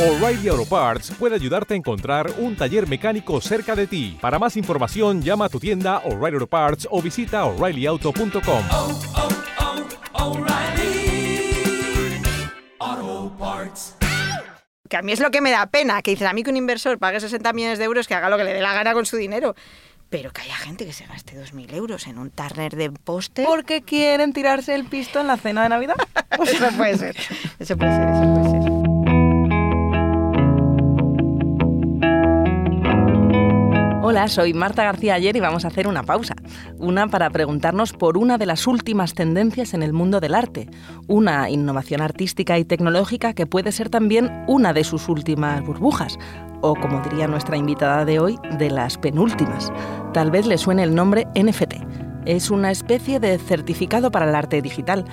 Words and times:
O'Reilly 0.00 0.48
Auto 0.48 0.64
Parts 0.64 1.10
puede 1.18 1.34
ayudarte 1.34 1.74
a 1.74 1.76
encontrar 1.76 2.32
un 2.38 2.56
taller 2.56 2.88
mecánico 2.88 3.38
cerca 3.42 3.76
de 3.76 3.86
ti. 3.86 4.16
Para 4.18 4.38
más 4.38 4.56
información, 4.56 5.20
llama 5.20 5.44
a 5.44 5.48
tu 5.50 5.60
tienda 5.60 5.98
O'Reilly 6.06 6.36
Auto 6.36 6.46
Parts 6.46 6.88
o 6.90 7.02
visita 7.02 7.44
oreillyauto.com. 7.44 8.64
oh, 8.70 9.00
oh, 12.80 13.36
Parts. 13.38 13.96
Que 14.88 14.96
a 14.96 15.02
mí 15.02 15.12
es 15.12 15.20
lo 15.20 15.30
que 15.30 15.42
me 15.42 15.50
da 15.50 15.66
pena, 15.66 16.00
que 16.00 16.12
dices 16.12 16.26
a 16.26 16.32
mí 16.32 16.44
que 16.44 16.50
un 16.50 16.56
inversor 16.56 16.98
pague 16.98 17.20
60 17.20 17.52
millones 17.52 17.78
de 17.78 17.84
euros, 17.84 18.08
que 18.08 18.14
haga 18.14 18.30
lo 18.30 18.38
que 18.38 18.44
le 18.44 18.54
dé 18.54 18.62
la 18.62 18.72
gana 18.72 18.94
con 18.94 19.04
su 19.04 19.18
dinero. 19.18 19.54
Pero 20.08 20.30
que 20.32 20.40
haya 20.40 20.56
gente 20.56 20.86
que 20.86 20.94
se 20.94 21.04
gaste 21.04 21.36
2.000 21.36 21.74
euros 21.74 22.06
en 22.06 22.16
un 22.16 22.30
Turner 22.30 22.74
de 22.74 22.90
póster. 22.90 23.44
Porque 23.44 23.82
quieren 23.82 24.32
tirarse 24.32 24.74
el 24.74 24.86
pisto 24.86 25.20
en 25.20 25.26
la 25.26 25.36
cena 25.36 25.64
de 25.64 25.68
Navidad. 25.68 25.96
Eso 26.42 26.70
puede 26.74 26.96
ser. 26.96 27.16
Eso 27.58 27.76
puede 27.76 27.94
ser, 27.94 28.08
eso 28.08 28.34
puede 28.34 28.62
ser. 28.62 28.79
Hola, 34.02 34.28
soy 34.28 34.54
Marta 34.54 34.82
García 34.82 35.12
Ayer 35.12 35.36
y 35.36 35.40
vamos 35.40 35.66
a 35.66 35.68
hacer 35.68 35.86
una 35.86 36.02
pausa. 36.02 36.34
Una 36.78 37.08
para 37.08 37.28
preguntarnos 37.28 37.92
por 37.92 38.16
una 38.16 38.38
de 38.38 38.46
las 38.46 38.66
últimas 38.66 39.12
tendencias 39.12 39.74
en 39.74 39.82
el 39.82 39.92
mundo 39.92 40.20
del 40.20 40.34
arte. 40.34 40.70
Una 41.06 41.50
innovación 41.50 42.00
artística 42.00 42.58
y 42.58 42.64
tecnológica 42.64 43.34
que 43.34 43.44
puede 43.44 43.72
ser 43.72 43.90
también 43.90 44.42
una 44.48 44.72
de 44.72 44.84
sus 44.84 45.10
últimas 45.10 45.62
burbujas. 45.62 46.18
O 46.62 46.74
como 46.76 47.02
diría 47.02 47.28
nuestra 47.28 47.58
invitada 47.58 48.06
de 48.06 48.20
hoy, 48.20 48.38
de 48.58 48.70
las 48.70 48.96
penúltimas. 48.96 49.70
Tal 50.14 50.30
vez 50.30 50.46
le 50.46 50.56
suene 50.56 50.82
el 50.82 50.94
nombre 50.94 51.26
NFT. 51.34 51.74
Es 52.24 52.50
una 52.50 52.70
especie 52.70 53.20
de 53.20 53.36
certificado 53.36 54.10
para 54.10 54.26
el 54.26 54.34
arte 54.34 54.62
digital 54.62 55.04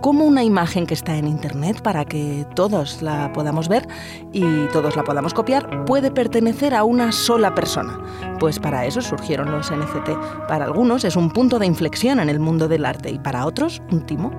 como 0.00 0.24
una 0.24 0.44
imagen 0.44 0.86
que 0.86 0.94
está 0.94 1.16
en 1.16 1.26
Internet 1.26 1.82
para 1.82 2.04
que 2.04 2.46
todos 2.54 3.02
la 3.02 3.32
podamos 3.32 3.68
ver 3.68 3.88
y 4.32 4.66
todos 4.72 4.96
la 4.96 5.02
podamos 5.02 5.34
copiar, 5.34 5.84
puede 5.84 6.10
pertenecer 6.10 6.74
a 6.74 6.84
una 6.84 7.12
sola 7.12 7.54
persona. 7.54 7.98
Pues 8.38 8.58
para 8.58 8.86
eso 8.86 9.00
surgieron 9.00 9.50
los 9.50 9.70
NFT. 9.70 10.46
Para 10.48 10.64
algunos 10.64 11.04
es 11.04 11.16
un 11.16 11.30
punto 11.30 11.58
de 11.58 11.66
inflexión 11.66 12.20
en 12.20 12.28
el 12.28 12.40
mundo 12.40 12.68
del 12.68 12.84
arte 12.84 13.10
y 13.10 13.18
para 13.18 13.46
otros 13.46 13.82
un 13.90 14.04
timo. 14.06 14.30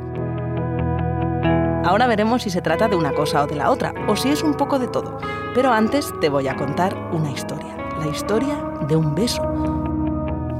Ahora 1.88 2.08
veremos 2.08 2.44
si 2.44 2.50
se 2.50 2.62
trata 2.62 2.90
de 2.90 2.98
una 2.98 3.14
cosa 3.14 3.44
o 3.44 3.48
de 3.48 3.56
la 3.56 3.72
otra, 3.72 3.94
o 4.10 4.16
si 4.18 4.28
es 4.30 4.44
un 4.44 4.56
poco 4.56 4.78
de 4.78 4.88
todo. 4.88 5.20
Pero 5.56 5.72
antes 5.72 6.14
te 6.20 6.28
voy 6.28 6.50
a 6.50 6.56
contar 6.58 6.94
una 7.14 7.32
historia. 7.32 7.78
La 8.00 8.08
historia 8.08 8.62
de 8.90 8.96
un 8.98 9.16
beso. 9.16 9.42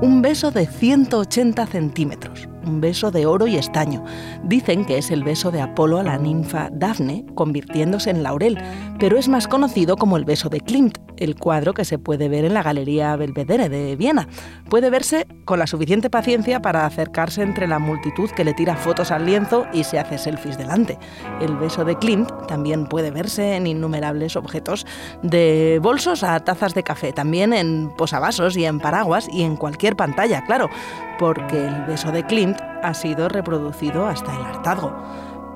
Un 0.02 0.22
beso 0.22 0.52
de 0.52 0.66
180 0.66 1.66
centímetros, 1.68 2.47
un 2.68 2.82
beso 2.82 3.12
de 3.12 3.26
oro 3.26 3.48
y 3.48 3.56
estaño. 3.56 4.04
Dicen 4.44 4.86
que 4.86 4.98
es 4.98 5.12
el 5.12 5.24
beso 5.24 5.52
de 5.52 5.62
Apolo 5.62 6.00
a 6.00 6.04
la 6.04 6.18
ninfa 6.18 6.70
Dafne, 6.72 7.26
convirtiéndose 7.36 8.10
en 8.10 8.24
laurel, 8.24 8.58
pero 9.00 9.18
es 9.18 9.28
más 9.28 9.48
conocido 9.48 9.96
como 9.96 10.18
el 10.18 10.26
beso 10.26 10.50
de 10.50 10.60
Klimt, 10.60 10.98
el 11.18 11.36
cuadro 11.36 11.74
que 11.74 11.86
se 11.86 12.00
puede 12.00 12.30
ver 12.30 12.46
en 12.46 12.54
la 12.54 12.64
Galería 12.64 13.16
Belvedere 13.16 13.70
de 13.70 13.96
Viena. 13.96 14.28
Puede 14.70 14.90
verse 14.90 15.28
con 15.46 15.60
la 15.60 15.68
suficiente 15.68 16.10
paciencia 16.10 16.62
para 16.62 16.86
acercarse 16.86 17.42
entre 17.42 17.68
la 17.68 17.80
multitud 17.80 18.30
que 18.32 18.44
le 18.44 18.54
tira 18.54 18.76
fotos 18.76 19.12
al 19.12 19.26
lienzo 19.26 19.66
y 19.74 19.84
se 19.84 20.00
hace 20.00 20.18
selfies 20.18 20.58
delante. 20.58 20.98
El 21.42 21.56
beso 21.56 21.86
de 21.86 21.98
Klimt 21.98 22.30
también 22.48 22.86
puede 22.88 23.12
verse 23.12 23.56
en 23.56 23.68
innumerables 23.68 24.36
objetos, 24.36 24.86
de 25.24 25.80
bolsos 25.82 26.24
a 26.24 26.40
tazas 26.40 26.74
de 26.74 26.84
café, 26.84 27.14
también 27.14 27.54
en 27.54 27.90
posavasos 27.98 28.58
y 28.58 28.66
en 28.66 28.80
paraguas 28.80 29.28
y 29.32 29.44
en 29.44 29.56
cualquier 29.56 29.96
pantalla, 29.96 30.44
claro, 30.46 30.70
porque 31.20 31.68
el 31.68 31.86
beso 31.86 32.12
de 32.12 32.26
Klimt 32.26 32.60
ha 32.84 32.94
sido 32.94 33.30
reproducido 33.30 34.06
hasta 34.06 34.36
el 34.36 34.42
hartazgo. 34.46 34.94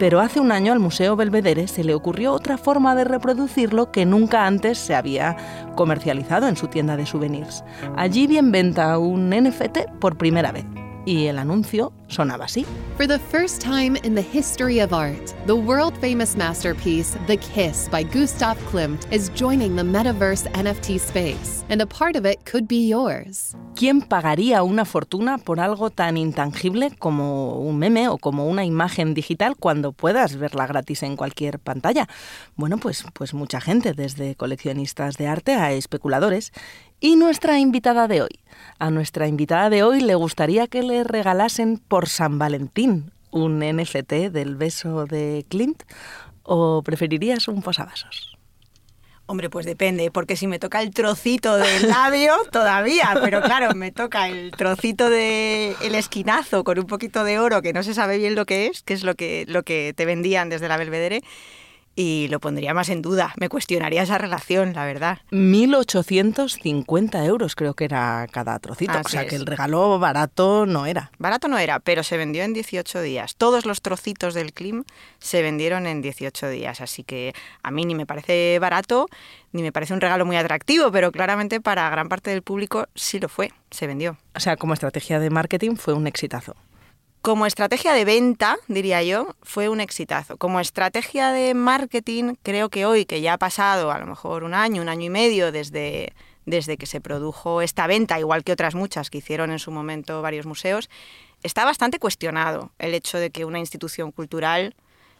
Pero 0.02 0.19
hace 0.19 0.39
un 0.39 0.52
año 0.52 0.73
al 0.73 0.80
Museo 0.80 1.16
Belvedere 1.16 1.67
se 1.67 1.83
le 1.83 1.94
ocurrió 1.94 2.33
otra 2.33 2.57
forma 2.57 2.95
de 2.95 3.03
reproducirlo 3.03 3.91
que 3.91 4.03
nunca 4.03 4.47
antes 4.47 4.80
se 4.80 4.95
había 4.95 5.38
comercializado 5.75 6.47
en 6.47 6.55
su 6.55 6.69
tienda 6.69 6.97
de 6.97 7.05
souvenirs. 7.05 7.63
Allí 7.95 8.25
vi 8.25 8.39
en 8.39 8.52
venta 8.52 8.97
un 8.97 9.30
NFT 9.30 9.91
por 9.99 10.17
primera 10.17 10.52
vez. 10.52 10.66
Y 11.03 11.26
el 11.26 11.39
anuncio 11.39 11.92
sonaba 12.08 12.45
así. 12.45 12.65
For 12.98 13.08
the 13.08 13.17
first 13.17 13.59
time 13.59 13.98
in 14.03 14.14
the 14.14 14.21
history 14.21 14.80
of 14.80 14.93
art, 14.93 15.33
the 15.48 15.55
world 15.55 15.98
famous 15.99 16.36
masterpiece, 16.37 17.17
The 17.26 17.37
Kiss 17.37 17.89
by 17.89 18.03
Gustav 18.03 18.58
Klimt, 18.71 19.11
is 19.11 19.31
joining 19.36 19.76
the 19.76 19.83
metaverse 19.83 20.48
NFT 20.53 20.99
space, 20.99 21.65
and 21.70 21.81
a 21.81 21.87
part 21.87 22.15
of 22.15 22.26
it 22.26 22.45
could 22.45 22.67
be 22.67 22.87
yours. 22.87 23.55
¿Quién 23.76 24.02
pagaría 24.02 24.61
una 24.61 24.86
fortuna 24.86 25.39
por 25.39 25.59
algo 25.59 25.89
tan 25.89 26.17
intangible 26.17 26.92
como 26.99 27.58
un 27.58 27.80
meme 27.80 28.08
o 28.08 28.20
como 28.20 28.47
una 28.47 28.64
imagen 28.64 29.15
digital 29.15 29.55
cuando 29.58 29.93
puedas 29.93 30.36
verla 30.36 30.67
gratis 30.67 31.02
en 31.02 31.15
cualquier 31.15 31.58
pantalla? 31.58 32.08
Bueno, 32.55 32.77
pues, 32.77 33.05
pues 33.14 33.33
mucha 33.33 33.59
gente, 33.59 33.93
desde 33.93 34.36
coleccionistas 34.36 35.17
de 35.17 35.27
arte 35.27 35.55
a 35.55 35.71
especuladores. 35.71 36.52
Y 37.04 37.16
nuestra 37.16 37.58
invitada 37.58 38.08
de 38.08 38.22
hoy. 38.22 38.39
A 38.78 38.92
nuestra 38.92 39.28
invitada 39.28 39.72
de 39.72 39.82
hoy 39.82 40.02
le 40.02 40.14
gustaría 40.14 40.67
que 40.67 40.84
le 40.84 41.04
regalasen 41.04 41.80
por 41.80 42.08
San 42.08 42.38
Valentín 42.38 43.12
un 43.32 43.60
NFT 43.60 44.30
del 44.30 44.56
beso 44.56 45.08
de 45.08 45.44
Clint 45.50 45.82
o 46.44 46.84
preferirías 46.84 47.48
un 47.48 47.64
posavasos. 47.64 48.38
Hombre, 49.26 49.50
pues 49.50 49.66
depende, 49.66 50.12
porque 50.12 50.36
si 50.36 50.45
me 50.45 50.60
toca 50.60 50.80
el 50.80 50.92
trocito 50.92 51.56
del 51.58 51.89
labio, 51.89 52.36
todavía, 52.52 53.18
pero 53.23 53.42
claro, 53.42 53.73
me 53.73 53.92
toca 53.92 54.28
el 54.28 54.52
trocito 54.52 55.10
del 55.10 55.76
el 55.82 55.95
esquinazo 55.95 56.64
con 56.64 56.78
un 56.78 56.86
poquito 56.86 57.23
de 57.23 57.39
oro 57.39 57.64
que 57.64 57.73
no 57.73 57.82
se 57.82 57.95
sabe 57.95 58.20
bien 58.20 58.36
lo 58.36 58.45
que 58.45 58.68
es, 58.68 58.83
que 58.83 58.94
es 58.94 59.04
lo 59.04 59.16
que, 59.16 59.45
lo 59.48 59.64
que 59.64 59.94
te 59.95 60.06
vendían 60.06 60.50
desde 60.50 60.68
la 60.68 60.78
Belvedere, 60.78 61.22
y 62.02 62.28
lo 62.30 62.39
pondría 62.39 62.73
más 62.73 62.89
en 62.89 63.04
duda. 63.04 63.34
Me 63.38 63.48
cuestionaría 63.48 64.02
esa 64.02 64.17
relación, 64.17 64.73
la 64.73 64.86
verdad. 64.86 65.20
1.850 65.30 67.26
euros 67.26 67.56
creo 67.56 67.76
que 67.76 67.86
era 67.86 68.28
cada 68.32 68.58
trocito. 68.58 68.94
Así 68.94 69.02
o 69.06 69.10
sea 69.10 69.28
que 69.28 69.36
el 69.36 69.45
regalo 69.45 70.00
barato 70.00 70.66
no 70.66 70.88
era. 70.88 71.12
Barato 71.20 71.48
no 71.48 71.60
era, 71.60 71.80
pero 71.80 72.02
se 72.02 72.17
vendió 72.17 72.44
en 72.44 72.54
18 72.54 73.02
días. 73.02 73.36
Todos 73.36 73.67
los 73.67 73.84
trocitos 73.84 74.34
del 74.34 74.52
Klim 74.54 74.84
se 75.20 75.44
vendieron 75.44 75.86
en 75.86 76.02
18 76.02 76.50
días, 76.50 76.82
así 76.82 77.04
que 77.04 77.34
a 77.62 77.70
mí 77.70 77.86
ni 77.86 77.94
me 77.94 78.08
parece 78.08 78.58
barato, 78.60 79.08
ni 79.52 79.62
me 79.62 79.72
parece 79.72 79.94
un 79.94 80.02
regalo 80.02 80.26
muy 80.26 80.38
atractivo, 80.38 80.92
pero 80.92 81.12
claramente 81.12 81.62
para 81.62 81.88
gran 81.92 82.10
parte 82.10 82.32
del 82.32 82.42
público 82.42 82.88
sí 82.95 83.20
lo 83.20 83.30
fue, 83.30 83.52
se 83.70 83.86
vendió. 83.86 84.18
O 84.33 84.39
sea, 84.39 84.58
como 84.58 84.73
estrategia 84.73 85.20
de 85.20 85.30
marketing 85.30 85.76
fue 85.76 85.94
un 85.94 86.08
exitazo. 86.08 86.56
Como 87.21 87.45
estrategia 87.45 87.93
de 87.93 88.04
venta, 88.04 88.58
diría 88.67 89.04
yo, 89.04 89.36
fue 89.43 89.70
un 89.70 89.80
exitazo. 89.80 90.37
Como 90.37 90.59
estrategia 90.59 91.32
de 91.32 91.54
marketing, 91.54 92.33
creo 92.42 92.70
que 92.70 92.87
hoy, 92.87 93.05
que 93.05 93.21
ya 93.21 93.33
ha 93.33 93.37
pasado 93.37 93.92
a 93.92 93.99
lo 93.99 94.08
mejor 94.08 94.43
un 94.43 94.55
año, 94.55 94.82
un 94.82 94.89
año 94.89 95.05
y 95.05 95.09
medio 95.11 95.52
desde, 95.52 96.14
desde 96.48 96.77
que 96.77 96.87
se 96.87 96.99
produjo 96.99 97.61
esta 97.61 97.86
venta, 97.86 98.20
igual 98.20 98.43
que 98.43 98.52
otras 98.52 98.73
muchas 98.73 99.11
que 99.11 99.20
hicieron 99.20 99.52
en 99.52 99.59
su 99.59 99.70
momento 99.70 100.23
varios 100.23 100.48
museos, 100.48 100.89
está 101.43 101.64
bastante 101.64 101.99
cuestionado 101.99 102.71
el 102.80 102.95
hecho 102.95 103.20
de 103.20 103.30
que 103.30 103.45
una 103.45 103.59
institución 103.59 104.11
cultural 104.11 104.73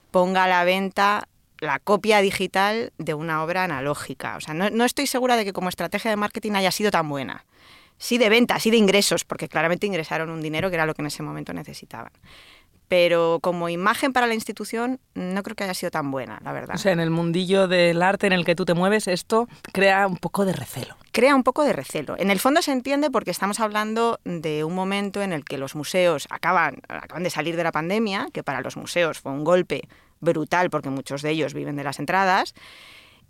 ponga 0.10 0.46
a 0.46 0.48
la 0.48 0.64
venta 0.64 1.28
la 1.60 1.78
copia 1.78 2.22
digital 2.22 2.94
de 2.98 3.14
una 3.14 3.44
obra 3.44 3.66
analógica. 3.66 4.38
O 4.38 4.42
sea, 4.42 4.56
no, 4.56 4.72
no 4.72 4.86
estoy 4.86 5.06
segura 5.06 5.38
de 5.38 5.46
que 5.46 5.54
como 5.54 5.70
estrategia 5.70 6.10
de 6.10 6.18
marketing 6.18 6.54
haya 6.54 6.72
sido 6.72 6.90
tan 6.90 7.08
buena. 7.08 7.46
Sí 8.02 8.18
de 8.18 8.30
venta, 8.30 8.60
sí 8.60 8.72
de 8.72 8.78
ingresos, 8.78 9.26
porque 9.26 9.48
claramente 9.48 9.86
ingresaron 9.86 10.32
un 10.32 10.42
dinero 10.42 10.72
que 10.72 10.76
era 10.76 10.88
lo 10.88 10.96
que 10.96 11.04
en 11.04 11.06
ese 11.06 11.22
momento 11.22 11.54
necesitaban. 11.54 12.12
Pero 12.88 13.38
como 13.44 13.70
imagen 13.70 14.12
para 14.12 14.26
la 14.26 14.34
institución 14.34 15.00
no 15.14 15.44
creo 15.44 15.56
que 15.56 15.66
haya 15.66 15.76
sido 15.76 15.92
tan 15.92 16.10
buena, 16.10 16.40
la 16.44 16.52
verdad. 16.52 16.76
O 16.76 16.80
sea, 16.80 16.94
en 16.94 17.00
el 17.00 17.12
mundillo 17.12 17.68
del 17.68 18.02
arte 18.02 18.26
en 18.26 18.34
el 18.34 18.44
que 18.44 18.56
tú 18.56 18.66
te 18.66 18.74
mueves, 18.74 19.08
esto 19.08 19.48
crea 19.72 20.08
un 20.08 20.18
poco 20.18 20.46
de 20.46 20.54
recelo. 20.54 20.98
crea 21.12 21.36
un 21.36 21.44
poco 21.44 21.64
de 21.64 21.74
recelo. 21.74 22.16
En 22.18 22.32
el 22.32 22.40
fondo 22.40 22.64
se 22.64 22.72
entiende 22.72 23.12
porque 23.12 23.30
estamos 23.30 23.60
hablando 23.60 24.20
de 24.26 24.64
un 24.64 24.74
momento 24.74 25.22
en 25.22 25.32
el 25.32 25.46
que 25.46 25.60
los 25.60 25.76
museos 25.76 26.28
acaban, 26.32 26.82
acaban 26.88 27.22
de 27.22 27.30
salir 27.30 27.56
de 27.56 27.64
la 27.64 27.72
pandemia, 27.72 28.30
que 28.34 28.42
para 28.42 28.62
los 28.62 28.78
museos 28.78 29.20
fue 29.20 29.32
un 29.32 29.44
golpe 29.44 29.84
brutal 30.22 30.72
porque 30.72 30.90
muchos 30.90 31.22
de 31.22 31.30
ellos 31.30 31.54
viven 31.54 31.76
de 31.76 31.84
las 31.84 32.00
entradas. 32.00 32.56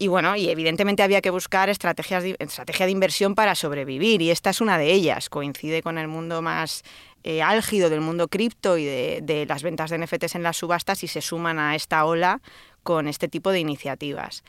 Y 0.01 0.07
bueno, 0.07 0.35
y 0.35 0.49
evidentemente 0.49 1.03
había 1.03 1.21
que 1.21 1.29
buscar 1.29 1.69
estrategias 1.69 2.23
estrategia 2.39 2.87
de 2.87 2.91
inversión 2.91 3.35
para 3.35 3.53
sobrevivir 3.53 4.23
y 4.23 4.31
esta 4.31 4.49
es 4.49 4.59
una 4.59 4.79
de 4.79 4.91
ellas. 4.91 5.29
Coincide 5.29 5.83
con 5.83 5.99
el 5.99 6.07
mundo 6.07 6.41
más 6.41 6.81
eh, 7.23 7.43
álgido 7.43 7.87
del 7.91 8.01
mundo 8.01 8.27
cripto 8.27 8.79
y 8.79 8.83
de, 8.85 9.19
de 9.21 9.45
las 9.45 9.61
ventas 9.61 9.91
de 9.91 9.99
NFTs 9.99 10.33
en 10.33 10.41
las 10.41 10.57
subastas 10.57 11.03
y 11.03 11.07
se 11.07 11.21
suman 11.21 11.59
a 11.59 11.75
esta 11.75 12.03
ola 12.05 12.41
con 12.81 13.07
este 13.07 13.27
tipo 13.27 13.51
de 13.51 13.59
iniciativas. 13.59 14.43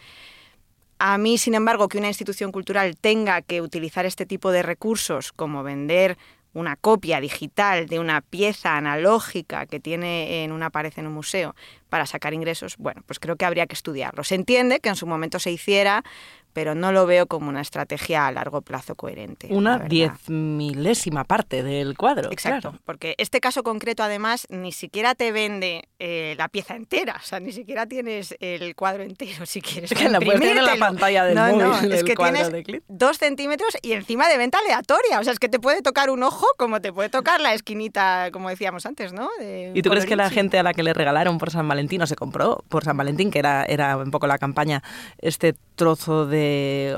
A 0.98 1.18
mí, 1.18 1.36
sin 1.36 1.54
embargo, 1.54 1.86
que 1.86 1.98
una 1.98 2.08
institución 2.08 2.50
cultural 2.50 2.96
tenga 2.96 3.42
que 3.42 3.60
utilizar 3.60 4.06
este 4.06 4.24
tipo 4.24 4.52
de 4.52 4.62
recursos 4.62 5.32
como 5.32 5.62
vender 5.62 6.16
una 6.54 6.76
copia 6.76 7.20
digital 7.20 7.86
de 7.86 7.98
una 7.98 8.20
pieza 8.20 8.76
analógica 8.76 9.66
que 9.66 9.80
tiene 9.80 10.44
en 10.44 10.52
una 10.52 10.70
pared 10.70 10.92
en 10.96 11.06
un 11.06 11.14
museo 11.14 11.54
para 11.88 12.06
sacar 12.06 12.34
ingresos, 12.34 12.76
bueno, 12.78 13.02
pues 13.06 13.18
creo 13.18 13.36
que 13.36 13.44
habría 13.44 13.66
que 13.66 13.74
estudiarlo. 13.74 14.24
Se 14.24 14.34
entiende 14.34 14.80
que 14.80 14.88
en 14.88 14.96
su 14.96 15.06
momento 15.06 15.38
se 15.38 15.50
hiciera 15.50 16.04
pero 16.52 16.74
no 16.74 16.92
lo 16.92 17.06
veo 17.06 17.26
como 17.26 17.48
una 17.48 17.60
estrategia 17.60 18.26
a 18.26 18.32
largo 18.32 18.62
plazo 18.62 18.94
coherente. 18.94 19.48
Una 19.50 19.78
diez 19.78 20.28
milésima 20.28 21.24
parte 21.24 21.62
del 21.62 21.96
cuadro. 21.96 22.30
Exacto, 22.30 22.70
claro. 22.70 22.82
porque 22.84 23.14
este 23.18 23.40
caso 23.40 23.62
concreto 23.62 24.02
además 24.02 24.46
ni 24.50 24.72
siquiera 24.72 25.14
te 25.14 25.32
vende 25.32 25.88
eh, 25.98 26.34
la 26.38 26.48
pieza 26.48 26.76
entera, 26.76 27.20
o 27.22 27.24
sea, 27.24 27.40
ni 27.40 27.52
siquiera 27.52 27.86
tienes 27.86 28.36
el 28.40 28.74
cuadro 28.74 29.02
entero 29.02 29.46
si 29.46 29.60
quieres. 29.60 29.92
Es 29.92 29.98
que 29.98 30.08
la 30.08 30.20
puedes 30.20 30.40
tener 30.40 30.58
en 30.58 30.66
la 30.66 30.76
pantalla 30.76 31.24
del 31.24 31.34
no, 31.34 31.46
móvil, 31.48 31.88
No, 31.88 31.94
es 31.94 32.04
que 32.04 32.14
tienes 32.14 32.50
de 32.50 32.82
dos 32.88 33.18
centímetros 33.18 33.76
y 33.82 33.92
encima 33.92 34.28
de 34.28 34.36
venta 34.36 34.58
aleatoria, 34.58 35.20
o 35.20 35.24
sea, 35.24 35.32
es 35.32 35.38
que 35.38 35.48
te 35.48 35.58
puede 35.58 35.82
tocar 35.82 36.10
un 36.10 36.22
ojo 36.22 36.46
como 36.58 36.80
te 36.80 36.92
puede 36.92 37.08
tocar 37.08 37.40
la 37.40 37.54
esquinita, 37.54 38.30
como 38.32 38.48
decíamos 38.48 38.86
antes, 38.86 39.12
¿no? 39.12 39.28
De 39.38 39.72
¿Y 39.74 39.82
tú 39.82 39.90
crees 39.90 40.06
que 40.06 40.16
la 40.16 40.30
gente 40.30 40.58
a 40.58 40.62
la 40.62 40.74
que 40.74 40.82
le 40.82 40.92
regalaron 40.92 41.38
por 41.38 41.50
San 41.50 41.66
Valentín 41.66 42.02
o 42.02 42.06
se 42.06 42.16
compró 42.16 42.64
por 42.68 42.84
San 42.84 42.96
Valentín, 42.96 43.30
que 43.30 43.38
era, 43.38 43.64
era 43.64 43.96
un 43.96 44.10
poco 44.10 44.26
la 44.26 44.38
campaña, 44.38 44.82
este 45.18 45.54
trozo 45.76 46.26
de 46.26 46.41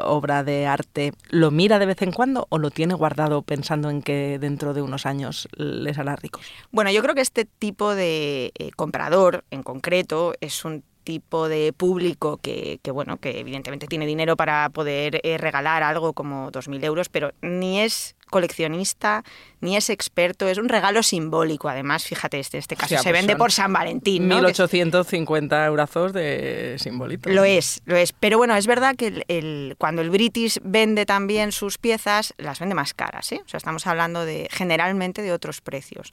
obra 0.02 0.44
de 0.44 0.66
arte, 0.66 1.12
lo 1.30 1.50
mira 1.50 1.78
de 1.78 1.86
vez 1.86 2.02
en 2.02 2.12
cuando 2.12 2.46
o 2.50 2.58
lo 2.58 2.70
tiene 2.70 2.94
guardado 2.94 3.42
pensando 3.42 3.90
en 3.90 4.02
que 4.02 4.38
dentro 4.38 4.74
de 4.74 4.82
unos 4.82 5.06
años 5.06 5.48
les 5.56 5.98
hará 5.98 6.16
ricos? 6.16 6.46
Bueno, 6.70 6.90
yo 6.90 7.02
creo 7.02 7.14
que 7.14 7.20
este 7.20 7.44
tipo 7.44 7.94
de 7.94 8.52
eh, 8.58 8.70
comprador 8.76 9.44
en 9.50 9.62
concreto 9.62 10.34
es 10.40 10.64
un 10.64 10.84
tipo 11.04 11.48
de 11.48 11.72
público 11.72 12.38
que, 12.38 12.80
que, 12.82 12.90
bueno, 12.90 13.18
que 13.18 13.38
evidentemente 13.38 13.86
tiene 13.86 14.06
dinero 14.06 14.36
para 14.36 14.68
poder 14.70 15.20
eh, 15.22 15.38
regalar 15.38 15.82
algo 15.82 16.12
como 16.14 16.50
2.000 16.50 16.82
euros, 16.84 17.08
pero 17.08 17.32
ni 17.42 17.80
es 17.80 18.16
coleccionista, 18.30 19.22
ni 19.60 19.76
es 19.76 19.90
experto, 19.90 20.48
es 20.48 20.58
un 20.58 20.68
regalo 20.68 21.02
simbólico. 21.04 21.68
Además, 21.68 22.04
fíjate, 22.04 22.40
este, 22.40 22.58
este 22.58 22.74
caso 22.74 22.88
sea, 22.88 22.98
se 22.98 23.10
pues 23.10 23.20
vende 23.20 23.36
por 23.36 23.52
San 23.52 23.72
Valentín. 23.72 24.26
¿no? 24.26 24.34
Que 24.40 24.50
es- 24.50 24.58
1850 24.58 25.66
eurazos 25.66 26.12
de 26.12 26.76
simbolito. 26.78 27.28
Lo 27.30 27.44
es, 27.44 27.80
lo 27.84 27.96
es. 27.96 28.12
Pero 28.12 28.38
bueno, 28.38 28.56
es 28.56 28.66
verdad 28.66 28.96
que 28.96 29.08
el, 29.08 29.24
el- 29.28 29.74
cuando 29.78 30.02
el 30.02 30.10
British 30.10 30.58
vende 30.62 31.06
también 31.06 31.52
sus 31.52 31.78
piezas, 31.78 32.34
las 32.38 32.58
vende 32.58 32.74
más 32.74 32.94
caras. 32.94 33.30
¿eh? 33.32 33.40
O 33.44 33.48
sea, 33.48 33.58
estamos 33.58 33.86
hablando 33.86 34.24
de 34.24 34.48
generalmente 34.50 35.22
de 35.22 35.32
otros 35.32 35.60
precios. 35.60 36.10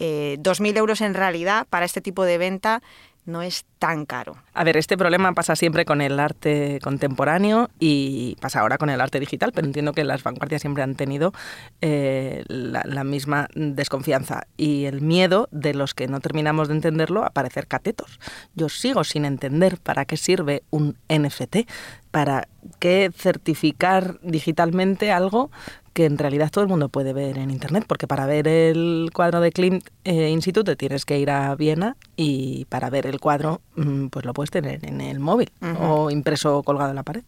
Eh, 0.00 0.36
2.000 0.40 0.76
euros 0.76 1.00
en 1.00 1.14
realidad 1.14 1.66
para 1.70 1.86
este 1.86 2.00
tipo 2.00 2.24
de 2.24 2.36
venta 2.36 2.82
no 3.26 3.42
es 3.42 3.64
tan 3.78 4.04
caro. 4.06 4.36
A 4.52 4.64
ver, 4.64 4.76
este 4.76 4.96
problema 4.96 5.32
pasa 5.32 5.56
siempre 5.56 5.84
con 5.84 6.00
el 6.00 6.20
arte 6.20 6.78
contemporáneo 6.82 7.70
y 7.78 8.36
pasa 8.40 8.60
ahora 8.60 8.78
con 8.78 8.90
el 8.90 9.00
arte 9.00 9.20
digital, 9.20 9.52
pero 9.54 9.66
entiendo 9.66 9.92
que 9.92 10.04
las 10.04 10.22
vanguardias 10.22 10.60
siempre 10.60 10.82
han 10.82 10.94
tenido 10.94 11.32
eh, 11.80 12.44
la, 12.48 12.82
la 12.84 13.04
misma 13.04 13.48
desconfianza 13.54 14.46
y 14.56 14.84
el 14.84 15.00
miedo 15.00 15.48
de 15.50 15.74
los 15.74 15.94
que 15.94 16.06
no 16.06 16.20
terminamos 16.20 16.68
de 16.68 16.74
entenderlo 16.74 17.24
a 17.24 17.30
parecer 17.30 17.66
catetos. 17.66 18.20
Yo 18.54 18.68
sigo 18.68 19.04
sin 19.04 19.24
entender 19.24 19.78
para 19.78 20.04
qué 20.04 20.16
sirve 20.16 20.62
un 20.70 20.96
NFT, 21.08 21.68
para 22.10 22.48
qué 22.78 23.10
certificar 23.14 24.18
digitalmente 24.22 25.10
algo 25.10 25.50
que 25.94 26.04
en 26.04 26.18
realidad 26.18 26.50
todo 26.50 26.62
el 26.62 26.68
mundo 26.68 26.88
puede 26.88 27.12
ver 27.12 27.38
en 27.38 27.50
internet, 27.50 27.84
porque 27.86 28.06
para 28.06 28.26
ver 28.26 28.48
el 28.48 29.10
cuadro 29.14 29.40
de 29.40 29.52
Klimt 29.52 29.86
eh, 30.04 30.28
in 30.28 30.42
situ 30.42 30.64
te 30.64 30.76
tienes 30.76 31.04
que 31.04 31.18
ir 31.18 31.30
a 31.30 31.54
Viena 31.54 31.96
y 32.16 32.66
para 32.66 32.90
ver 32.90 33.06
el 33.06 33.20
cuadro 33.20 33.60
mm, 33.76 34.08
pues 34.08 34.24
lo 34.24 34.34
puedes 34.34 34.50
tener 34.50 34.84
en 34.84 35.00
el 35.00 35.20
móvil 35.20 35.50
o 35.80 36.10
impreso 36.10 36.62
colgado 36.64 36.90
en 36.90 36.96
la 36.96 37.04
pared. 37.04 37.22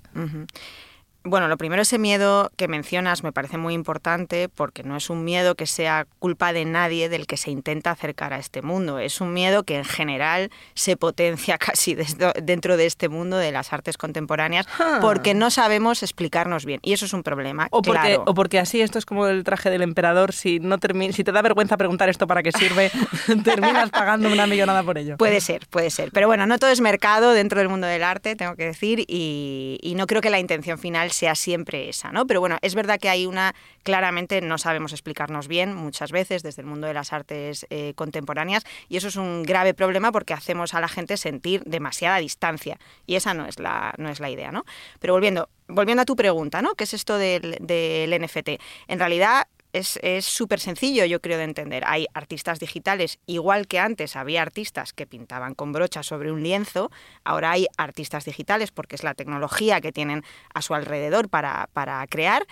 Bueno, 1.27 1.49
lo 1.49 1.57
primero, 1.57 1.83
ese 1.83 1.99
miedo 1.99 2.51
que 2.57 2.69
mencionas 2.69 3.23
me 3.23 3.33
parece 3.33 3.59
muy 3.59 3.75
importante 3.75 4.49
porque 4.49 4.83
no 4.83 4.97
es 4.97 5.11
un 5.11 5.25
miedo 5.25 5.55
que 5.55 5.67
sea 5.67 6.07
culpa 6.19 6.53
de 6.53 6.65
nadie 6.65 7.09
del 7.09 7.27
que 7.27 7.37
se 7.37 7.51
intenta 7.51 7.91
acercar 7.91 8.33
a 8.33 8.39
este 8.39 8.63
mundo. 8.63 8.99
Es 8.99 9.21
un 9.21 9.33
miedo 9.33 9.65
que 9.65 9.77
en 9.77 9.85
general 9.85 10.51
se 10.75 10.97
potencia 10.97 11.59
casi 11.67 11.97
dentro 12.43 12.77
de 12.77 12.87
este 12.87 13.09
mundo 13.09 13.37
de 13.37 13.53
las 13.53 13.73
artes 13.73 13.99
contemporáneas 13.99 14.67
Ah. 14.79 14.99
porque 15.01 15.35
no 15.35 15.51
sabemos 15.51 16.03
explicarnos 16.03 16.65
bien. 16.65 16.81
Y 16.83 16.93
eso 16.93 17.07
es 17.07 17.13
un 17.13 17.23
problema. 17.23 17.69
O 17.71 17.83
porque, 17.83 18.01
claro. 18.01 18.25
o 18.27 18.35
porque 18.35 18.59
así 18.59 18.81
esto 18.81 18.99
es 18.99 19.07
como 19.07 19.27
el 19.27 19.45
traje 19.45 19.71
del 19.71 19.83
emperador, 19.83 20.33
si 20.33 20.61
no 20.61 20.77
si 21.13 21.25
te 21.25 21.33
da 21.33 21.43
vergüenza 21.43 21.77
preguntar 21.77 22.09
esto 22.09 22.27
para 22.27 22.43
qué 22.43 22.53
sirve, 22.53 22.91
terminas 23.45 23.91
pagando 23.91 24.31
una 24.31 24.47
millonada 24.47 24.83
por 24.83 24.99
ello. 24.99 25.17
Puede 25.17 25.41
ser, 25.41 25.67
puede 25.69 25.91
ser. 25.91 26.11
Pero 26.13 26.27
bueno, 26.27 26.47
no 26.47 26.59
todo 26.59 26.71
es 26.71 26.81
mercado 26.81 27.33
dentro 27.33 27.59
del 27.59 27.69
mundo 27.69 27.87
del 27.87 28.03
arte, 28.03 28.37
tengo 28.37 28.55
que 28.57 28.67
decir, 28.67 29.05
y, 29.09 29.79
y 29.83 29.95
no 29.95 30.07
creo 30.07 30.21
que 30.21 30.31
la 30.31 30.39
intención 30.39 30.79
final 30.79 31.11
sea 31.17 31.35
siempre 31.35 31.89
esa, 31.89 32.13
¿no? 32.13 32.27
Pero 32.27 32.41
bueno, 32.41 32.59
es 32.63 32.75
verdad 32.75 33.01
que 33.01 33.09
hay 33.09 33.27
una, 33.27 33.55
claramente 33.83 34.41
no 34.41 34.59
sabemos 34.59 34.93
explicarnos 34.93 35.49
bien 35.49 35.75
muchas 35.75 36.13
veces 36.13 36.43
desde 36.43 36.63
el 36.63 36.67
mundo 36.67 36.87
de 36.87 36.95
las 36.95 37.13
artes 37.13 37.67
eh, 37.71 37.95
contemporáneas, 37.97 38.65
y 38.89 38.97
eso 38.97 39.09
es 39.09 39.17
un 39.17 39.43
grave 39.43 39.75
problema 39.75 40.13
porque 40.13 40.35
hacemos 40.35 40.75
a 40.75 40.81
la 40.81 40.89
gente 40.89 41.17
sentir 41.17 41.63
demasiada 41.65 42.19
distancia, 42.19 42.79
y 43.07 43.17
esa 43.17 43.35
no 43.35 43.47
es 43.47 43.59
la, 43.59 43.95
no 43.99 44.11
es 44.11 44.21
la 44.21 44.31
idea, 44.31 44.53
¿no? 44.53 44.65
Pero 45.01 45.15
volviendo, 45.15 45.49
volviendo 45.69 46.03
a 46.03 46.05
tu 46.05 46.17
pregunta, 46.17 46.63
¿no? 46.63 46.75
¿Qué 46.75 46.85
es 46.85 46.95
esto 46.95 47.19
del, 47.19 47.57
del 47.61 48.23
NFT? 48.23 48.61
En 48.89 48.99
realidad 48.99 49.49
es 49.73 50.25
súper 50.25 50.61
sencillo, 50.61 51.05
yo 51.05 51.21
creo, 51.21 51.39
de 51.39 51.45
entender. 51.45 51.85
Hay 51.87 52.07
artistas 52.15 52.59
digitales, 52.59 53.19
igual 53.27 53.67
que 53.67 53.79
antes 53.79 54.17
había 54.17 54.43
artistas 54.43 54.93
que 54.93 55.07
pintaban 55.07 55.55
con 55.55 55.73
brocha 55.73 56.03
sobre 56.03 56.33
un 56.33 56.43
lienzo, 56.43 56.91
ahora 57.25 57.51
hay 57.51 57.67
artistas 57.77 58.25
digitales 58.25 58.71
porque 58.71 58.97
es 58.97 59.05
la 59.05 59.15
tecnología 59.15 59.81
que 59.81 59.93
tienen 59.93 60.25
a 60.55 60.63
su 60.63 60.75
alrededor 60.75 61.29
para, 61.29 61.69
para 61.73 62.07
crear. 62.07 62.47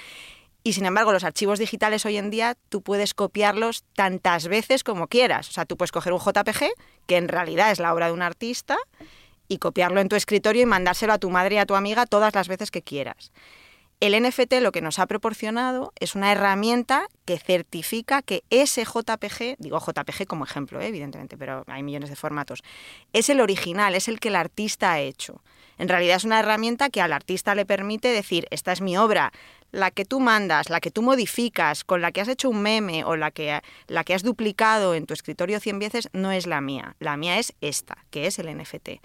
Y 0.63 0.73
sin 0.73 0.87
embargo, 0.87 1.13
los 1.13 1.25
archivos 1.25 1.59
digitales 1.59 2.07
hoy 2.07 2.17
en 2.17 2.31
día 2.31 2.57
tú 2.71 2.81
puedes 2.81 3.13
copiarlos 3.13 3.85
tantas 3.95 4.49
veces 4.49 4.83
como 4.83 5.09
quieras. 5.09 5.51
O 5.51 5.53
sea, 5.53 5.67
tú 5.67 5.77
puedes 5.77 5.93
coger 5.93 6.15
un 6.15 6.21
JPG, 6.21 6.71
que 7.07 7.17
en 7.19 7.29
realidad 7.29 7.71
es 7.71 7.81
la 7.81 7.93
obra 7.93 8.07
de 8.07 8.13
un 8.13 8.23
artista, 8.23 8.79
y 9.47 9.59
copiarlo 9.59 10.01
en 10.01 10.09
tu 10.09 10.17
escritorio 10.17 10.63
y 10.63 10.67
mandárselo 10.67 11.13
a 11.13 11.19
tu 11.19 11.31
madre 11.31 11.57
y 11.57 11.59
a 11.59 11.67
tu 11.67 11.75
amiga 11.75 12.07
todas 12.07 12.35
las 12.35 12.49
veces 12.49 12.71
que 12.71 12.81
quieras. 12.83 13.31
El 14.05 14.23
NFT 14.23 14.61
lo 14.61 14.71
que 14.71 14.83
nos 14.83 14.99
ha 14.99 15.07
proporcionado 15.07 15.95
es 15.99 16.15
una 16.15 16.31
herramienta 16.31 17.07
que 17.25 17.39
certifica 17.39 18.21
que 18.21 18.45
ese 18.51 18.85
JPG, 18.85 19.57
digo 19.59 19.81
JPG 19.81 20.27
como 20.27 20.45
ejemplo, 20.45 20.79
¿eh? 20.79 20.89
evidentemente, 20.89 21.39
pero 21.39 21.65
hay 21.69 21.83
millones 21.83 22.11
de 22.11 22.17
formatos, 22.17 22.63
es 23.15 23.31
el 23.31 23.41
original, 23.41 23.95
es 23.95 24.09
el 24.09 24.21
que 24.21 24.29
el 24.29 24.37
artista 24.37 24.93
ha 24.93 25.01
hecho. 25.01 25.41
En 25.79 25.89
realidad 25.89 26.17
es 26.17 26.25
una 26.25 26.39
herramienta 26.39 26.91
que 26.91 27.01
al 27.01 27.15
artista 27.15 27.55
le 27.55 27.65
permite 27.65 28.09
decir, 28.09 28.47
esta 28.51 28.73
es 28.73 28.83
mi 28.83 28.99
obra, 28.99 29.33
la 29.73 29.91
que 29.91 30.05
tú 30.05 30.21
mandas, 30.21 30.69
la 30.69 30.81
que 30.81 30.91
tú 30.91 31.01
modificas, 31.01 31.83
con 31.83 32.03
la 32.03 32.13
que 32.13 32.21
has 32.21 32.29
hecho 32.29 32.51
un 32.51 32.61
meme 32.61 33.05
o 33.05 33.17
la 33.17 33.31
que, 33.31 33.63
la 33.89 34.05
que 34.05 34.13
has 34.13 34.23
duplicado 34.23 34.95
en 34.95 35.07
tu 35.07 35.15
escritorio 35.15 35.61
100 35.61 35.79
veces, 35.79 36.11
no 36.13 36.31
es 36.31 36.47
la 36.47 36.61
mía. 36.61 36.95
La 37.01 37.17
mía 37.17 37.39
es 37.39 37.55
esta, 37.63 37.97
que 38.11 38.27
es 38.27 38.39
el 38.39 38.55
NFT. 38.55 39.01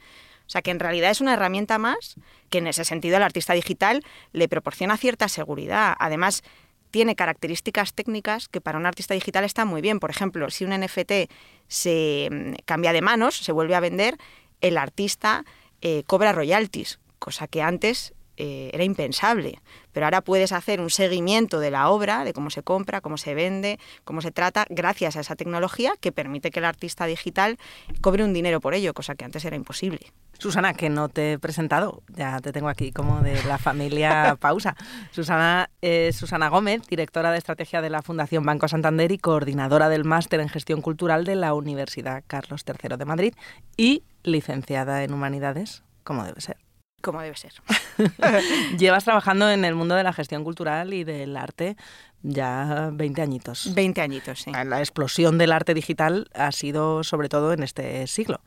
O 0.50 0.52
sea 0.52 0.64
que 0.64 0.72
en 0.72 0.80
realidad 0.80 1.12
es 1.12 1.22
una 1.22 1.34
herramienta 1.34 1.78
más 1.78 2.16
que 2.50 2.58
en 2.58 2.66
ese 2.66 2.84
sentido 2.84 3.18
al 3.18 3.22
artista 3.22 3.54
digital 3.54 4.04
le 4.32 4.50
proporciona 4.50 4.98
cierta 4.98 5.28
seguridad. 5.28 5.96
Además, 6.00 6.42
tiene 6.90 7.16
características 7.16 7.94
técnicas 7.94 8.50
que 8.50 8.60
para 8.60 8.80
un 8.80 8.88
artista 8.88 9.14
digital 9.14 9.44
están 9.44 9.68
muy 9.68 9.82
bien. 9.82 10.00
Por 10.00 10.10
ejemplo, 10.10 10.50
si 10.50 10.66
un 10.66 10.72
NFT 10.72 11.30
se 11.68 12.30
mm, 12.32 12.54
cambia 12.66 12.94
de 12.94 13.04
manos, 13.04 13.38
se 13.38 13.52
vuelve 13.52 13.76
a 13.76 13.80
vender, 13.80 14.18
el 14.62 14.80
artista 14.80 15.46
eh, 15.82 16.02
cobra 16.08 16.32
royalties, 16.32 17.00
cosa 17.20 17.46
que 17.46 17.62
antes 17.62 18.16
eh, 18.42 18.72
era 18.74 18.86
impensable. 18.86 19.60
Pero 19.92 20.06
ahora 20.06 20.22
puedes 20.22 20.54
hacer 20.54 20.80
un 20.80 20.90
seguimiento 20.90 21.60
de 21.60 21.72
la 21.72 21.90
obra, 21.90 22.24
de 22.24 22.32
cómo 22.32 22.50
se 22.50 22.64
compra, 22.64 23.02
cómo 23.02 23.18
se 23.18 23.34
vende, 23.34 23.80
cómo 24.06 24.22
se 24.22 24.32
trata, 24.32 24.66
gracias 24.70 25.18
a 25.18 25.20
esa 25.20 25.36
tecnología 25.36 25.92
que 26.00 26.14
permite 26.14 26.50
que 26.50 26.60
el 26.60 26.66
artista 26.66 27.06
digital 27.06 27.58
cobre 28.00 28.24
un 28.24 28.32
dinero 28.32 28.62
por 28.62 28.74
ello, 28.74 28.94
cosa 28.94 29.16
que 29.16 29.26
antes 29.26 29.44
era 29.44 29.58
imposible. 29.58 30.14
Susana, 30.38 30.74
que 30.74 30.90
no 30.90 31.10
te 31.10 31.34
he 31.34 31.40
presentado, 31.40 32.02
ya 32.16 32.40
te 32.40 32.54
tengo 32.54 32.70
aquí 32.70 32.94
como 32.94 33.20
de 33.20 33.44
la 33.44 33.58
familia 33.58 34.38
Pausa. 34.40 34.78
Susana 35.12 35.70
es 35.82 36.16
Susana 36.16 36.48
Gómez, 36.48 36.88
directora 36.88 37.34
de 37.34 37.40
estrategia 37.40 37.82
de 37.82 37.90
la 37.90 38.02
Fundación 38.02 38.46
Banco 38.46 38.70
Santander 38.70 39.12
y 39.12 39.18
coordinadora 39.18 39.90
del 39.90 40.06
máster 40.06 40.40
en 40.40 40.48
gestión 40.48 40.82
cultural 40.82 41.26
de 41.26 41.36
la 41.36 41.54
Universidad 41.54 42.24
Carlos 42.26 42.64
III 42.66 42.96
de 42.96 43.06
Madrid 43.06 43.34
y 43.76 44.04
licenciada 44.24 45.04
en 45.04 45.14
humanidades, 45.14 45.84
como 46.06 46.24
debe 46.24 46.40
ser. 46.40 46.69
Como 47.02 47.22
debe 47.22 47.36
ser. 47.36 47.54
Llevas 48.78 49.04
trabajando 49.04 49.50
en 49.50 49.66
el 49.66 49.76
mundo 49.76 49.96
de 49.96 50.04
la 50.04 50.14
gestión 50.14 50.44
cultural 50.44 50.94
y 50.94 51.04
del 51.04 51.38
arte 51.38 51.78
ya 52.22 52.90
20 52.92 53.22
añitos. 53.22 53.74
20 53.74 54.02
añitos, 54.02 54.42
sí. 54.42 54.52
La 54.52 54.80
explosión 54.80 55.38
del 55.38 55.52
arte 55.52 55.74
digital 55.74 56.30
ha 56.34 56.52
sido 56.52 57.04
sobre 57.04 57.30
todo 57.30 57.54
en 57.54 57.64
este 57.64 58.06
siglo. 58.08 58.42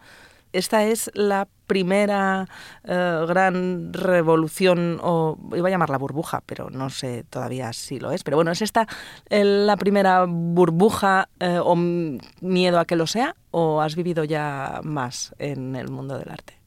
Esta 0.52 0.85
es 0.85 1.11
la 1.14 1.49
primera 1.66 2.47
eh, 2.85 3.25
gran 3.26 3.92
revolución, 3.94 5.00
o 5.02 5.38
iba 5.56 5.68
a 5.68 5.71
llamarla 5.71 5.97
burbuja, 5.97 6.42
pero 6.44 6.68
no 6.68 6.90
sé 6.90 7.25
todavía 7.25 7.73
si 7.73 7.99
lo 7.99 8.12
es. 8.12 8.23
Pero 8.23 8.37
bueno, 8.37 8.50
¿es 8.50 8.61
esta 8.61 8.87
eh, 9.30 9.44
la 9.44 9.78
primera 9.78 10.26
burbuja 10.28 11.30
eh, 11.40 11.59
o 11.59 11.75
miedo 11.75 12.78
a 12.78 12.85
que 12.85 12.97
lo 12.97 13.06
sea? 13.06 13.35
¿O 13.50 13.80
has 13.80 13.97
vivido 13.97 14.25
ya 14.25 14.80
más 14.85 15.35
en 15.38 15.75
el 15.75 15.88
mundo 15.88 16.18
del 16.18 16.30
arte? 16.30 16.62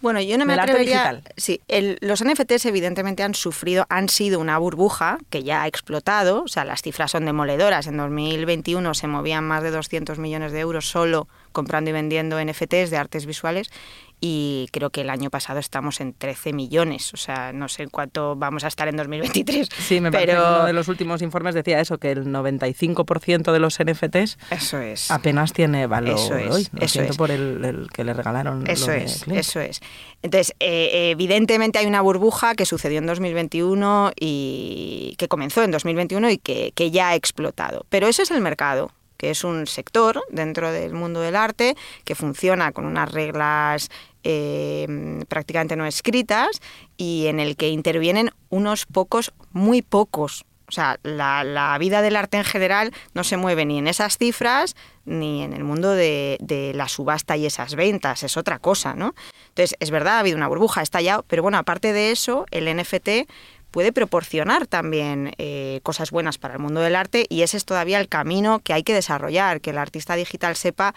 Bueno, 0.00 0.20
yo 0.20 0.38
no 0.38 0.46
me 0.46 0.54
arte 0.54 0.72
atrevería... 0.72 1.12
digital. 1.12 1.22
Sí, 1.36 1.60
el- 1.68 1.98
los 2.00 2.24
NFTs 2.24 2.64
evidentemente 2.66 3.22
han 3.22 3.34
sufrido, 3.34 3.84
han 3.90 4.08
sido 4.08 4.40
una 4.40 4.56
burbuja 4.58 5.18
que 5.28 5.42
ya 5.42 5.62
ha 5.62 5.66
explotado, 5.66 6.42
o 6.44 6.48
sea, 6.48 6.64
las 6.64 6.80
cifras 6.82 7.10
son 7.10 7.26
demoledoras. 7.26 7.86
En 7.86 7.98
2021 7.98 8.94
se 8.94 9.06
movían 9.06 9.44
más 9.44 9.62
de 9.62 9.70
200 9.70 10.18
millones 10.18 10.52
de 10.52 10.60
euros 10.60 10.88
solo 10.88 11.28
comprando 11.52 11.90
y 11.90 11.92
vendiendo 11.92 12.42
NFTs 12.42 12.90
de 12.90 12.96
artes 12.96 13.26
visuales 13.26 13.70
y 14.20 14.68
creo 14.72 14.90
que 14.90 15.00
el 15.02 15.10
año 15.10 15.30
pasado 15.30 15.58
estamos 15.58 16.00
en 16.00 16.12
13 16.12 16.52
millones, 16.52 17.12
o 17.14 17.16
sea, 17.16 17.52
no 17.52 17.68
sé 17.68 17.84
en 17.84 17.90
cuánto 17.90 18.36
vamos 18.36 18.64
a 18.64 18.68
estar 18.68 18.86
en 18.88 18.96
2023. 18.96 19.68
Sí, 19.78 20.00
me 20.00 20.10
parece 20.12 20.32
pero 20.32 20.42
que 20.42 20.48
uno 20.50 20.66
de 20.66 20.72
los 20.72 20.88
últimos 20.88 21.22
informes 21.22 21.54
decía 21.54 21.80
eso, 21.80 21.98
que 21.98 22.10
el 22.12 22.26
95% 22.26 23.52
de 23.52 23.58
los 23.58 23.78
NFTs 23.82 24.38
eso 24.50 24.78
es. 24.80 25.10
apenas 25.10 25.52
tiene 25.52 25.86
valor 25.86 26.14
Eso 26.18 26.36
es, 26.36 26.50
hoy. 26.50 26.68
Lo 26.72 26.82
eso 26.82 26.92
siento 26.92 27.12
es. 27.12 27.16
por 27.18 27.30
el, 27.30 27.64
el 27.64 27.88
que 27.90 28.04
le 28.04 28.12
regalaron 28.14 28.66
Eso 28.66 28.92
es, 28.92 29.24
Clint. 29.24 29.40
eso 29.40 29.60
es. 29.60 29.80
Entonces, 30.22 30.54
eh, 30.60 31.10
evidentemente 31.10 31.78
hay 31.78 31.86
una 31.86 32.02
burbuja 32.02 32.54
que 32.54 32.66
sucedió 32.66 32.98
en 32.98 33.06
2021 33.06 34.12
y 34.20 35.14
que 35.18 35.28
comenzó 35.28 35.62
en 35.62 35.70
2021 35.70 36.30
y 36.30 36.38
que, 36.38 36.72
que 36.74 36.90
ya 36.90 37.10
ha 37.10 37.14
explotado. 37.14 37.86
Pero 37.88 38.06
ese 38.06 38.22
es 38.22 38.30
el 38.30 38.40
mercado 38.40 38.90
que 39.20 39.28
es 39.28 39.44
un 39.44 39.66
sector 39.66 40.24
dentro 40.30 40.72
del 40.72 40.94
mundo 40.94 41.20
del 41.20 41.36
arte 41.36 41.76
que 42.04 42.14
funciona 42.14 42.72
con 42.72 42.86
unas 42.86 43.12
reglas 43.12 43.90
eh, 44.24 45.22
prácticamente 45.28 45.76
no 45.76 45.84
escritas 45.84 46.62
y 46.96 47.26
en 47.26 47.38
el 47.38 47.56
que 47.56 47.68
intervienen 47.68 48.30
unos 48.48 48.86
pocos, 48.86 49.34
muy 49.52 49.82
pocos. 49.82 50.46
O 50.68 50.72
sea, 50.72 50.98
la, 51.02 51.44
la 51.44 51.76
vida 51.76 52.00
del 52.00 52.16
arte 52.16 52.38
en 52.38 52.44
general 52.44 52.94
no 53.12 53.22
se 53.22 53.36
mueve 53.36 53.66
ni 53.66 53.78
en 53.78 53.88
esas 53.88 54.16
cifras 54.16 54.74
ni 55.04 55.42
en 55.42 55.52
el 55.52 55.64
mundo 55.64 55.90
de, 55.90 56.38
de 56.40 56.72
la 56.72 56.88
subasta 56.88 57.36
y 57.36 57.44
esas 57.44 57.74
ventas, 57.74 58.22
es 58.22 58.38
otra 58.38 58.58
cosa, 58.58 58.94
¿no? 58.94 59.14
Entonces, 59.48 59.76
es 59.80 59.90
verdad, 59.90 60.16
ha 60.16 60.20
habido 60.20 60.36
una 60.38 60.48
burbuja, 60.48 60.80
ha 60.80 60.82
estallado, 60.82 61.26
pero 61.28 61.42
bueno, 61.42 61.58
aparte 61.58 61.92
de 61.92 62.10
eso, 62.10 62.46
el 62.52 62.74
NFT 62.74 63.28
puede 63.70 63.92
proporcionar 63.92 64.66
también 64.66 65.32
eh, 65.38 65.80
cosas 65.82 66.10
buenas 66.10 66.38
para 66.38 66.54
el 66.54 66.60
mundo 66.60 66.80
del 66.80 66.96
arte 66.96 67.26
y 67.28 67.42
ese 67.42 67.56
es 67.56 67.64
todavía 67.64 68.00
el 68.00 68.08
camino 68.08 68.60
que 68.60 68.72
hay 68.72 68.82
que 68.82 68.94
desarrollar, 68.94 69.60
que 69.60 69.70
el 69.70 69.78
artista 69.78 70.16
digital 70.16 70.56
sepa 70.56 70.94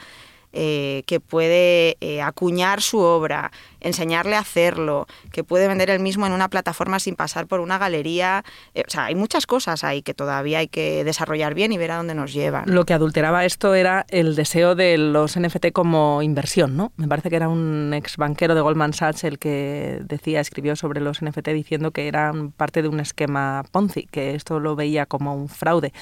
eh, 0.54 1.02
que 1.08 1.20
puede 1.20 1.98
eh, 2.00 2.22
acuñar 2.22 2.84
su 2.84 3.00
obra, 3.00 3.52
enseñarle 3.80 4.36
a 4.36 4.40
hacerlo, 4.40 5.08
que 5.32 5.44
puede 5.44 5.68
vender 5.68 5.90
el 5.90 6.00
mismo 6.00 6.28
en 6.28 6.32
una 6.32 6.48
plataforma 6.48 7.00
sin 7.00 7.16
pasar 7.16 7.48
por 7.48 7.60
una 7.60 7.80
galería. 7.80 8.44
Eh, 8.76 8.84
o 8.88 8.90
sea, 8.90 9.06
hay 9.06 9.16
muchas 9.16 9.48
cosas 9.48 9.84
ahí 9.84 10.04
que 10.04 10.14
todavía 10.14 10.60
hay 10.60 10.68
que 10.68 11.04
desarrollar 11.04 11.56
bien 11.56 11.72
y 11.72 11.80
ver 11.80 11.90
a 11.90 11.98
dónde 11.98 12.14
nos 12.14 12.34
llevan. 12.34 12.66
Lo 12.68 12.86
que 12.86 12.94
adulteraba 12.94 13.46
esto 13.46 13.74
era 13.74 14.06
el 14.10 14.36
deseo 14.36 14.76
de 14.76 14.98
los 15.00 15.40
NFT 15.40 15.72
como 15.74 16.22
inversión, 16.22 16.78
¿no? 16.78 16.92
Me 16.98 17.08
parece 17.08 17.32
que 17.32 17.36
era 17.36 17.50
un 17.50 17.92
ex 17.96 18.18
banquero 18.18 18.54
de 18.54 18.62
Goldman 18.62 18.94
Sachs 18.94 19.24
el 19.24 19.40
que 19.40 20.02
decía, 20.04 20.40
escribió 20.40 20.76
sobre 20.76 21.02
los 21.02 21.24
NFT 21.24 21.50
diciendo 21.50 21.90
que 21.90 22.08
eran 22.08 22.52
parte 22.52 22.84
de 22.84 22.90
un 22.90 23.00
esquema 23.00 23.64
Ponzi, 23.72 24.06
que 24.06 24.36
esto 24.36 24.60
lo 24.60 24.76
veía 24.76 25.08
como 25.08 25.36
un 25.36 25.50
fraude. 25.50 25.94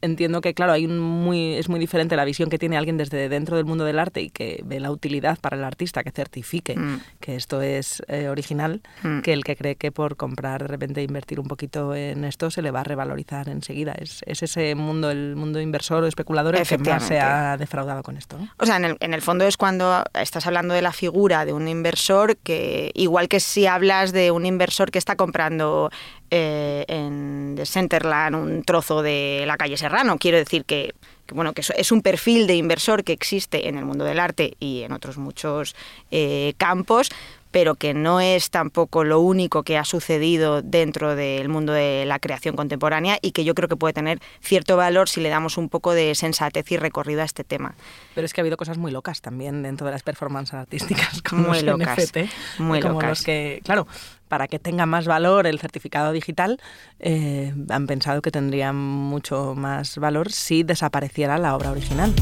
Entiendo 0.00 0.40
que, 0.40 0.54
claro, 0.54 0.72
hay 0.72 0.84
un 0.86 0.98
muy, 0.98 1.54
es 1.54 1.68
muy 1.68 1.80
diferente 1.80 2.14
la 2.14 2.24
visión 2.24 2.48
que 2.50 2.58
tiene 2.58 2.76
alguien 2.76 2.96
desde 2.96 3.28
dentro 3.28 3.56
del 3.56 3.64
mundo 3.64 3.84
del 3.84 3.98
arte 3.98 4.20
y 4.22 4.30
que 4.30 4.60
ve 4.64 4.78
la 4.78 4.90
utilidad 4.92 5.38
para 5.40 5.56
el 5.56 5.64
artista, 5.64 6.04
que 6.04 6.10
certifique 6.12 6.76
Mm. 6.76 7.00
que 7.20 7.34
esto 7.34 7.62
es 7.62 8.02
eh, 8.08 8.28
original, 8.28 8.80
Mm. 9.02 9.20
que 9.22 9.32
el 9.32 9.42
que 9.42 9.56
cree 9.56 9.74
que 9.76 9.90
por 9.90 10.16
comprar 10.16 10.62
de 10.62 10.68
repente 10.68 11.02
invertir 11.02 11.40
un 11.40 11.48
poquito 11.48 11.94
en 11.94 12.24
esto 12.24 12.50
se 12.50 12.62
le 12.62 12.70
va 12.70 12.80
a 12.80 12.84
revalorizar 12.84 13.48
enseguida. 13.48 13.92
Es, 13.98 14.20
es 14.26 14.42
ese 14.42 14.74
mundo, 14.74 15.10
el 15.10 15.34
mundo 15.34 15.60
inversor 15.60 16.04
o 16.04 16.06
especulador, 16.06 16.54
el 16.54 16.66
que 16.66 16.78
más 16.78 17.02
se 17.04 17.18
ha 17.18 17.56
defraudado 17.56 18.02
con 18.02 18.16
esto. 18.16 18.38
¿no? 18.38 18.48
O 18.58 18.66
sea, 18.66 18.76
en 18.76 18.84
el, 18.84 18.96
en 19.00 19.14
el 19.14 19.22
fondo 19.22 19.44
es 19.46 19.56
cuando 19.56 20.04
estás 20.14 20.46
hablando 20.46 20.74
de 20.74 20.82
la 20.82 20.92
figura 20.92 21.44
de 21.44 21.52
un 21.52 21.66
inversor 21.66 22.36
que, 22.36 22.92
igual 22.94 23.28
que 23.28 23.40
si 23.40 23.66
hablas 23.66 24.12
de 24.12 24.30
un 24.30 24.46
inversor 24.46 24.90
que 24.90 24.98
está 24.98 25.16
comprando 25.16 25.90
eh, 26.30 26.84
en 26.88 27.54
The 27.56 27.66
Centerland 27.66 28.36
un 28.36 28.62
trozo 28.62 29.02
de 29.02 29.44
la 29.46 29.56
calle 29.56 29.76
Serrano, 29.76 30.18
quiero 30.18 30.38
decir 30.38 30.64
que, 30.64 30.94
que, 31.26 31.34
bueno, 31.34 31.52
que 31.52 31.62
es 31.76 31.92
un 31.92 32.02
perfil 32.02 32.46
de 32.46 32.56
inversor 32.56 33.04
que 33.04 33.12
existe 33.12 33.68
en 33.68 33.78
el 33.78 33.84
mundo 33.84 34.04
del 34.04 34.18
arte 34.18 34.56
y 34.60 34.82
en 34.82 34.92
otros 34.92 35.18
muchos 35.18 35.74
eh, 36.10 36.54
campos 36.56 37.10
pero 37.50 37.74
que 37.74 37.94
no 37.94 38.20
es 38.20 38.50
tampoco 38.50 39.04
lo 39.04 39.20
único 39.20 39.62
que 39.62 39.78
ha 39.78 39.84
sucedido 39.84 40.62
dentro 40.62 41.16
del 41.16 41.48
mundo 41.48 41.72
de 41.72 42.04
la 42.06 42.18
creación 42.18 42.56
contemporánea 42.56 43.18
y 43.22 43.32
que 43.32 43.44
yo 43.44 43.54
creo 43.54 43.68
que 43.68 43.76
puede 43.76 43.94
tener 43.94 44.20
cierto 44.40 44.76
valor 44.76 45.08
si 45.08 45.20
le 45.20 45.28
damos 45.28 45.56
un 45.56 45.68
poco 45.68 45.94
de 45.94 46.14
sensatez 46.14 46.70
y 46.70 46.76
recorrido 46.76 47.22
a 47.22 47.24
este 47.24 47.44
tema. 47.44 47.74
Pero 48.14 48.24
es 48.24 48.32
que 48.32 48.40
ha 48.40 48.42
habido 48.42 48.56
cosas 48.56 48.78
muy 48.78 48.92
locas 48.92 49.20
también 49.20 49.62
dentro 49.62 49.86
de 49.86 49.92
las 49.92 50.02
performances 50.02 50.54
artísticas, 50.54 51.22
como 51.22 51.48
Muy 51.48 51.62
los 51.62 51.78
locas, 51.78 51.98
NFT, 51.98 52.18
muy 52.58 52.80
como 52.80 52.94
locas. 52.94 53.08
los 53.10 53.22
que, 53.22 53.60
claro, 53.64 53.86
para 54.28 54.46
que 54.48 54.58
tenga 54.58 54.86
más 54.86 55.06
valor 55.06 55.46
el 55.46 55.58
certificado 55.58 56.12
digital, 56.12 56.60
eh, 57.00 57.52
han 57.68 57.86
pensado 57.86 58.22
que 58.22 58.30
tendría 58.30 58.72
mucho 58.72 59.54
más 59.56 59.98
valor 59.98 60.30
si 60.32 60.62
desapareciera 60.62 61.38
la 61.38 61.54
obra 61.56 61.70
original. 61.70 62.12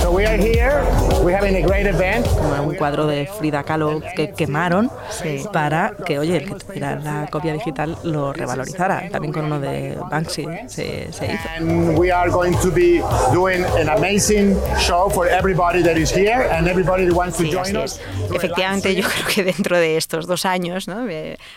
So 0.00 0.10
we 0.10 0.26
are 0.26 0.38
here. 0.38 0.82
We're 1.22 1.36
having 1.36 1.56
a 1.62 1.66
great 1.66 1.86
event. 1.86 2.26
Como 2.26 2.62
un 2.62 2.74
cuadro 2.76 3.06
de 3.06 3.26
Frida 3.26 3.62
Kahlo 3.64 4.00
que 4.16 4.32
quemaron 4.32 4.90
para 5.52 5.94
que, 6.06 6.18
oye, 6.18 6.38
el 6.38 6.44
que 6.46 6.54
tuviera 6.54 6.96
la 6.96 7.26
copia 7.30 7.52
digital 7.52 7.96
lo 8.04 8.32
revalorizara. 8.32 9.08
También 9.10 9.32
con 9.32 9.44
uno 9.46 9.60
de 9.60 9.98
Banksy 10.10 10.46
se, 10.66 11.12
se 11.12 11.26
hizo. 11.26 11.48
And 11.56 11.98
we 11.98 12.10
are 12.10 12.30
going 12.30 12.54
to 12.62 12.70
be 12.70 13.02
doing 13.32 13.64
an 13.78 13.88
amazing 13.88 14.56
show 14.78 15.10
for 15.10 15.28
everybody 15.28 15.82
that 15.82 15.96
is 15.96 16.10
here 16.10 16.48
and 16.50 16.66
everybody 16.68 17.04
that 17.06 17.14
wants 17.14 17.36
to 17.38 17.44
Sí, 17.44 17.50
join 17.50 17.76
us. 17.76 18.00
Efectivamente, 18.32 18.94
yo 18.94 19.02
creo 19.08 19.26
que 19.34 19.44
dentro 19.44 19.78
de 19.78 19.96
estos 19.96 20.26
dos 20.26 20.44
años 20.44 20.88
¿no? 20.88 21.04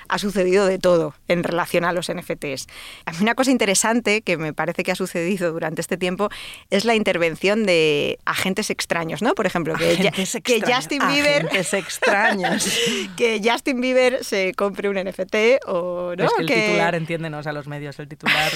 Ha 0.08 0.18
sucedido 0.18 0.66
de 0.66 0.80
todo 0.80 1.16
en 1.28 1.44
relación 1.44 1.86
a 1.86 1.94
los 1.94 2.12
NFTs. 2.12 2.68
A 3.06 3.12
mí 3.12 3.18
una 3.22 3.36
cosa 3.36 3.52
interesante 3.52 4.22
que 4.22 4.38
me 4.38 4.54
parece 4.54 4.84
que 4.84 4.92
ha 4.92 4.96
sucedido 4.96 5.52
durante 5.52 5.82
este 5.82 5.98
tiempo 5.98 6.30
es 6.70 6.86
la 6.86 6.96
intervención 6.96 7.66
de 7.66 8.20
agentes 8.26 8.70
extraños, 8.70 9.22
¿no? 9.22 9.34
Por 9.36 9.46
ejemplo, 9.46 9.76
que, 9.76 9.98
ya- 9.98 10.76
Justin 10.76 11.02
Bieber... 11.08 11.50
extraños. 11.54 12.68
que 13.18 13.42
Justin 13.44 13.82
Bieber 13.82 14.24
se 14.24 14.54
compre 14.54 14.90
un 14.90 14.96
NFT 14.98 15.36
o 15.68 16.14
no 16.18 16.24
es 16.26 16.32
que 16.34 16.42
el 16.42 16.48
que- 16.48 16.66
titular, 16.68 16.96
entiéndenos 16.96 17.48
a 17.48 17.54
los 17.54 17.68
medios, 17.68 17.98
el 18.00 18.08
titular 18.08 18.52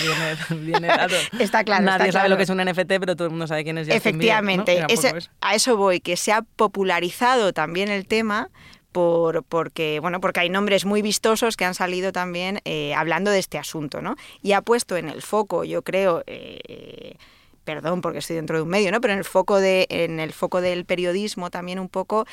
viene, 0.49 0.61
viene 0.65 0.87
dado. 0.87 1.15
Está 1.39 1.63
claro, 1.63 1.83
Nadie 1.85 2.07
está 2.09 2.19
sabe 2.19 2.23
claro. 2.23 2.29
lo 2.29 2.37
que 2.37 2.43
es 2.43 2.49
un 2.49 2.57
NFT, 2.63 2.99
pero 2.99 3.15
todo 3.15 3.25
el 3.25 3.31
mundo 3.31 3.47
sabe 3.47 3.63
quién 3.63 3.77
es 3.77 3.87
Justin 3.87 4.17
Bieber. 4.19 4.37
Efectivamente, 4.43 4.85
ese- 4.89 5.17
eso. 5.17 5.29
a 5.41 5.55
eso 5.55 5.77
voy, 5.77 5.99
que 5.99 6.17
se 6.17 6.31
ha 6.31 6.41
popularizado 6.41 7.53
también 7.53 7.89
el 7.89 8.05
tema 8.07 8.49
por, 8.91 9.43
porque, 9.43 9.99
bueno, 9.99 10.19
porque 10.21 10.39
hay 10.39 10.49
nombres 10.49 10.85
muy 10.85 11.01
vistosos 11.01 11.55
que 11.57 11.65
han 11.65 11.75
salido 11.75 12.11
también 12.11 12.59
eh, 12.65 12.93
hablando 12.95 13.29
de 13.31 13.39
este 13.39 13.57
asunto, 13.57 14.01
¿no? 14.01 14.15
Y 14.41 14.53
ha 14.53 14.61
puesto 14.61 14.97
en 14.97 15.09
el 15.09 15.21
foco, 15.21 15.63
yo 15.63 15.81
creo, 15.83 16.23
eh, 16.27 17.15
perdón 17.63 18.01
porque 18.01 18.19
estoy 18.19 18.37
dentro 18.37 18.55
de 18.57 18.63
un 18.63 18.69
medio, 18.69 18.91
¿no? 18.91 19.01
Pero 19.01 19.13
en 19.13 19.19
el 19.19 19.25
foco 19.25 19.59
de, 19.59 19.87
en 19.89 20.19
el 20.19 20.31
foco 20.33 20.61
del 20.61 20.85
periodismo 20.85 21.49
también 21.49 21.79
un 21.79 21.89
poco 21.89 22.25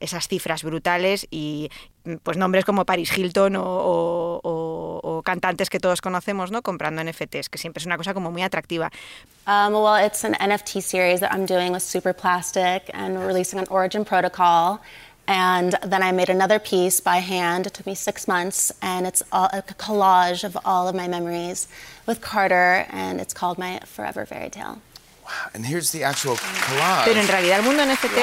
esas 0.00 0.26
cifras 0.28 0.64
brutales 0.64 1.26
y 1.30 1.70
pues 2.22 2.36
nombres 2.38 2.64
como 2.64 2.84
Paris 2.86 3.16
Hilton 3.16 3.54
o, 3.56 3.62
o- 3.62 4.40
o- 4.42 5.00
o 5.02 5.22
cantantes 5.22 5.68
que 5.70 5.78
todos 5.78 6.00
conocemos, 6.00 6.50
¿no? 6.50 6.62
Comprando 6.62 7.02
NFTs, 7.04 7.48
que 7.50 7.58
siempre 7.58 7.80
es 7.80 7.86
una 7.86 7.98
cosa 7.98 8.14
como 8.14 8.30
muy 8.30 8.42
atractiva. 8.42 8.90
Um, 9.46 9.74
well, 9.74 10.04
it's 10.04 10.24
an 10.24 10.34
NFT 10.40 10.80
series 10.82 11.20
that 11.20 11.30
I'm 11.32 11.46
doing 11.46 11.70
with 11.72 11.82
Superplastic 11.82 12.82
and 12.94 13.18
releasing 13.26 13.60
on 13.60 13.66
Origin 13.70 14.04
Protocol. 14.04 14.80
And 15.32 15.78
then 15.92 16.02
I 16.02 16.10
made 16.10 16.28
another 16.28 16.58
piece 16.58 16.98
by 17.00 17.18
hand. 17.18 17.66
It 17.68 17.74
took 17.74 17.86
me 17.86 17.94
six 17.94 18.26
months, 18.26 18.72
and 18.82 19.06
it's 19.06 19.22
all, 19.30 19.48
a 19.52 19.62
collage 19.62 20.42
of 20.42 20.56
all 20.64 20.88
of 20.88 20.94
my 20.96 21.06
memories 21.06 21.68
with 22.04 22.20
Carter, 22.20 22.84
and 22.90 23.20
it's 23.20 23.32
called 23.32 23.56
my 23.56 23.78
Forever 23.86 24.26
Fairy 24.26 24.50
Tale. 24.50 24.78
And 25.54 25.64
here's 25.64 25.92
the 25.92 26.02
actual 26.02 26.34
collage. 26.34 27.04
Pero 27.04 27.20
en 27.20 27.28
realidad 27.28 27.58
el 27.60 27.64
mundo 27.64 27.84
NFT 27.86 28.18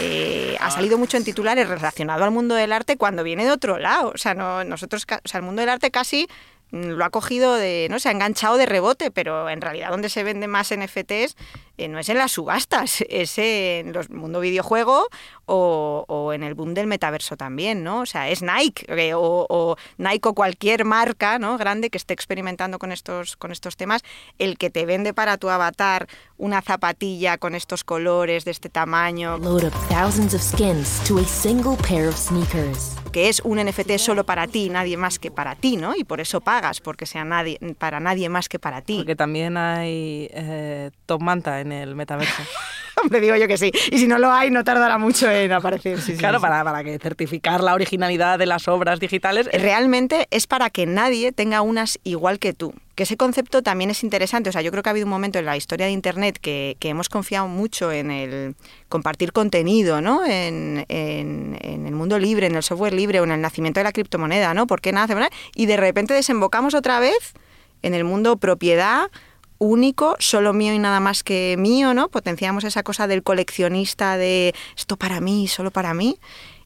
eh, 0.00 0.56
ha 0.60 0.70
salido 0.70 0.98
mucho 0.98 1.16
en 1.16 1.24
titulares 1.24 1.66
relacionado 1.66 2.24
al 2.24 2.30
mundo 2.30 2.54
del 2.54 2.72
arte 2.74 2.98
cuando 2.98 3.22
viene 3.22 3.44
de 3.46 3.50
otro 3.52 3.78
lado. 3.78 4.12
O 4.14 4.18
sea, 4.18 4.34
no, 4.34 4.62
nosotros, 4.62 5.06
ca- 5.06 5.22
o 5.24 5.28
sea, 5.28 5.38
el 5.38 5.46
mundo 5.46 5.60
del 5.62 5.70
arte 5.70 5.90
casi 5.90 6.28
lo 6.72 7.04
ha 7.04 7.10
cogido 7.10 7.54
de, 7.54 7.86
no 7.90 7.98
se 7.98 8.08
ha 8.08 8.12
enganchado 8.12 8.56
de 8.56 8.66
rebote, 8.66 9.10
pero 9.10 9.48
en 9.48 9.60
realidad 9.60 9.90
donde 9.90 10.08
se 10.08 10.24
venden 10.24 10.50
más 10.50 10.74
NFTs 10.74 11.36
eh, 11.78 11.88
no 11.88 11.98
es 11.98 12.08
en 12.08 12.18
las 12.18 12.32
subastas, 12.32 13.04
es 13.08 13.38
en 13.38 13.92
los 13.92 14.10
mundo 14.10 14.40
videojuego 14.40 15.06
o, 15.46 16.04
o 16.08 16.32
en 16.32 16.42
el 16.42 16.54
boom 16.54 16.74
del 16.74 16.86
metaverso 16.86 17.36
también, 17.36 17.84
¿no? 17.84 18.00
O 18.00 18.06
sea, 18.06 18.28
es 18.28 18.42
Nike 18.42 18.86
eh, 18.88 19.14
o, 19.14 19.46
o 19.48 19.76
Nike 19.98 20.28
o 20.28 20.34
cualquier 20.34 20.84
marca, 20.84 21.38
¿no? 21.38 21.58
Grande 21.58 21.90
que 21.90 21.98
esté 21.98 22.14
experimentando 22.14 22.78
con 22.78 22.90
estos, 22.90 23.36
con 23.36 23.52
estos 23.52 23.76
temas, 23.76 24.02
el 24.38 24.56
que 24.56 24.70
te 24.70 24.86
vende 24.86 25.12
para 25.12 25.36
tu 25.36 25.50
avatar 25.50 26.08
una 26.38 26.62
zapatilla 26.62 27.36
con 27.36 27.54
estos 27.54 27.84
colores 27.84 28.44
de 28.44 28.50
este 28.50 28.68
tamaño, 28.68 29.38
Load 29.38 29.64
up 29.64 29.72
thousands 29.88 30.34
of 30.34 30.42
skins 30.42 31.02
to 31.04 31.18
a 31.18 31.24
single 31.24 31.76
pair 31.76 32.08
of 32.08 32.16
sneakers. 32.16 33.01
Que 33.12 33.28
es 33.28 33.40
un 33.44 33.58
NFT 33.58 33.98
solo 33.98 34.24
para 34.24 34.46
ti, 34.46 34.68
nadie 34.70 34.96
más 34.96 35.18
que 35.18 35.30
para 35.30 35.54
ti, 35.54 35.76
¿no? 35.76 35.94
Y 35.94 36.04
por 36.04 36.20
eso 36.20 36.40
pagas, 36.40 36.80
porque 36.80 37.06
sea 37.06 37.24
nadie, 37.24 37.58
para 37.78 38.00
nadie 38.00 38.28
más 38.28 38.48
que 38.48 38.58
para 38.58 38.80
ti. 38.82 38.96
Porque 38.96 39.16
también 39.16 39.56
hay 39.56 40.28
eh, 40.32 40.90
Tom 41.06 41.22
Manta 41.22 41.60
en 41.60 41.72
el 41.72 41.94
metaverso. 41.94 42.42
Hombre, 43.02 43.20
digo 43.20 43.36
yo 43.36 43.48
que 43.48 43.56
sí. 43.56 43.72
Y 43.90 43.98
si 43.98 44.06
no 44.06 44.18
lo 44.18 44.30
hay, 44.30 44.50
no 44.50 44.64
tardará 44.64 44.98
mucho 44.98 45.30
en 45.30 45.52
aparecer. 45.52 46.00
Sí, 46.00 46.12
sí, 46.12 46.18
claro, 46.18 46.38
sí. 46.38 46.42
Para, 46.42 46.62
para 46.64 46.84
que 46.84 46.98
certificar 46.98 47.62
la 47.62 47.74
originalidad 47.74 48.38
de 48.38 48.46
las 48.46 48.68
obras 48.68 49.00
digitales. 49.00 49.48
Realmente 49.52 50.28
es 50.30 50.46
para 50.46 50.70
que 50.70 50.86
nadie 50.86 51.32
tenga 51.32 51.62
unas 51.62 51.98
igual 52.04 52.38
que 52.38 52.52
tú. 52.52 52.74
Que 52.94 53.04
ese 53.04 53.16
concepto 53.16 53.62
también 53.62 53.90
es 53.90 54.02
interesante. 54.04 54.50
O 54.50 54.52
sea, 54.52 54.60
yo 54.60 54.70
creo 54.70 54.82
que 54.82 54.90
ha 54.90 54.92
habido 54.92 55.06
un 55.06 55.10
momento 55.10 55.38
en 55.38 55.46
la 55.46 55.56
historia 55.56 55.86
de 55.86 55.92
Internet 55.92 56.38
que, 56.40 56.76
que 56.78 56.90
hemos 56.90 57.08
confiado 57.08 57.48
mucho 57.48 57.90
en 57.90 58.10
el 58.10 58.54
compartir 58.88 59.32
contenido, 59.32 60.00
¿no? 60.02 60.24
En, 60.24 60.84
en- 60.88 61.58
el 61.62 61.94
mundo 61.94 62.18
libre, 62.18 62.46
en 62.46 62.54
el 62.54 62.62
software 62.62 62.92
libre 62.94 63.20
o 63.20 63.24
en 63.24 63.32
el 63.32 63.40
nacimiento 63.40 63.80
de 63.80 63.84
la 63.84 63.92
criptomoneda, 63.92 64.54
¿no? 64.54 64.66
¿Por 64.66 64.80
qué 64.80 64.92
nace? 64.92 65.14
Y 65.54 65.66
de 65.66 65.76
repente 65.76 66.14
desembocamos 66.14 66.74
otra 66.74 67.00
vez 67.00 67.34
en 67.82 67.94
el 67.94 68.04
mundo 68.04 68.36
propiedad 68.36 69.10
único, 69.58 70.16
solo 70.18 70.52
mío 70.52 70.74
y 70.74 70.78
nada 70.78 70.98
más 71.00 71.22
que 71.22 71.54
mío, 71.58 71.94
¿no? 71.94 72.08
Potenciamos 72.08 72.64
esa 72.64 72.82
cosa 72.82 73.06
del 73.06 73.22
coleccionista 73.22 74.16
de 74.16 74.54
esto 74.76 74.96
para 74.96 75.20
mí, 75.20 75.46
solo 75.48 75.70
para 75.70 75.94
mí. 75.94 76.18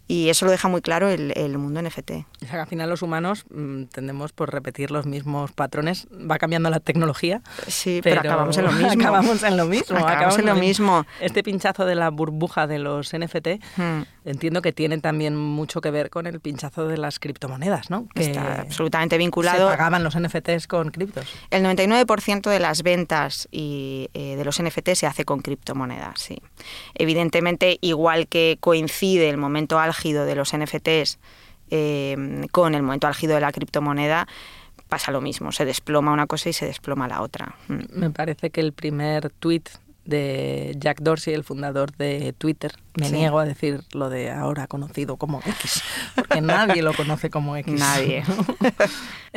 Y 0.09 0.29
eso 0.29 0.45
lo 0.45 0.53
deja 0.53 0.69
muy 0.69 0.83
claro 0.83 1.09
el, 1.09 1.33
el 1.37 1.59
mundo 1.59 1.83
NFT. 1.83 2.11
O 2.11 2.25
sea, 2.41 2.51
que 2.51 2.57
al 2.57 2.67
final 2.67 2.89
los 2.89 3.03
humanos 3.03 3.45
mm, 3.51 3.85
tendemos 3.85 4.33
por 4.33 4.53
repetir 4.53 4.91
los 4.91 5.07
mismos 5.07 5.53
patrones. 5.53 6.07
Va 6.13 6.39
cambiando 6.39 6.71
la 6.71 6.81
tecnología. 6.81 7.43
Sí, 7.67 8.01
pero, 8.03 8.21
acabamos 8.21 8.57
en 8.57 8.65
lo 8.65 8.73
mismo. 8.73 9.03
Acabamos 9.03 9.43
en 9.43 9.57
lo 9.57 9.65
mismo. 9.67 9.99
Acabamos 9.99 10.39
en 10.39 10.47
lo 10.47 10.55
mismo. 10.55 11.07
Este 11.21 11.43
pinchazo 11.43 11.85
de 11.87 11.95
la 11.95 12.11
burbuja 12.11 12.67
de 12.67 12.79
los 12.79 13.13
NFT, 13.13 13.49
Hmm. 13.77 14.03
entiendo 14.25 14.63
que 14.63 14.73
tiene 14.73 14.99
también 14.99 15.37
mucho 15.37 15.81
que 15.81 15.91
ver 15.91 16.11
con 16.11 16.27
el 16.27 16.41
pinchazo 16.41 16.87
de 16.89 16.97
las 16.99 17.19
criptomonedas, 17.19 17.91
¿no? 17.91 18.07
Que 18.15 18.25
Está 18.25 18.61
absolutamente 18.61 19.19
vinculado. 19.19 19.71
Se 19.71 19.77
pagaban 19.77 20.05
los 20.05 20.19
NFTs 20.19 20.67
con 20.67 20.91
criptos. 20.91 21.27
El 21.51 21.65
99% 21.65 22.51
de 22.51 22.61
las 22.61 22.83
ventas 22.83 23.49
y, 23.51 24.09
eh, 24.15 24.37
de 24.37 24.45
los 24.45 24.61
NFT 24.63 24.95
se 24.95 25.07
hace 25.07 25.25
con 25.25 25.41
criptomonedas, 25.41 26.21
sí. 26.21 26.41
Evidentemente, 26.95 27.79
igual 27.81 28.29
que 28.29 28.59
coincide 28.61 29.29
el 29.29 29.37
momento 29.37 29.79
de 30.05 30.35
los 30.35 30.57
NFTs 30.57 31.19
eh, 31.71 32.47
con 32.53 32.75
el 32.75 32.83
momento 32.83 33.07
álgido 33.07 33.35
de 33.35 33.41
la 33.41 33.53
criptomoneda, 33.53 34.27
pasa 34.89 35.11
lo 35.13 35.21
mismo. 35.21 35.53
Se 35.53 35.65
desploma 35.65 36.13
una 36.13 36.27
cosa 36.27 36.49
y 36.49 36.53
se 36.53 36.67
desploma 36.67 37.09
la 37.09 37.23
otra. 37.23 37.57
Mm. 37.69 37.99
Me 37.99 38.11
parece 38.11 38.51
que 38.51 38.61
el 38.61 38.73
primer 38.73 39.31
tweet 39.31 39.65
de 40.07 40.75
Jack 40.79 41.01
Dorsey, 41.03 41.35
el 41.35 41.45
fundador 41.45 41.95
de 41.97 42.33
Twitter, 42.39 42.73
me 42.99 43.09
Sí. 43.09 43.13
niego 43.15 43.39
a 43.39 43.45
decir 43.45 43.83
lo 43.93 44.09
de 44.09 44.31
ahora 44.31 44.67
conocido 44.67 45.17
como 45.17 45.41
X, 45.45 45.83
porque 46.15 46.41
nadie 46.41 46.83
lo 46.83 46.95
conoce 46.95 47.29
como 47.31 47.57
X. 47.57 47.75
Nadie. 47.79 48.23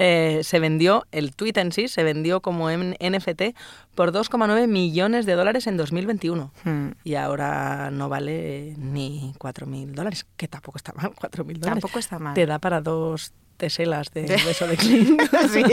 Eh, 0.01 0.39
se 0.43 0.59
vendió, 0.59 1.05
el 1.11 1.35
tweet 1.35 1.51
en 1.57 1.73
sí 1.73 1.89
se 1.89 2.03
vendió 2.03 2.39
como 2.41 2.69
NFT 2.71 3.53
por 3.95 4.13
2,9 4.13 4.65
millones 4.65 5.25
de 5.25 5.33
dólares 5.33 5.67
en 5.67 5.75
2021. 5.75 6.53
Mm. 6.63 6.87
Y 7.03 7.15
ahora 7.15 7.91
no 7.91 8.07
vale 8.07 8.75
ni 8.77 9.33
4.000 9.39 9.91
dólares, 9.95 10.25
que 10.37 10.47
tampoco 10.47 10.77
está 10.77 10.93
mal, 10.93 11.11
4.000 11.11 11.59
dólares. 11.59 11.81
Tampoco 11.81 11.99
está 11.99 12.17
mal. 12.17 12.33
Te 12.33 12.45
da 12.45 12.59
para 12.59 12.79
dos 12.79 13.33
teselas 13.59 14.09
de 14.11 14.21
beso 14.45 14.65
de 14.65 14.75
Clint. 14.77 15.21
sí, 15.53 15.63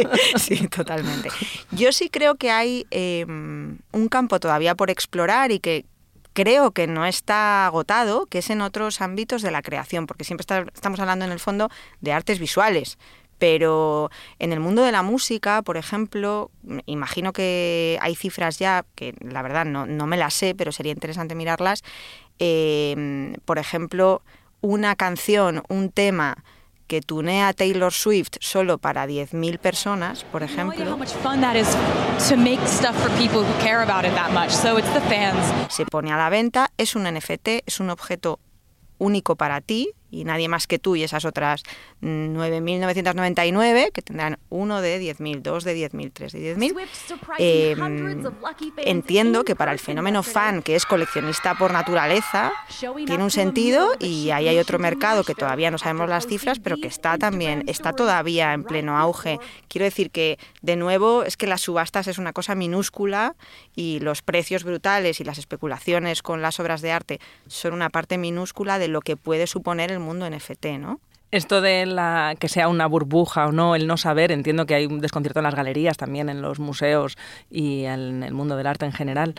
sí, 0.59 0.69
totalmente. 0.69 1.31
Yo 1.71 1.90
sí 1.93 2.11
creo 2.11 2.35
que 2.35 2.50
hay 2.50 2.87
eh, 2.90 3.25
un 3.26 4.09
campo 4.11 4.38
todavía 4.40 4.75
por 4.75 4.90
explorar 4.90 5.50
y 5.52 5.61
que 5.61 5.87
creo 6.35 6.73
que 6.73 6.87
no 6.87 7.07
está 7.07 7.64
agotado, 7.66 8.26
que 8.26 8.38
es 8.38 8.50
en 8.50 8.61
otros 8.61 9.00
ámbitos 9.00 9.40
de 9.40 9.50
la 9.50 9.62
creación, 9.62 10.07
porque 10.07 10.25
siempre 10.25 10.43
está- 10.43 10.66
estamos 10.75 11.00
hablando 11.00 11.25
en 11.25 11.33
el 11.33 11.40
fondo 11.40 11.71
de 12.02 12.12
artes 12.12 12.38
visuales. 12.38 12.99
Pero 13.38 14.11
en 14.38 14.52
el 14.52 14.61
mundo 14.61 14.83
de 14.83 14.93
la 14.93 15.02
música, 15.02 15.61
por 15.62 15.76
ejemplo, 15.76 16.50
imagino 16.87 17.33
que 17.35 17.99
hay 18.00 18.14
cifras 18.14 18.59
ya, 18.59 18.85
que 18.95 19.14
la 19.21 19.43
verdad 19.43 19.64
no, 19.66 19.85
no 19.87 20.07
me 20.07 20.16
las 20.16 20.33
sé, 20.35 20.55
pero 20.55 20.73
sería 20.73 20.93
interesante 20.93 21.35
mirarlas. 21.35 21.83
Eh, 22.38 23.35
por 23.45 23.59
ejemplo, 23.59 24.23
una 24.61 24.97
canción, 24.97 25.62
un 25.69 25.90
tema 25.90 26.45
que 26.87 27.00
tunea 27.00 27.52
Taylor 27.52 27.93
Swift 27.93 28.37
solo 28.40 28.78
para 28.78 29.07
10.000 29.07 29.59
personas, 29.59 30.25
por 30.25 30.43
ejemplo, 30.43 30.99
se 35.69 35.85
pone 35.85 36.12
a 36.12 36.16
la 36.16 36.28
venta, 36.31 36.71
es 36.78 36.95
un 36.95 37.05
NFT, 37.05 37.49
es 37.66 37.81
un 37.81 37.90
objeto 37.90 38.38
único 38.99 39.37
para 39.37 39.61
ti 39.61 39.93
y 40.16 40.25
nadie 40.25 40.49
más 40.49 40.66
que 40.66 40.78
tú 40.78 40.96
y 40.96 41.02
esas 41.02 41.25
otras 41.25 41.62
mm, 42.00 42.37
9.999 42.37 43.92
que 43.92 44.02
tendrán 44.02 44.38
uno 44.49 44.80
de 44.80 45.00
10.000, 45.00 45.42
dos 45.42 45.64
de 45.64 45.76
10.000, 45.76 46.11
tres 46.12 46.32
de 46.32 46.56
10.000. 46.56 46.76
Eh, 47.38 47.76
entiendo 48.78 49.44
que 49.44 49.54
para 49.54 49.73
el 49.73 49.78
fenómeno 49.78 50.23
fan, 50.23 50.62
que 50.62 50.75
es 50.76 50.87
coleccionista 50.87 51.54
por 51.54 51.73
naturaleza, 51.73 52.52
tiene 53.06 53.23
un 53.23 53.30
sentido 53.30 53.92
y 53.99 54.30
ahí 54.30 54.49
hay 54.49 54.58
otro 54.58 54.78
mercado 54.78 55.25
que 55.25 55.35
todavía 55.35 55.70
no 55.70 55.78
sabemos 55.78 56.08
las 56.08 56.26
cifras, 56.26 56.58
pero 56.58 56.76
que 56.76 56.88
está 56.88 57.18
también, 57.18 57.64
está 57.66 57.92
todavía 57.92 58.52
en 58.52 58.64
pleno 58.64 58.99
auge. 58.99 59.38
Quiero 59.68 59.85
decir 59.85 60.11
que, 60.11 60.38
de 60.62 60.76
nuevo, 60.76 61.23
es 61.23 61.37
que 61.37 61.46
las 61.46 61.61
subastas 61.61 62.07
es 62.07 62.18
una 62.18 62.33
cosa 62.33 62.55
minúscula 62.55 63.35
y 63.74 64.00
los 64.00 64.22
precios 64.22 64.64
brutales 64.64 65.20
y 65.20 65.24
las 65.24 65.38
especulaciones 65.38 66.22
con 66.22 66.42
las 66.42 66.59
obras 66.61 66.81
de 66.81 66.92
arte 66.92 67.20
son 67.46 67.74
una 67.74 67.90
parte 67.90 68.18
minúscula 68.18 68.79
de 68.79 68.88
lo 68.88 69.00
que 69.00 69.16
puede 69.16 69.46
suponer 69.46 69.92
el 69.92 69.98
mundo 70.07 70.29
NFT, 70.29 70.66
¿no? 70.79 71.01
Esto 71.33 71.61
de 71.61 71.87
la 71.87 72.37
que 72.38 72.49
sea 72.49 72.69
una 72.69 72.87
burbuja 72.87 73.47
o 73.47 73.53
no, 73.53 73.75
el 73.75 73.87
no 73.87 73.97
saber, 73.97 74.31
entiendo 74.31 74.64
que 74.64 74.75
hay 74.75 74.87
un 74.87 75.01
desconcierto 75.01 75.40
en 75.40 75.45
las 75.45 75.55
galerías, 75.57 75.97
también 75.97 76.29
en 76.29 76.40
los 76.40 76.61
museos 76.61 77.19
y 77.51 77.85
en 77.85 78.23
el 78.23 78.33
mundo 78.33 78.57
del 78.57 78.69
arte 78.69 78.87
en 78.87 78.92
general. 78.92 79.35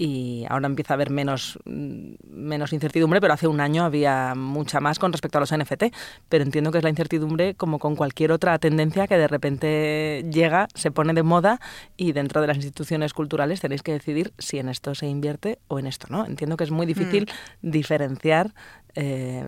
Y 0.00 0.46
ahora 0.48 0.68
empieza 0.68 0.92
a 0.92 0.96
haber 0.96 1.10
menos, 1.10 1.58
mm, 1.64 2.12
menos 2.30 2.72
incertidumbre, 2.72 3.20
pero 3.20 3.34
hace 3.34 3.48
un 3.48 3.60
año 3.60 3.82
había 3.84 4.36
mucha 4.36 4.78
más 4.78 5.00
con 5.00 5.10
respecto 5.10 5.38
a 5.38 5.40
los 5.40 5.50
NFT. 5.50 5.92
Pero 6.28 6.44
entiendo 6.44 6.70
que 6.70 6.78
es 6.78 6.84
la 6.84 6.90
incertidumbre 6.90 7.56
como 7.56 7.80
con 7.80 7.96
cualquier 7.96 8.30
otra 8.30 8.56
tendencia 8.60 9.08
que 9.08 9.18
de 9.18 9.26
repente 9.26 10.24
llega, 10.30 10.68
se 10.72 10.92
pone 10.92 11.14
de 11.14 11.24
moda 11.24 11.60
y 11.96 12.12
dentro 12.12 12.40
de 12.40 12.46
las 12.46 12.58
instituciones 12.58 13.12
culturales 13.12 13.60
tenéis 13.60 13.82
que 13.82 13.90
decidir 13.90 14.32
si 14.38 14.60
en 14.60 14.68
esto 14.68 14.94
se 14.94 15.08
invierte 15.08 15.58
o 15.66 15.80
en 15.80 15.88
esto 15.88 16.06
no. 16.10 16.24
Entiendo 16.26 16.56
que 16.56 16.62
es 16.62 16.70
muy 16.70 16.86
difícil 16.86 17.28
diferenciar 17.60 18.54
eh, 18.94 19.46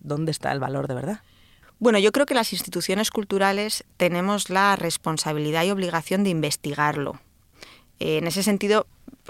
dónde 0.00 0.30
está 0.30 0.52
el 0.52 0.58
valor 0.58 0.88
de 0.88 0.94
verdad. 0.94 1.20
Bueno, 1.78 1.98
yo 1.98 2.12
creo 2.12 2.24
que 2.24 2.34
las 2.34 2.54
instituciones 2.54 3.10
culturales 3.10 3.84
tenemos 3.98 4.48
la 4.48 4.74
responsabilidad 4.74 5.64
y 5.64 5.70
obligación 5.70 6.24
de 6.24 6.30
investigarlo. 6.30 7.20
Eh, 7.98 8.16
en 8.16 8.26
ese 8.26 8.42
sentido, 8.42 8.86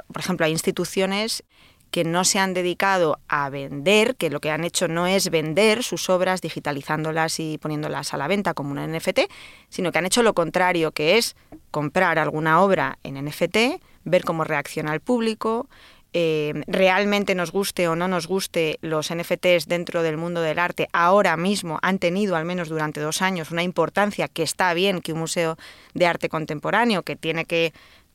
por 0.06 0.20
ejemplo, 0.20 0.46
hay 0.46 0.52
instituciones 0.52 1.44
que 1.92 2.04
no 2.04 2.24
se 2.24 2.38
han 2.38 2.54
dedicado 2.54 3.20
a 3.28 3.50
vender, 3.50 4.16
que 4.16 4.30
lo 4.30 4.40
que 4.40 4.50
han 4.50 4.64
hecho 4.64 4.88
no 4.88 5.06
es 5.06 5.30
vender 5.30 5.82
sus 5.82 6.08
obras 6.08 6.40
digitalizándolas 6.40 7.38
y 7.38 7.58
poniéndolas 7.58 8.14
a 8.14 8.16
la 8.16 8.28
venta 8.28 8.54
como 8.54 8.72
una 8.72 8.86
NFT, 8.86 9.20
sino 9.68 9.92
que 9.92 9.98
han 9.98 10.06
hecho 10.06 10.22
lo 10.22 10.32
contrario, 10.32 10.92
que 10.92 11.18
es 11.18 11.36
comprar 11.70 12.18
alguna 12.18 12.62
obra 12.62 12.98
en 13.02 13.22
NFT, 13.22 13.82
ver 14.04 14.24
cómo 14.24 14.42
reacciona 14.44 14.94
el 14.94 15.00
público, 15.00 15.68
eh, 16.14 16.62
realmente 16.66 17.34
nos 17.34 17.52
guste 17.52 17.88
o 17.88 17.96
no 17.96 18.06
nos 18.06 18.26
guste, 18.26 18.78
los 18.82 19.14
NFTs 19.14 19.66
dentro 19.66 20.02
del 20.02 20.18
mundo 20.18 20.42
del 20.42 20.58
arte 20.58 20.88
ahora 20.92 21.36
mismo 21.38 21.78
han 21.80 21.98
tenido, 21.98 22.36
al 22.36 22.44
menos 22.44 22.68
durante 22.68 23.00
dos 23.00 23.22
años, 23.22 23.50
una 23.50 23.62
importancia 23.62 24.28
que 24.28 24.42
está 24.42 24.74
bien 24.74 25.00
que 25.00 25.12
un 25.12 25.20
museo 25.20 25.56
de 25.94 26.06
arte 26.06 26.28
contemporáneo, 26.28 27.02
que 27.02 27.16
tiene 27.16 27.46
que 27.46 27.72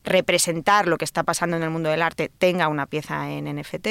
representar 0.08 0.88
lo 0.88 0.98
que 0.98 1.06
está 1.06 1.24
pasando 1.24 1.58
en 1.58 1.64
el 1.64 1.70
mundo 1.70 1.90
del 1.90 2.02
arte, 2.02 2.30
tenga 2.30 2.68
una 2.68 2.86
pieza 2.86 3.30
en 3.32 3.46
NFT. 3.46 3.88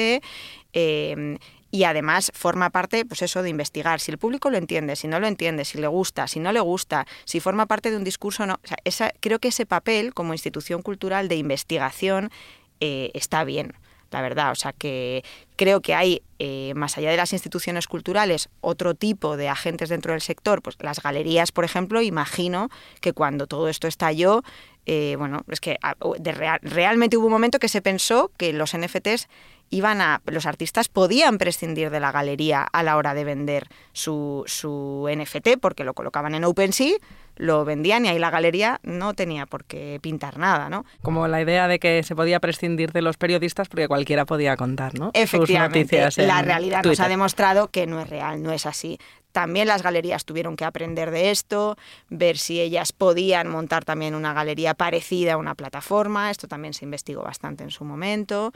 eh, 0.73 1.37
y 1.69 1.83
además 1.83 2.31
forma 2.33 2.69
parte, 2.69 3.05
pues 3.05 3.21
eso, 3.21 3.43
de 3.43 3.49
investigar 3.49 3.99
si 3.99 4.11
el 4.11 4.17
público 4.17 4.49
lo 4.49 4.57
entiende, 4.57 4.95
si 4.95 5.07
no 5.07 5.19
lo 5.19 5.27
entiende, 5.27 5.65
si 5.65 5.77
le 5.77 5.87
gusta, 5.87 6.27
si 6.27 6.39
no 6.39 6.51
le 6.51 6.61
gusta, 6.61 7.05
si 7.25 7.39
forma 7.39 7.65
parte 7.65 7.91
de 7.91 7.97
un 7.97 8.03
discurso 8.03 8.45
no. 8.45 8.55
O 8.85 8.91
sea, 8.91 9.13
creo 9.19 9.39
que 9.39 9.49
ese 9.49 9.65
papel 9.65 10.13
como 10.13 10.33
institución 10.33 10.81
cultural 10.81 11.27
de 11.27 11.35
investigación 11.35 12.31
eh, 12.79 13.11
está 13.13 13.43
bien, 13.43 13.73
la 14.11 14.21
verdad. 14.21 14.51
O 14.51 14.55
sea, 14.55 14.71
que 14.71 15.25
creo 15.57 15.81
que 15.81 15.93
hay, 15.93 16.21
eh, 16.39 16.71
más 16.75 16.97
allá 16.97 17.11
de 17.11 17.17
las 17.17 17.33
instituciones 17.33 17.87
culturales, 17.87 18.47
otro 18.61 18.93
tipo 18.95 19.35
de 19.35 19.49
agentes 19.49 19.89
dentro 19.89 20.13
del 20.13 20.21
sector. 20.21 20.61
Pues 20.61 20.77
las 20.79 21.01
galerías, 21.01 21.51
por 21.51 21.65
ejemplo, 21.65 22.01
imagino 22.01 22.69
que 23.01 23.11
cuando 23.11 23.45
todo 23.45 23.67
esto 23.67 23.87
estalló, 23.89 24.41
eh, 24.89 25.15
bueno, 25.17 25.43
es 25.51 25.59
que 25.59 25.77
ah, 25.83 25.95
de 26.17 26.31
real- 26.31 26.59
realmente 26.63 27.17
hubo 27.17 27.25
un 27.27 27.31
momento 27.33 27.59
que 27.59 27.67
se 27.67 27.81
pensó 27.81 28.31
que 28.37 28.53
los 28.53 28.75
NFTs 28.75 29.27
iban 29.69 29.99
a, 29.99 30.21
los 30.25 30.45
artistas 30.45 30.87
podían 30.87 31.37
prescindir 31.37 31.89
de 31.89 31.99
la 31.99 32.13
galería 32.13 32.63
a 32.63 32.83
la 32.83 32.95
hora 32.95 33.13
de 33.13 33.25
vender 33.25 33.67
su, 33.91 34.43
su 34.47 35.09
NFT 35.13 35.59
porque 35.59 35.83
lo 35.83 35.93
colocaban 35.93 36.33
en 36.35 36.45
OpenSea, 36.45 36.95
lo 37.35 37.65
vendían 37.65 38.05
y 38.05 38.07
ahí 38.07 38.17
la 38.17 38.29
galería 38.29 38.79
no 38.83 39.13
tenía 39.13 39.45
por 39.45 39.65
qué 39.65 39.99
pintar 40.01 40.37
nada, 40.37 40.69
¿no? 40.69 40.85
Como 41.01 41.27
la 41.27 41.41
idea 41.41 41.67
de 41.67 41.79
que 41.79 42.01
se 42.03 42.15
podía 42.15 42.39
prescindir 42.39 42.93
de 42.93 43.01
los 43.01 43.17
periodistas 43.17 43.67
porque 43.67 43.89
cualquiera 43.89 44.25
podía 44.25 44.55
contar, 44.55 44.97
¿no? 44.97 45.07
Sus 45.07 45.21
Efectivamente, 45.21 45.79
noticias 45.99 46.25
la 46.25 46.41
realidad 46.41 46.81
nos 46.85 46.99
ha 47.01 47.09
demostrado 47.09 47.67
que 47.67 47.85
no 47.87 47.99
es 47.99 48.09
real, 48.09 48.41
no 48.41 48.53
es 48.53 48.65
así. 48.65 48.97
También 49.31 49.67
las 49.67 49.83
galerías 49.83 50.25
tuvieron 50.25 50.55
que 50.55 50.65
aprender 50.65 51.11
de 51.11 51.31
esto, 51.31 51.77
ver 52.09 52.37
si 52.37 52.59
ellas 52.59 52.91
podían 52.91 53.49
montar 53.49 53.85
también 53.85 54.15
una 54.15 54.33
galería 54.33 54.73
parecida 54.73 55.33
a 55.33 55.37
una 55.37 55.53
plataforma. 55.55 56.31
Esto 56.31 56.47
también 56.47 56.73
se 56.73 56.85
investigó 56.85 57.21
bastante 57.23 57.63
en 57.63 57.71
su 57.71 57.83
momento. 57.83 58.51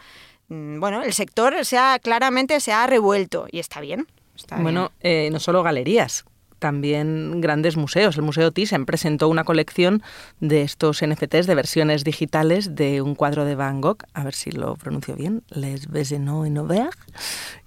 Mm, 0.48 0.80
Bueno, 0.80 1.04
el 1.04 1.14
sector 1.14 1.64
se 1.66 1.78
ha, 1.78 2.00
claramente 2.00 2.60
se 2.60 2.74
ha 2.74 2.88
revuelto 2.88 3.48
y 3.52 3.60
está 3.60 3.80
bien. 3.82 4.08
Está. 4.36 4.56
Bueno, 4.58 4.92
eh, 5.02 5.30
no 5.32 5.40
solo 5.40 5.62
galerías, 5.62 6.26
también 6.62 7.42
grandes 7.42 7.76
museos. 7.76 8.16
El 8.16 8.22
Museo 8.22 8.52
Thyssen 8.52 8.86
presentó 8.86 9.28
una 9.28 9.44
colección 9.44 10.04
de 10.40 10.62
estos 10.62 11.04
NFTs 11.04 11.48
de 11.48 11.56
versiones 11.56 12.04
digitales 12.06 12.76
de 12.76 13.02
un 13.02 13.16
cuadro 13.16 13.44
de 13.44 13.56
Van 13.56 13.82
Gogh, 13.82 13.98
a 14.14 14.24
ver 14.24 14.36
si 14.36 14.52
lo 14.52 14.76
pronuncio 14.76 15.16
bien, 15.16 15.44
Les 15.50 15.88
Besenot 15.88 16.46
en 16.46 16.60
Auvergne, 16.60 16.92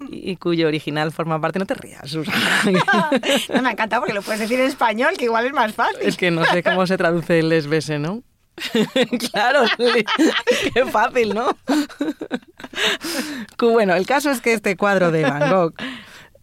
y 0.09 0.37
cuyo 0.37 0.69
original 0.69 1.13
forma 1.13 1.41
parte... 1.41 1.59
No 1.59 1.67
te 1.67 1.75
rías, 1.75 2.09
Susana. 2.09 2.63
No, 3.55 3.63
me 3.63 3.73
encanta 3.73 3.99
porque 3.99 4.15
lo 4.15 4.23
puedes 4.23 4.41
decir 4.41 4.61
en 4.61 4.67
español, 4.67 5.15
que 5.19 5.25
igual 5.25 5.47
es 5.47 5.53
más 5.53 5.75
fácil. 5.75 6.01
es 6.03 6.17
que 6.17 6.31
no 6.31 6.45
sé 6.45 6.63
cómo 6.63 6.87
se 6.87 6.97
traduce 6.97 7.43
Les 7.43 7.67
Besenot. 7.67 8.23
claro, 9.33 9.65
qué 10.73 10.87
fácil, 10.87 11.35
¿no? 11.35 11.57
bueno, 13.59 13.95
el 13.95 14.07
caso 14.07 14.31
es 14.31 14.41
que 14.41 14.53
este 14.53 14.77
cuadro 14.77 15.11
de 15.11 15.23
Van 15.23 15.51
Gogh 15.51 15.75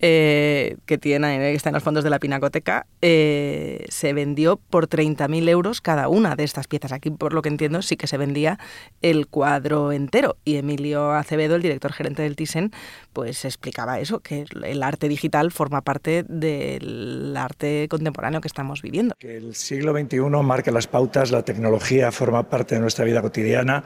eh, 0.04 0.78
que 0.88 0.98
tiene, 0.98 1.38
que 1.38 1.54
está 1.54 1.70
en 1.70 1.76
los 1.76 1.84
fondos 1.84 2.04
de 2.04 2.10
la 2.10 2.18
Pinacoteca, 2.18 2.88
eh, 3.04 3.86
se 3.90 4.14
vendió 4.14 4.58
por 4.58 4.88
30.000 4.88 5.48
euros 5.48 5.80
cada 5.80 6.08
una 6.08 6.36
de 6.36 6.44
estas 6.44 6.68
piezas. 6.68 6.92
Aquí, 6.92 7.12
por 7.12 7.34
lo 7.34 7.44
que 7.44 7.50
entiendo, 7.50 7.84
sí 7.84 7.98
que 7.98 8.08
se 8.08 8.18
vendía 8.18 8.58
el 9.04 9.28
cuadro 9.28 9.92
entero. 9.92 10.38
Y 10.44 10.56
Emilio 10.56 11.12
Acevedo, 11.12 11.56
el 11.56 11.62
director 11.62 11.94
gerente 11.94 12.24
del 12.24 12.36
Thyssen, 12.36 12.72
pues 13.14 13.46
explicaba 13.46 14.00
eso, 14.00 14.22
que 14.22 14.46
el 14.64 14.82
arte 14.82 15.08
digital 15.08 15.52
forma 15.52 15.82
parte 15.82 16.26
del 16.28 17.36
arte 17.38 17.88
contemporáneo 17.88 18.42
que 18.42 18.48
estamos 18.48 18.82
viviendo. 18.82 19.14
Que 19.20 19.38
el 19.38 19.54
siglo 19.54 19.94
XXI 19.94 20.20
marca 20.44 20.72
las 20.72 20.88
pautas, 20.88 21.30
la 21.30 21.44
tecnología 21.44 22.12
forma 22.12 22.50
parte 22.50 22.74
de 22.74 22.82
nuestra 22.82 23.06
vida 23.06 23.22
cotidiana, 23.22 23.84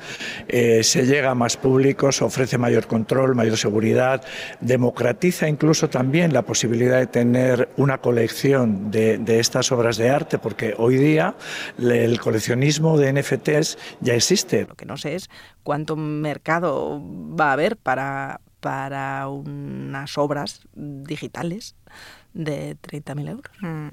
eh, 0.47 0.82
se 0.84 1.06
llega 1.06 1.32
a 1.32 1.36
más 1.36 1.58
públicos, 1.58 2.21
ofrece 2.21 2.58
mayor 2.58 2.88
control, 2.88 3.36
mayor 3.36 3.58
seguridad, 3.58 4.23
democratiza 4.62 5.49
incluso 5.49 5.89
también 5.89 6.05
la 6.13 6.44
posibilidad 6.44 7.00
de 7.00 7.08
tener 7.08 7.70
una 7.78 7.98
colección 7.98 8.91
de, 8.91 9.18
de 9.18 9.39
estas 9.39 9.72
obras 9.72 9.98
de 9.98 10.10
arte, 10.10 10.38
porque 10.38 10.74
hoy 10.78 10.96
día 10.98 11.36
el 11.78 12.20
coleccionismo 12.20 12.98
de 12.98 13.12
NFTs 13.13 13.78
ya 14.02 14.13
existe. 14.13 14.65
Lo 14.68 14.76
que 14.76 14.86
no 14.86 14.98
sé 14.98 15.15
es 15.15 15.30
cuánto 15.63 15.96
mercado 15.96 17.02
va 17.04 17.50
a 17.50 17.54
haber 17.54 17.76
para, 17.78 18.39
para 18.60 19.28
unas 19.28 20.18
obras 20.18 20.62
digitales 20.74 21.76
de 22.34 22.78
30.000 22.78 23.30
euros. 23.30 23.52
Mm. 23.62 23.88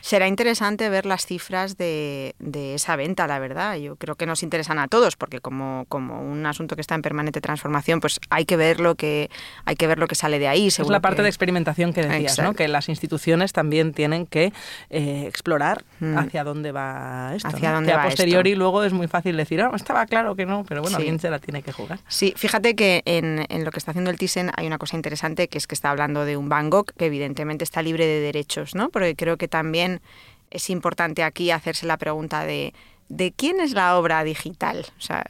Será 0.00 0.28
interesante 0.28 0.88
ver 0.88 1.06
las 1.06 1.26
cifras 1.26 1.76
de, 1.76 2.34
de 2.38 2.74
esa 2.74 2.96
venta, 2.96 3.26
la 3.26 3.38
verdad. 3.38 3.76
Yo 3.76 3.96
creo 3.96 4.14
que 4.14 4.26
nos 4.26 4.42
interesan 4.42 4.78
a 4.78 4.88
todos, 4.88 5.16
porque 5.16 5.40
como, 5.40 5.84
como 5.88 6.22
un 6.22 6.46
asunto 6.46 6.74
que 6.76 6.80
está 6.80 6.94
en 6.94 7.02
permanente 7.02 7.40
transformación, 7.40 8.00
pues 8.00 8.20
hay 8.30 8.44
que 8.44 8.56
ver 8.56 8.80
lo 8.80 8.94
que 8.94 9.30
hay 9.64 9.76
que 9.76 9.86
ver 9.86 9.98
lo 9.98 10.06
que 10.06 10.14
sale 10.14 10.38
de 10.38 10.48
ahí. 10.48 10.66
Es 10.68 10.78
la 10.78 11.00
parte 11.00 11.18
que- 11.18 11.22
de 11.24 11.28
experimentación 11.28 11.92
que 11.92 12.02
decías, 12.02 12.38
¿no? 12.38 12.44
Exacto. 12.44 12.54
que 12.56 12.68
las 12.68 12.88
instituciones 12.88 13.52
también 13.52 13.92
tienen 13.92 14.26
que 14.26 14.52
eh, 14.90 15.24
explorar 15.26 15.84
Mm. 16.00 16.18
hacia 16.18 16.44
dónde 16.44 16.72
va 16.72 17.32
esto. 17.34 17.48
Hacia 17.48 17.70
¿no? 17.70 17.76
dónde 17.76 17.92
que 17.92 17.96
va 17.96 18.02
a 18.02 18.06
posteriori 18.06 18.50
esto. 18.50 18.58
luego 18.58 18.84
es 18.84 18.92
muy 18.92 19.08
fácil 19.08 19.36
decir, 19.36 19.60
ah, 19.62 19.70
estaba 19.74 20.06
claro 20.06 20.36
que 20.36 20.46
no, 20.46 20.64
pero 20.68 20.82
bueno, 20.82 20.96
Sí. 20.96 21.02
alguien 21.02 21.18
se 21.18 21.30
la 21.30 21.38
tiene 21.38 21.62
que 21.62 21.72
jugar. 21.72 21.98
Sí, 22.08 22.32
fíjate 22.36 22.74
que 22.76 23.02
en, 23.06 23.44
en 23.48 23.64
lo 23.64 23.70
que 23.70 23.78
está 23.78 23.90
haciendo 23.92 24.10
el 24.10 24.18
Thyssen 24.18 24.50
hay 24.56 24.66
una 24.66 24.78
cosa 24.78 24.96
interesante, 24.96 25.48
que 25.48 25.58
es 25.58 25.66
que 25.66 25.74
está 25.74 25.90
hablando 25.90 26.24
de 26.24 26.36
un 26.36 26.48
Van 26.48 26.70
Gogh 26.70 26.92
que 26.96 27.06
evidentemente 27.06 27.64
está 27.64 27.82
libre 27.82 28.06
de 28.06 28.20
derechos, 28.20 28.74
¿no? 28.74 28.90
Porque 28.90 29.14
creo 29.16 29.36
que 29.36 29.48
también 29.48 29.65
es 30.50 30.70
importante 30.70 31.22
aquí 31.22 31.50
hacerse 31.50 31.86
la 31.86 31.96
pregunta 31.96 32.44
de, 32.44 32.74
¿de 33.08 33.32
quién 33.32 33.60
es 33.60 33.72
la 33.72 33.98
obra 33.98 34.24
digital? 34.24 34.86
O 34.98 35.00
sea, 35.00 35.24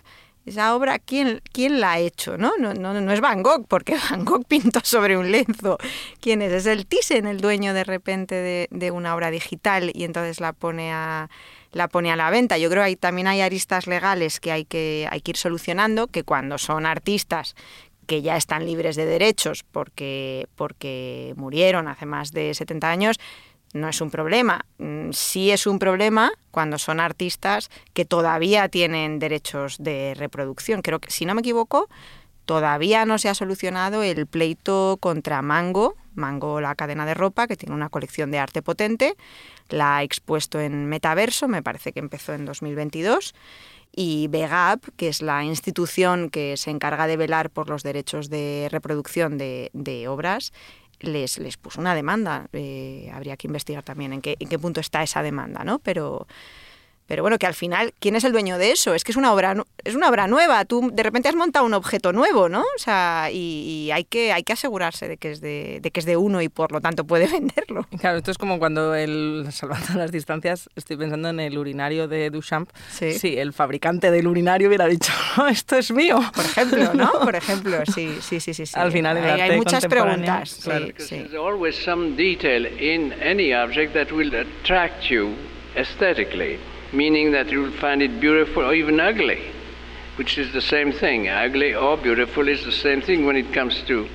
esa 0.45 0.77
obra, 0.77 1.01
¿quién, 1.01 1.43
quién 1.53 1.81
la 1.81 1.93
ha 1.93 1.99
hecho? 1.99 2.39
¿no? 2.39 2.53
No, 2.59 2.73
no, 2.73 3.01
no 3.01 3.13
es 3.13 3.21
Van 3.21 3.43
Gogh, 3.43 3.67
porque 3.67 3.97
Van 4.11 4.25
Gogh 4.25 4.45
pintó 4.47 4.81
sobre 4.85 5.17
un 5.17 5.31
lienzo. 5.31 5.79
¿Quién 6.21 6.41
es? 6.43 6.53
Es 6.53 6.67
el 6.67 6.87
Thyssen, 6.87 7.27
el 7.27 7.41
dueño 7.41 7.75
de 7.75 7.85
repente 7.85 8.35
de, 8.37 8.69
de 8.71 8.91
una 8.91 9.15
obra 9.15 9.31
digital 9.31 9.91
y 9.93 10.05
entonces 10.05 10.41
la 10.41 10.53
pone 10.53 10.93
a 10.93 11.29
la 11.73 11.89
pone 11.89 12.11
a 12.11 12.17
la 12.17 12.31
venta. 12.31 12.59
Yo 12.59 12.71
creo 12.71 12.85
que 12.85 12.97
también 12.97 13.27
hay 13.27 13.43
aristas 13.43 13.87
legales 13.87 14.41
que 14.41 14.51
hay 14.51 14.65
que, 14.65 15.07
hay 15.11 15.21
que 15.21 15.33
ir 15.33 15.37
solucionando, 15.37 16.07
que 16.07 16.25
cuando 16.25 16.59
son 16.59 16.87
artistas 16.87 17.55
que 18.07 18.23
ya 18.23 18.37
están 18.37 18.65
libres 18.65 18.97
de 18.97 19.05
derechos 19.05 19.65
porque, 19.65 20.49
porque 20.55 21.35
murieron 21.37 21.89
hace 21.89 22.07
más 22.07 22.33
de 22.33 22.55
70 22.55 22.89
años, 22.89 23.17
no 23.73 23.89
es 23.89 24.01
un 24.01 24.11
problema. 24.11 24.65
Mm, 24.79 25.11
Sí 25.13 25.51
es 25.51 25.67
un 25.67 25.79
problema 25.79 26.33
cuando 26.51 26.79
son 26.79 27.01
artistas 27.01 27.71
que 27.93 28.05
todavía 28.05 28.69
tienen 28.69 29.19
derechos 29.19 29.77
de 29.79 30.15
reproducción. 30.17 30.83
Creo 30.83 31.01
que, 31.01 31.11
si 31.11 31.25
no 31.25 31.35
me 31.35 31.41
equivoco, 31.41 31.89
todavía 32.45 33.05
no 33.05 33.19
se 33.19 33.29
ha 33.29 33.35
solucionado 33.35 34.03
el 34.03 34.27
pleito 34.27 34.97
contra 35.01 35.43
Mango, 35.43 35.95
Mango 36.15 36.61
la 36.61 36.75
cadena 36.75 37.05
de 37.05 37.15
ropa, 37.15 37.47
que 37.47 37.57
tiene 37.57 37.75
una 37.75 37.91
colección 37.91 38.31
de 38.31 38.39
arte 38.39 38.63
potente, 38.63 39.17
la 39.69 39.99
ha 39.99 40.03
expuesto 40.03 40.61
en 40.61 40.87
Metaverso, 40.87 41.47
me 41.47 41.63
parece 41.63 41.93
que 41.93 42.01
empezó 42.01 42.33
en 42.33 42.47
2022, 42.47 43.35
y 43.95 44.29
VEGAP, 44.29 44.85
que 44.97 45.09
es 45.09 45.23
la 45.23 45.45
institución 45.45 46.31
que 46.31 46.57
se 46.57 46.71
encarga 46.71 47.07
de 47.07 47.17
velar 47.17 47.51
por 47.51 47.69
los 47.69 47.83
derechos 47.83 48.31
de 48.31 48.69
reproducción 48.71 49.39
de 49.39 50.07
obras, 50.09 50.53
les, 51.01 51.39
les 51.39 51.57
puso 51.57 51.81
una 51.81 51.95
demanda. 51.95 52.49
Eh, 52.53 53.11
habría 53.13 53.37
que 53.37 53.47
investigar 53.47 53.83
también 53.83 54.13
en 54.13 54.21
qué, 54.21 54.37
en 54.39 54.49
qué 54.49 54.59
punto 54.59 54.81
está 54.81 55.03
esa 55.03 55.23
demanda, 55.23 55.65
¿no? 55.65 55.79
Pero, 55.79 56.27
pero 57.07 57.23
bueno, 57.23 57.39
que 57.39 57.47
al 57.47 57.55
final, 57.55 57.93
¿quién 58.01 58.17
es 58.17 58.25
el 58.25 58.33
dueño 58.33 58.59
de 58.59 58.73
eso? 58.73 58.95
Es 58.95 59.05
que 59.05 59.13
es 59.13 59.17
una 59.17 59.33
obra, 59.33 59.55
es 59.85 59.95
una 59.95 60.09
obra 60.09 60.27
nueva. 60.27 60.65
Tú 60.65 60.91
de 60.93 61.03
repente 61.03 61.29
has 61.29 61.35
montado 61.35 61.65
un 61.65 61.75
objeto 61.75 62.13
nuevo, 62.13 62.49
¿no? 62.49 62.61
O 62.61 62.79
sea, 62.79 63.29
y, 63.33 63.87
y 63.87 63.91
hay, 63.93 64.05
que, 64.05 64.33
hay 64.33 64.43
que 64.43 64.53
asegurarse 64.53 65.09
de 65.09 65.17
que, 65.17 65.33
es 65.33 65.41
de, 65.41 65.79
de 65.81 65.91
que 65.91 66.01
es 66.01 66.07
de 66.07 66.17
uno 66.17 66.43
y 66.43 66.49
por 66.49 66.73
lo 66.73 66.81
tanto 66.81 67.05
puede 67.05 67.27
venderlo. 67.33 67.87
Claro, 68.01 68.19
esto 68.19 68.31
es 68.31 68.39
como 68.39 68.59
cuando 68.59 68.95
el, 68.95 69.47
salvando 69.51 69.95
las 69.95 70.11
distancias, 70.13 70.69
estoy 70.75 70.97
pensando 70.97 71.29
en 71.29 71.41
el 71.41 71.57
urinario 71.59 72.09
de 72.09 72.31
Duchamp. 72.31 72.71
Sí. 72.91 73.37
el 73.39 73.53
fabricante 73.53 74.11
del 74.11 74.27
urinario 74.27 74.69
hubiera 74.69 74.87
dicho, 74.87 75.13
no, 75.37 75.47
esto 75.49 75.77
es 75.77 75.91
mío. 75.93 76.21
Por 76.35 76.45
ejemplo, 76.45 76.95
¿no? 76.95 77.13
Por 77.23 77.37
ejemplo, 77.37 77.79
sí, 77.87 78.19
sí, 78.21 78.41
sí, 78.41 78.55
sí. 78.55 78.67
sí. 78.67 78.73
Al 78.75 78.93
final, 78.93 79.17
el 79.17 79.41
hay, 79.41 79.57
muchas 79.57 79.87
preguntas. 79.87 80.51
sí, 80.51 80.63
claro. 80.63 80.87
sí. 80.99 81.17
There's 81.17 81.35
always 81.35 81.77
some 81.77 82.17
detail 82.17 82.67
in 82.67 83.13
any 83.23 83.53
object 83.53 83.95
that 83.95 84.13
will 84.13 84.33
attract 84.35 85.11
you 85.11 85.35
aesthetically, 85.77 86.59
meaning 86.93 87.33
that 87.33 87.51
you'll 87.51 87.73
find 87.73 88.03
it 88.03 88.21
beautiful 88.21 88.65
or 88.65 88.75
even 88.75 89.01
ugly, 89.01 89.41
which 90.17 90.39
is 90.39 90.53
the 90.53 90.61
same 90.61 90.93
thing. 90.93 91.29
Ugly 91.29 91.75
or 91.75 91.97
beautiful 91.97 92.49
is 92.49 92.65
the 92.65 92.73
same 92.73 93.03
thing 93.03 93.27
when 93.27 93.37
it 93.37 93.53
comes 93.53 93.83
to 93.87 94.09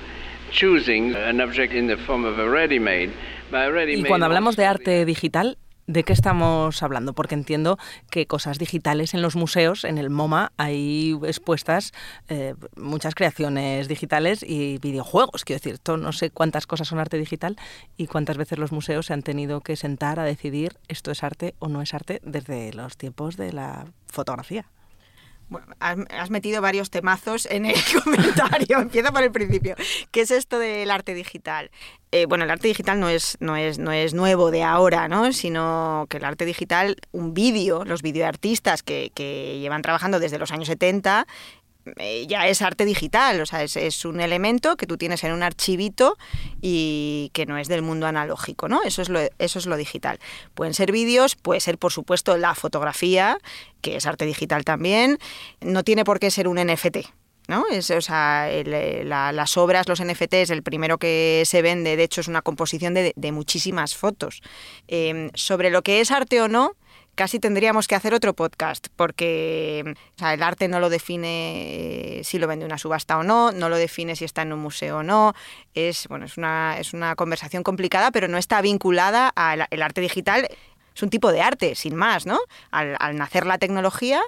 choosing 0.50 1.14
an 1.14 1.40
object 1.40 1.72
in 1.72 1.86
the 1.86 1.96
form 1.96 2.24
of 2.24 2.38
a 2.38 2.48
ready-made. 2.48 3.12
Y 3.52 4.04
cuando 4.08 4.24
hablamos 4.24 4.56
de 4.56 4.64
arte 4.64 5.04
digital, 5.04 5.58
¿de 5.86 6.04
qué 6.04 6.12
estamos 6.12 6.82
hablando? 6.82 7.12
Porque 7.12 7.34
entiendo 7.34 7.78
que 8.10 8.26
cosas 8.26 8.58
digitales 8.58 9.14
en 9.14 9.22
los 9.22 9.36
museos, 9.36 9.84
en 9.84 9.98
el 9.98 10.10
MoMA, 10.10 10.52
hay 10.56 11.18
expuestas 11.24 11.92
eh, 12.28 12.54
muchas 12.76 13.14
creaciones 13.14 13.88
digitales 13.88 14.42
y 14.42 14.78
videojuegos. 14.78 15.44
Quiero 15.44 15.60
decir, 15.62 15.80
no 15.98 16.12
sé 16.12 16.30
cuántas 16.30 16.66
cosas 16.66 16.88
son 16.88 16.98
arte 16.98 17.18
digital 17.18 17.56
y 17.96 18.06
cuántas 18.06 18.36
veces 18.36 18.58
los 18.58 18.72
museos 18.72 19.06
se 19.06 19.12
han 19.12 19.22
tenido 19.22 19.60
que 19.60 19.76
sentar 19.76 20.20
a 20.20 20.24
decidir 20.24 20.76
esto 20.88 21.10
es 21.10 21.22
arte 21.22 21.54
o 21.58 21.68
no 21.68 21.82
es 21.82 21.94
arte 21.94 22.20
desde 22.24 22.72
los 22.72 22.96
tiempos 22.96 23.36
de 23.36 23.52
la 23.52 23.86
fotografía. 24.06 24.66
Bueno, 25.48 25.66
has, 25.80 26.30
metido 26.30 26.62
varios 26.62 26.90
temazos 26.90 27.46
en 27.46 27.66
el 27.66 27.74
comentario. 28.04 28.78
Empiezo 28.78 29.12
por 29.12 29.22
el 29.22 29.30
principio. 29.30 29.76
¿Qué 30.10 30.22
es 30.22 30.30
esto 30.30 30.58
del 30.58 30.90
arte 30.90 31.14
digital? 31.14 31.70
Eh, 32.10 32.26
bueno, 32.26 32.44
el 32.44 32.50
arte 32.50 32.68
digital 32.68 33.00
no 33.00 33.08
es, 33.08 33.36
no, 33.40 33.56
es, 33.56 33.78
no 33.78 33.92
es 33.92 34.12
nuevo 34.12 34.50
de 34.50 34.62
ahora, 34.62 35.08
¿no? 35.08 35.32
Sino 35.32 36.06
que 36.10 36.18
el 36.18 36.24
arte 36.24 36.44
digital, 36.44 36.96
un 37.10 37.32
vídeo, 37.32 37.84
los 37.84 38.02
videoartistas 38.02 38.82
que, 38.82 39.10
llevan 39.60 39.82
trabajando 39.82 40.20
desde 40.20 40.38
los 40.38 40.52
años 40.52 40.68
70, 40.68 41.26
eh, 41.26 41.61
ya 42.28 42.46
es 42.48 42.62
arte 42.62 42.84
digital, 42.84 43.40
o 43.40 43.46
sea, 43.46 43.62
es, 43.62 43.76
es 43.76 44.04
un 44.04 44.20
elemento 44.20 44.76
que 44.76 44.86
tú 44.86 44.96
tienes 44.96 45.24
en 45.24 45.32
un 45.32 45.42
archivito 45.42 46.16
y 46.60 47.30
que 47.34 47.46
no 47.46 47.58
es 47.58 47.68
del 47.68 47.82
mundo 47.82 48.06
analógico, 48.06 48.68
¿no? 48.68 48.82
Eso 48.84 49.02
es 49.02 49.08
lo, 49.08 49.20
eso 49.38 49.58
es 49.58 49.66
lo 49.66 49.76
digital. 49.76 50.18
Pueden 50.54 50.74
ser 50.74 50.92
vídeos, 50.92 51.34
puede 51.36 51.60
ser, 51.60 51.78
por 51.78 51.92
supuesto, 51.92 52.36
la 52.36 52.54
fotografía, 52.54 53.38
que 53.80 53.96
es 53.96 54.06
arte 54.06 54.24
digital 54.26 54.64
también. 54.64 55.18
No 55.60 55.82
tiene 55.82 56.04
por 56.04 56.20
qué 56.20 56.30
ser 56.30 56.46
un 56.48 56.58
NFT, 56.58 56.98
¿no? 57.48 57.64
Es, 57.70 57.90
o 57.90 58.00
sea, 58.00 58.48
eh, 58.50 59.02
la- 59.04 59.32
las 59.32 59.56
obras, 59.56 59.88
los 59.88 60.00
NFTs, 60.00 60.50
el 60.50 60.62
primero 60.62 60.98
que 60.98 61.42
se 61.46 61.62
vende, 61.62 61.96
de 61.96 62.04
hecho, 62.04 62.20
es 62.20 62.28
una 62.28 62.42
composición 62.42 62.94
de, 62.94 63.12
de 63.16 63.32
muchísimas 63.32 63.96
fotos. 63.96 64.40
Eh, 64.88 65.30
sobre 65.34 65.70
lo 65.70 65.82
que 65.82 66.00
es 66.00 66.10
arte 66.12 66.40
o 66.40 66.48
no, 66.48 66.72
casi 67.14 67.38
tendríamos 67.38 67.88
que 67.88 67.94
hacer 67.94 68.14
otro 68.14 68.34
podcast, 68.34 68.88
porque 68.96 69.84
o 70.16 70.18
sea, 70.18 70.34
el 70.34 70.42
arte 70.42 70.68
no 70.68 70.80
lo 70.80 70.90
define 70.90 72.20
si 72.24 72.38
lo 72.38 72.46
vende 72.46 72.64
una 72.64 72.78
subasta 72.78 73.18
o 73.18 73.22
no, 73.22 73.52
no 73.52 73.68
lo 73.68 73.76
define 73.76 74.16
si 74.16 74.24
está 74.24 74.42
en 74.42 74.52
un 74.52 74.60
museo 74.60 74.98
o 74.98 75.02
no. 75.02 75.34
Es, 75.74 76.08
bueno, 76.08 76.26
es, 76.26 76.36
una, 76.36 76.78
es 76.78 76.92
una 76.92 77.14
conversación 77.16 77.62
complicada, 77.62 78.10
pero 78.10 78.28
no 78.28 78.38
está 78.38 78.60
vinculada 78.60 79.28
al 79.28 79.66
el 79.70 79.82
arte 79.82 80.00
digital. 80.00 80.48
Es 80.94 81.02
un 81.02 81.10
tipo 81.10 81.32
de 81.32 81.40
arte, 81.40 81.74
sin 81.74 81.94
más, 81.94 82.26
¿no? 82.26 82.38
Al, 82.70 82.96
al 82.98 83.16
nacer 83.16 83.46
la 83.46 83.58
tecnología, 83.58 84.20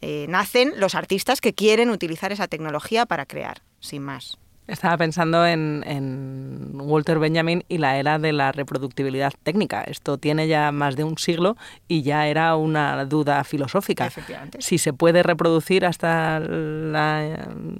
eh, 0.00 0.26
nacen 0.28 0.74
los 0.76 0.94
artistas 0.94 1.40
que 1.40 1.54
quieren 1.54 1.88
utilizar 1.88 2.30
esa 2.30 2.46
tecnología 2.46 3.06
para 3.06 3.24
crear, 3.24 3.62
sin 3.80 4.02
más. 4.02 4.38
Estaba 4.66 4.96
pensando 4.96 5.46
en, 5.46 5.84
en, 5.86 6.80
Walter 6.80 7.18
Benjamin 7.18 7.64
y 7.68 7.78
la 7.78 7.98
era 7.98 8.18
de 8.18 8.32
la 8.32 8.50
reproductibilidad 8.52 9.32
técnica. 9.42 9.82
Esto 9.82 10.16
tiene 10.16 10.48
ya 10.48 10.72
más 10.72 10.96
de 10.96 11.04
un 11.04 11.18
siglo 11.18 11.56
y 11.86 12.02
ya 12.02 12.26
era 12.28 12.56
una 12.56 13.04
duda 13.04 13.44
filosófica. 13.44 14.10
Si 14.58 14.78
se 14.78 14.92
puede 14.92 15.22
reproducir 15.22 15.84
hasta 15.84 16.40
la 16.40 17.26
eh, 17.26 17.38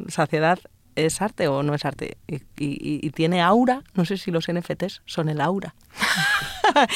saciedad, 0.09 0.59
¿es 0.97 1.23
arte 1.23 1.49
o 1.49 1.63
no 1.63 1.75
es 1.75 1.85
arte? 1.85 2.17
Y, 2.27 3.11
tiene 3.11 3.43
aura. 3.43 3.83
No 3.95 4.05
sé 4.05 4.17
si 4.17 4.31
los 4.31 4.47
NFTs 4.51 5.03
son 5.07 5.29
el 5.29 5.41
aura. 5.41 5.75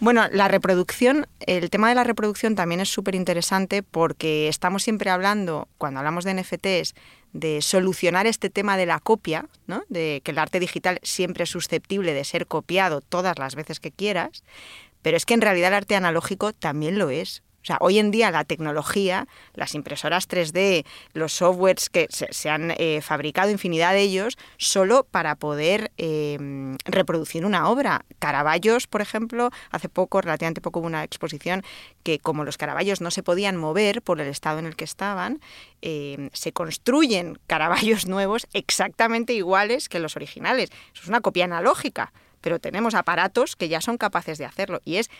bueno, 0.00 0.26
la 0.32 0.48
reproducción, 0.48 1.26
el 1.40 1.70
tema 1.70 1.88
de 1.88 1.94
la 1.94 2.04
reproducción 2.04 2.54
también 2.54 2.80
es 2.80 2.88
súper 2.88 3.14
interesante 3.14 3.82
porque 3.82 4.48
estamos 4.48 4.82
siempre 4.82 5.10
hablando, 5.10 5.68
cuando 5.78 6.00
hablamos 6.00 6.24
de 6.24 6.34
NFTs, 6.34 6.94
de 7.32 7.62
solucionar 7.62 8.26
este 8.26 8.50
tema 8.50 8.76
de 8.76 8.86
la 8.86 9.00
copia, 9.00 9.46
¿no? 9.66 9.84
de 9.88 10.20
que 10.24 10.32
el 10.32 10.38
arte 10.38 10.60
digital 10.60 10.98
siempre 11.02 11.44
es 11.44 11.50
susceptible 11.50 12.12
de 12.12 12.24
ser 12.24 12.46
copiado 12.46 13.00
todas 13.00 13.38
las 13.38 13.54
veces 13.54 13.80
que 13.80 13.90
quieras, 13.90 14.44
pero 15.02 15.16
es 15.16 15.26
que 15.26 15.34
en 15.34 15.40
realidad 15.40 15.68
el 15.68 15.74
arte 15.74 15.96
analógico 15.96 16.52
también 16.52 16.98
lo 16.98 17.10
es. 17.10 17.42
O 17.62 17.64
sea, 17.64 17.78
hoy 17.80 17.98
en 17.98 18.10
día 18.10 18.30
la 18.32 18.44
tecnología, 18.44 19.28
las 19.54 19.74
impresoras 19.74 20.28
3D, 20.28 20.84
los 21.12 21.32
softwares 21.32 21.88
que 21.90 22.08
se, 22.10 22.50
han 22.50 22.72
eh, 22.76 23.00
fabricado 23.02 23.50
infinidad 23.50 23.92
de 23.92 24.00
ellos 24.00 24.36
solo 24.56 25.04
para 25.04 25.36
poder 25.36 25.92
eh, 25.96 26.76
reproducir 26.84 27.46
una 27.46 27.68
obra. 27.68 28.04
Caraballos, 28.18 28.88
por 28.88 29.00
ejemplo, 29.00 29.50
hace 29.70 29.88
poco, 29.88 30.20
relativamente 30.20 30.60
poco, 30.60 30.80
hubo 30.80 30.86
una 30.86 31.04
exposición 31.04 31.62
que 32.02 32.18
como 32.18 32.44
los 32.44 32.58
caraballos 32.58 33.00
no 33.00 33.12
se 33.12 33.22
podían 33.22 33.56
mover 33.56 34.02
por 34.02 34.20
el 34.20 34.26
estado 34.26 34.58
en 34.58 34.66
el 34.66 34.74
que 34.74 34.84
estaban, 34.84 35.40
eh, 35.82 36.30
se 36.32 36.52
construyen 36.52 37.38
caraballos 37.46 38.06
nuevos 38.08 38.48
exactamente 38.52 39.34
iguales 39.34 39.88
que 39.88 40.00
los 40.00 40.16
originales. 40.16 40.70
Es 40.94 41.06
una 41.06 41.20
copia 41.20 41.44
analógica, 41.44 42.12
pero 42.40 42.58
tenemos 42.58 42.94
aparatos 42.94 43.54
que 43.54 43.68
ya 43.68 43.80
son 43.80 43.98
capaces 43.98 44.38
de 44.38 44.46
hacerlo 44.46 44.80
y 44.84 44.96
es 44.96 45.10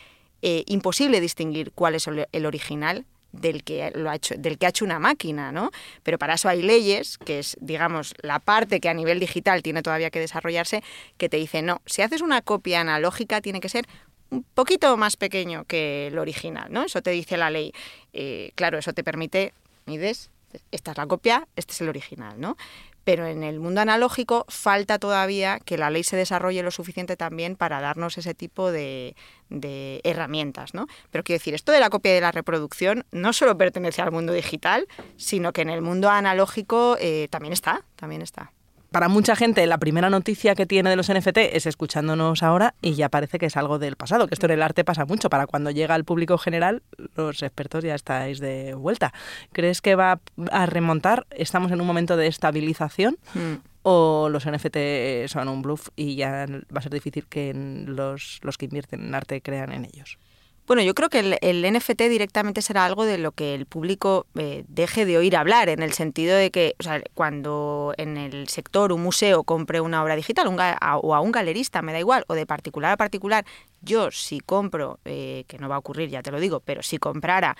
eh, 0.43 0.65
imposible 0.67 1.21
distinguir 1.21 1.73
cuál 1.73 1.95
es 1.95 2.07
el 2.07 2.47
original 2.47 3.07
del 3.33 3.65
que, 3.65 3.91
lo 3.95 4.11
ha 4.11 4.17
hecho, 4.17 4.35
del 4.37 4.59
que 4.59 4.67
ha 4.67 4.69
hecho 4.69 4.85
una 4.85 4.99
máquina, 4.99 5.53
¿no? 5.53 5.71
Pero 6.03 6.19
para 6.19 6.35
eso 6.35 6.49
hay 6.49 6.63
leyes, 6.63 7.19
que 7.19 7.39
es, 7.39 7.57
digamos, 7.61 8.15
la 8.23 8.39
parte 8.39 8.81
que 8.81 8.89
a 8.89 8.95
nivel 8.95 9.19
digital 9.19 9.63
tiene 9.63 9.83
todavía 9.83 10.11
que 10.11 10.21
desarrollarse, 10.21 10.83
que 11.17 11.29
te 11.29 11.39
dicen, 11.39 11.67
no, 11.67 11.81
si 11.87 12.03
haces 12.03 12.21
una 12.21 12.43
copia 12.43 12.81
analógica 12.81 13.41
tiene 13.41 13.61
que 13.61 13.69
ser 13.69 13.87
un 14.31 14.45
poquito 14.55 14.97
más 14.97 15.17
pequeño 15.17 15.65
que 15.65 16.09
el 16.09 16.19
original, 16.19 16.73
¿no? 16.73 16.85
Eso 16.85 17.03
te 17.03 17.11
dice 17.11 17.37
la 17.37 17.51
ley. 17.51 17.73
Eh, 18.13 18.53
claro, 18.55 18.79
eso 18.79 18.93
te 18.93 19.05
permite, 19.05 19.53
mides, 19.87 20.31
esta 20.71 20.93
es 20.93 20.97
la 20.97 21.07
copia, 21.07 21.47
este 21.57 21.73
es 21.73 21.81
el 21.81 21.89
original, 21.89 22.41
¿no? 22.41 22.57
Pero 23.05 23.27
en 23.27 23.43
el 23.43 23.61
mundo 23.61 23.81
analógico 23.81 24.45
falta 24.49 24.99
todavía 24.99 25.59
que 25.61 25.79
la 25.79 25.91
ley 25.91 26.05
se 26.05 26.17
desarrolle 26.17 26.63
lo 26.63 26.71
suficiente 26.71 27.17
también 27.17 27.57
para 27.57 27.81
darnos 27.81 28.19
ese 28.19 28.35
tipo 28.35 28.71
de, 28.71 29.17
de, 29.49 30.01
herramientas. 30.05 30.75
¿no? 30.75 30.87
Pero 31.11 31.25
quiero 31.25 31.39
decir, 31.39 31.55
esto 31.55 31.73
de 31.73 31.81
la 31.81 31.91
copia 31.91 32.13
y 32.13 32.15
de 32.17 32.21
la 32.21 32.33
reproducción 32.33 33.05
no 33.11 33.33
solo 33.33 33.57
pertenece 33.57 34.03
al 34.03 34.13
mundo 34.13 34.33
digital, 34.33 34.87
sino 35.17 35.53
que 35.53 35.63
en 35.63 35.71
el 35.71 35.83
mundo 35.83 36.11
analógico 36.11 36.97
eh, 37.01 37.29
también 37.31 37.53
está, 37.53 37.85
también 37.97 38.23
está 38.23 38.53
para 38.93 39.09
mucha 39.09 39.35
gente 39.35 39.67
la 39.67 39.79
primera 39.79 40.11
noticia 40.11 40.55
que 40.55 40.67
tiene 40.67 40.91
de 40.91 40.97
los 40.97 41.13
NFT 41.13 41.39
es 41.53 41.67
escuchándonos 41.67 42.43
ahora 42.43 42.75
y 42.83 42.95
ya 42.95 43.09
parece 43.09 43.39
que 43.39 43.47
es 43.47 43.57
algo 43.57 43.79
del 43.79 43.97
pasado, 43.97 44.29
que 44.29 44.35
esto 44.35 44.47
en 44.47 44.53
el 44.53 44.63
arte 44.63 44.85
pasa 44.85 45.05
mucho. 45.05 45.31
Para 45.31 45.47
cuando 45.47 45.71
llega 45.71 45.95
al 45.95 46.05
público 46.05 46.39
general, 46.39 46.83
los 47.17 47.43
expertos 47.43 47.83
ya 47.83 47.95
estáis 47.95 48.39
de 48.39 48.75
vuelta. 48.75 49.13
¿Crees 49.53 49.81
que 49.81 49.95
va 49.95 50.21
a 50.51 50.67
remontar? 50.67 51.27
¿Estamos 51.31 51.73
en 51.73 51.81
un 51.81 51.87
momento 51.87 52.17
de 52.17 52.27
estabilización? 52.27 53.19
Hmm. 53.35 53.55
¿O 53.83 54.29
los 54.29 54.47
NFT 54.47 55.27
son 55.27 55.49
un 55.49 55.63
bluff 55.63 55.89
y 55.97 56.15
ya 56.15 56.47
va 56.47 56.79
a 56.79 56.83
ser 56.83 56.93
difícil 56.93 57.27
que 57.27 57.53
los, 57.55 58.39
los 58.43 58.57
que 58.57 58.67
invierten 58.67 59.01
en 59.01 59.15
arte 59.15 59.41
crean 59.41 59.73
en 59.73 59.87
ellos? 59.87 60.19
Bueno, 60.67 60.83
yo 60.83 60.95
creo 60.95 61.09
que 61.09 61.39
el, 61.41 61.73
NFT 61.73 62.03
directamente 62.03 62.63
será 62.63 62.85
algo 62.85 63.05
de 63.05 63.19
lo 63.19 63.33
que 63.33 63.55
el 63.55 63.67
público 63.67 64.27
eh, 64.37 64.65
deje 64.69 65.05
de 65.05 65.19
oír 65.19 65.37
hablar, 65.37 65.69
en 65.69 65.83
el 65.83 65.93
sentido 65.93 66.37
de 66.37 66.53
que 66.53 66.77
o 66.79 66.83
sea, 66.85 67.03
cuando 67.15 67.95
en 67.99 68.17
el 68.17 68.49
sector 68.49 68.93
un 68.93 69.03
museo 69.03 69.43
compre 69.43 69.81
una 69.81 70.03
obra 70.03 70.15
digital 70.15 70.47
o 70.47 71.15
a 71.15 71.21
un 71.21 71.33
galerista, 71.33 71.83
me 71.83 71.93
da 71.93 71.99
igual, 71.99 72.25
o 72.29 72.35
de 72.35 72.47
particular 72.47 72.93
a 72.93 72.97
particular, 72.97 73.45
yo 73.81 74.13
si 74.13 74.39
compro, 74.39 75.01
eh, 75.05 75.45
que 75.49 75.59
no 75.59 75.69
va 75.69 75.75
a 75.77 75.79
ocurrir, 75.79 76.11
ya 76.11 76.23
te 76.23 76.31
lo 76.31 76.39
digo, 76.39 76.61
pero 76.61 76.83
si 76.83 76.99
comprara 76.99 77.57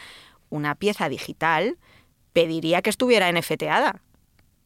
una 0.49 0.77
pieza 0.77 1.09
digital, 1.09 1.79
pediría 2.33 2.83
que 2.83 2.91
estuviera 2.91 3.31
NFTada. 3.33 4.01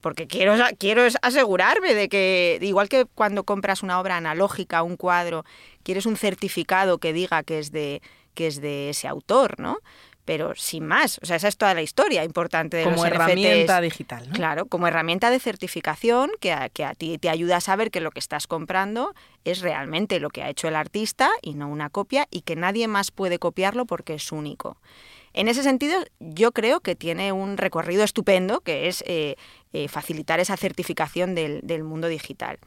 Porque 0.02 0.26
quiero, 0.26 0.54
quiero 0.78 1.02
asegurarme 1.22 1.94
de 1.94 2.08
que, 2.08 2.58
igual 2.60 2.88
que 2.88 3.06
cuando 3.06 3.44
compras 3.44 3.82
una 3.82 3.98
obra 3.98 4.16
analógica, 4.18 4.82
un 4.82 4.96
cuadro, 4.96 5.44
quieres 5.82 6.06
un 6.06 6.16
certificado 6.16 6.98
que 6.98 7.12
diga 7.12 7.42
que 7.42 7.58
es 7.58 7.72
de 7.72 8.02
que 8.36 8.46
es 8.46 8.60
de 8.60 8.90
ese 8.90 9.08
autor, 9.08 9.58
¿no? 9.58 9.78
Pero 10.24 10.54
sin 10.56 10.84
más, 10.86 11.18
o 11.22 11.26
sea, 11.26 11.36
esa 11.36 11.48
es 11.48 11.56
toda 11.56 11.72
la 11.72 11.82
historia 11.82 12.24
importante 12.24 12.76
de 12.76 12.84
como 12.84 12.96
los 12.96 13.06
herramienta 13.06 13.80
digital, 13.80 14.28
¿no? 14.28 14.34
Claro, 14.34 14.66
como 14.66 14.88
herramienta 14.88 15.30
de 15.30 15.38
certificación 15.38 16.30
que 16.40 16.52
a, 16.52 16.68
que 16.68 16.84
a 16.84 16.94
ti 16.94 17.16
te 17.18 17.28
ayuda 17.28 17.56
a 17.56 17.60
saber 17.60 17.92
que 17.92 18.00
lo 18.00 18.10
que 18.10 18.18
estás 18.18 18.46
comprando 18.48 19.14
es 19.44 19.60
realmente 19.60 20.18
lo 20.20 20.30
que 20.30 20.42
ha 20.42 20.50
hecho 20.50 20.66
el 20.66 20.76
artista 20.76 21.30
y 21.42 21.54
no 21.54 21.68
una 21.68 21.90
copia 21.90 22.26
y 22.30 22.42
que 22.42 22.56
nadie 22.56 22.88
más 22.88 23.12
puede 23.12 23.38
copiarlo 23.38 23.86
porque 23.86 24.14
es 24.14 24.32
único. 24.32 24.78
En 25.32 25.48
ese 25.48 25.62
sentido, 25.62 26.02
yo 26.18 26.50
creo 26.52 26.80
que 26.80 26.96
tiene 26.96 27.30
un 27.30 27.58
recorrido 27.58 28.02
estupendo, 28.02 28.62
que 28.62 28.88
es 28.88 29.04
eh, 29.06 29.36
eh, 29.74 29.86
facilitar 29.86 30.40
esa 30.40 30.56
certificación 30.56 31.34
del, 31.34 31.60
del 31.62 31.84
mundo 31.84 32.08
digital. 32.08 32.58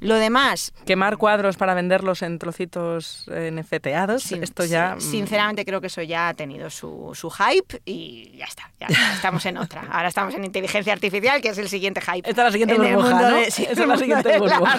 Lo 0.00 0.16
demás. 0.16 0.72
Quemar 0.86 1.16
cuadros 1.16 1.56
para 1.56 1.74
venderlos 1.74 2.22
en 2.22 2.38
trocitos 2.38 3.26
NFTados. 3.28 4.32
esto 4.32 4.64
ya. 4.64 4.96
Mm. 4.96 5.00
Sinceramente, 5.00 5.64
creo 5.64 5.80
que 5.80 5.88
eso 5.88 6.02
ya 6.02 6.28
ha 6.28 6.34
tenido 6.34 6.70
su, 6.70 7.12
su 7.14 7.30
hype 7.30 7.80
y 7.84 8.36
ya 8.36 8.46
está. 8.46 8.70
Ya 8.80 8.88
estamos 9.14 9.44
en 9.46 9.58
otra. 9.58 9.82
Ahora 9.90 10.08
estamos 10.08 10.34
en 10.34 10.44
inteligencia 10.44 10.92
artificial, 10.92 11.40
que 11.42 11.50
es 11.50 11.58
el 11.58 11.68
siguiente 11.68 12.00
hype. 12.00 12.28
Esta 12.28 12.42
es 12.42 12.46
la 12.46 12.52
siguiente 12.52 12.74
burbuja, 12.76 13.30
¿no? 13.30 13.44
sí, 13.50 13.66
es 13.68 13.78
la 13.78 13.96
siguiente 13.96 14.38
burbuja. 14.38 14.78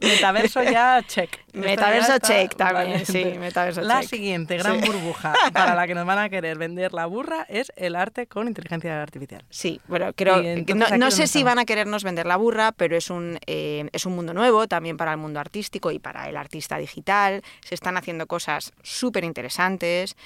Metaverso 0.00 0.62
ya 0.62 1.02
check. 1.06 1.40
Metaverso 1.52 2.18
check 2.18 2.54
también, 2.54 3.04
sí. 3.04 3.24
Metaverso 3.38 3.82
la 3.82 4.02
siguiente 4.02 4.56
gran 4.56 4.80
burbuja 4.80 5.34
para 5.52 5.74
la 5.74 5.86
que 5.86 5.94
nos 5.94 6.06
van 6.06 6.18
a 6.18 6.28
querer 6.28 6.58
vender 6.58 6.92
la 6.92 7.06
burra 7.06 7.44
es 7.48 7.72
el 7.76 7.96
arte 7.96 8.26
con 8.26 8.46
inteligencia 8.46 9.02
artificial. 9.02 9.44
Sí, 9.50 9.80
bueno, 9.88 10.12
creo. 10.14 10.42
No, 10.74 10.96
no 10.96 11.10
sé 11.10 11.26
si 11.26 11.42
van 11.42 11.58
a 11.58 11.64
querernos 11.64 12.04
vender 12.04 12.26
la 12.26 12.36
burra, 12.36 12.72
pero 12.72 12.96
es 12.96 13.10
un, 13.10 13.38
eh, 13.46 13.88
es 13.92 14.06
un 14.06 14.14
mundo 14.14 14.32
nuevo 14.32 14.43
también 14.68 14.96
para 14.96 15.12
el 15.12 15.18
mundo 15.18 15.40
artístico 15.40 15.90
y 15.90 15.98
para 15.98 16.28
el 16.28 16.36
artista 16.36 16.78
digital. 16.78 17.42
Se 17.60 17.74
están 17.74 17.96
haciendo 17.96 18.26
cosas 18.26 18.72
súper 18.82 19.24
interesantes. 19.24 20.16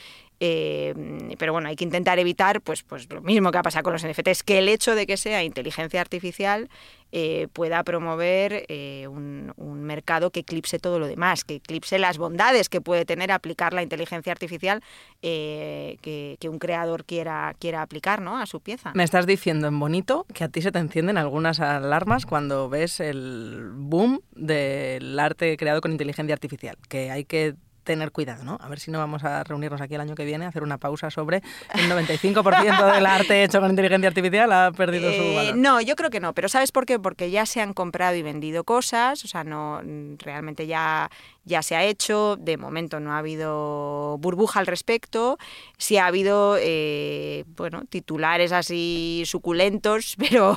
Eh, 0.40 0.94
pero 1.38 1.52
bueno, 1.52 1.68
hay 1.68 1.76
que 1.76 1.84
intentar 1.84 2.18
evitar 2.18 2.60
pues, 2.60 2.82
pues 2.82 3.10
lo 3.12 3.20
mismo 3.22 3.50
que 3.50 3.58
ha 3.58 3.62
pasado 3.62 3.82
con 3.82 3.92
los 3.92 4.06
NFTs, 4.06 4.42
que 4.44 4.58
el 4.58 4.68
hecho 4.68 4.94
de 4.94 5.06
que 5.06 5.16
sea 5.16 5.42
inteligencia 5.42 6.00
artificial 6.00 6.68
eh, 7.10 7.48
pueda 7.52 7.82
promover 7.82 8.64
eh, 8.68 9.08
un, 9.08 9.52
mercado 9.88 10.30
que 10.30 10.40
eclipse 10.40 10.78
todo 10.78 10.98
lo 10.98 11.06
demás, 11.06 11.44
que 11.44 11.54
eclipse 11.54 11.98
las 11.98 12.18
bondades 12.18 12.68
que 12.68 12.82
puede 12.82 13.06
tener 13.06 13.32
aplicar 13.32 13.72
la 13.72 13.82
inteligencia 13.82 14.30
artificial 14.32 14.82
que, 15.22 16.36
un 16.44 16.58
creador 16.58 17.06
quiera, 17.06 17.54
quiera 17.58 17.80
aplicar 17.80 18.20
¿no? 18.20 18.38
a 18.38 18.44
su 18.44 18.60
pieza. 18.60 18.92
Me 18.94 19.04
estás 19.04 19.26
diciendo 19.26 19.66
en 19.66 19.78
bonito 19.78 20.26
que 20.34 20.44
a 20.44 20.48
ti 20.48 20.60
se 20.60 20.72
te 20.72 20.78
encienden 20.78 21.16
algunas 21.16 21.60
alarmas 21.60 22.26
cuando 22.26 22.68
ves 22.68 23.00
el 23.00 23.70
boom 23.72 24.20
del 24.32 25.18
arte 25.18 25.56
creado 25.56 25.80
con 25.80 25.92
inteligencia 25.92 26.34
artificial, 26.34 26.76
que 26.88 27.10
hay 27.10 27.24
que 27.24 27.54
tener 27.88 28.12
cuidado, 28.12 28.44
¿no? 28.44 28.58
A 28.60 28.68
ver 28.68 28.78
si 28.80 28.90
no 28.90 28.98
vamos 28.98 29.24
a 29.24 29.42
reunirnos 29.44 29.80
aquí 29.80 29.94
el 29.94 30.02
año 30.02 30.14
que 30.14 30.26
viene, 30.26 30.44
a 30.44 30.48
hacer 30.48 30.62
una 30.62 30.76
pausa 30.76 31.10
sobre 31.10 31.38
el 31.72 31.90
95% 31.90 32.92
del 32.92 33.06
arte 33.06 33.42
hecho 33.42 33.60
con 33.60 33.70
inteligencia 33.70 34.08
artificial 34.08 34.52
ha 34.52 34.72
perdido 34.72 35.10
su 35.10 35.22
eh, 35.22 35.34
valor. 35.34 35.56
No, 35.56 35.80
yo 35.80 35.96
creo 35.96 36.10
que 36.10 36.20
no, 36.20 36.34
pero 36.34 36.50
¿sabes 36.50 36.70
por 36.70 36.84
qué? 36.84 36.98
Porque 36.98 37.30
ya 37.30 37.46
se 37.46 37.62
han 37.62 37.72
comprado 37.72 38.14
y 38.14 38.22
vendido 38.22 38.64
cosas, 38.64 39.24
o 39.24 39.28
sea, 39.28 39.42
no 39.42 39.80
realmente 40.18 40.66
ya 40.66 41.10
ya 41.48 41.62
se 41.62 41.74
ha 41.74 41.84
hecho, 41.84 42.36
de 42.38 42.58
momento 42.58 43.00
no 43.00 43.12
ha 43.12 43.18
habido 43.18 44.18
burbuja 44.18 44.60
al 44.60 44.66
respecto, 44.66 45.38
sí 45.78 45.96
ha 45.96 46.06
habido, 46.06 46.56
eh, 46.60 47.44
bueno, 47.56 47.84
titulares 47.88 48.52
así 48.52 49.22
suculentos, 49.24 50.14
pero, 50.30 50.56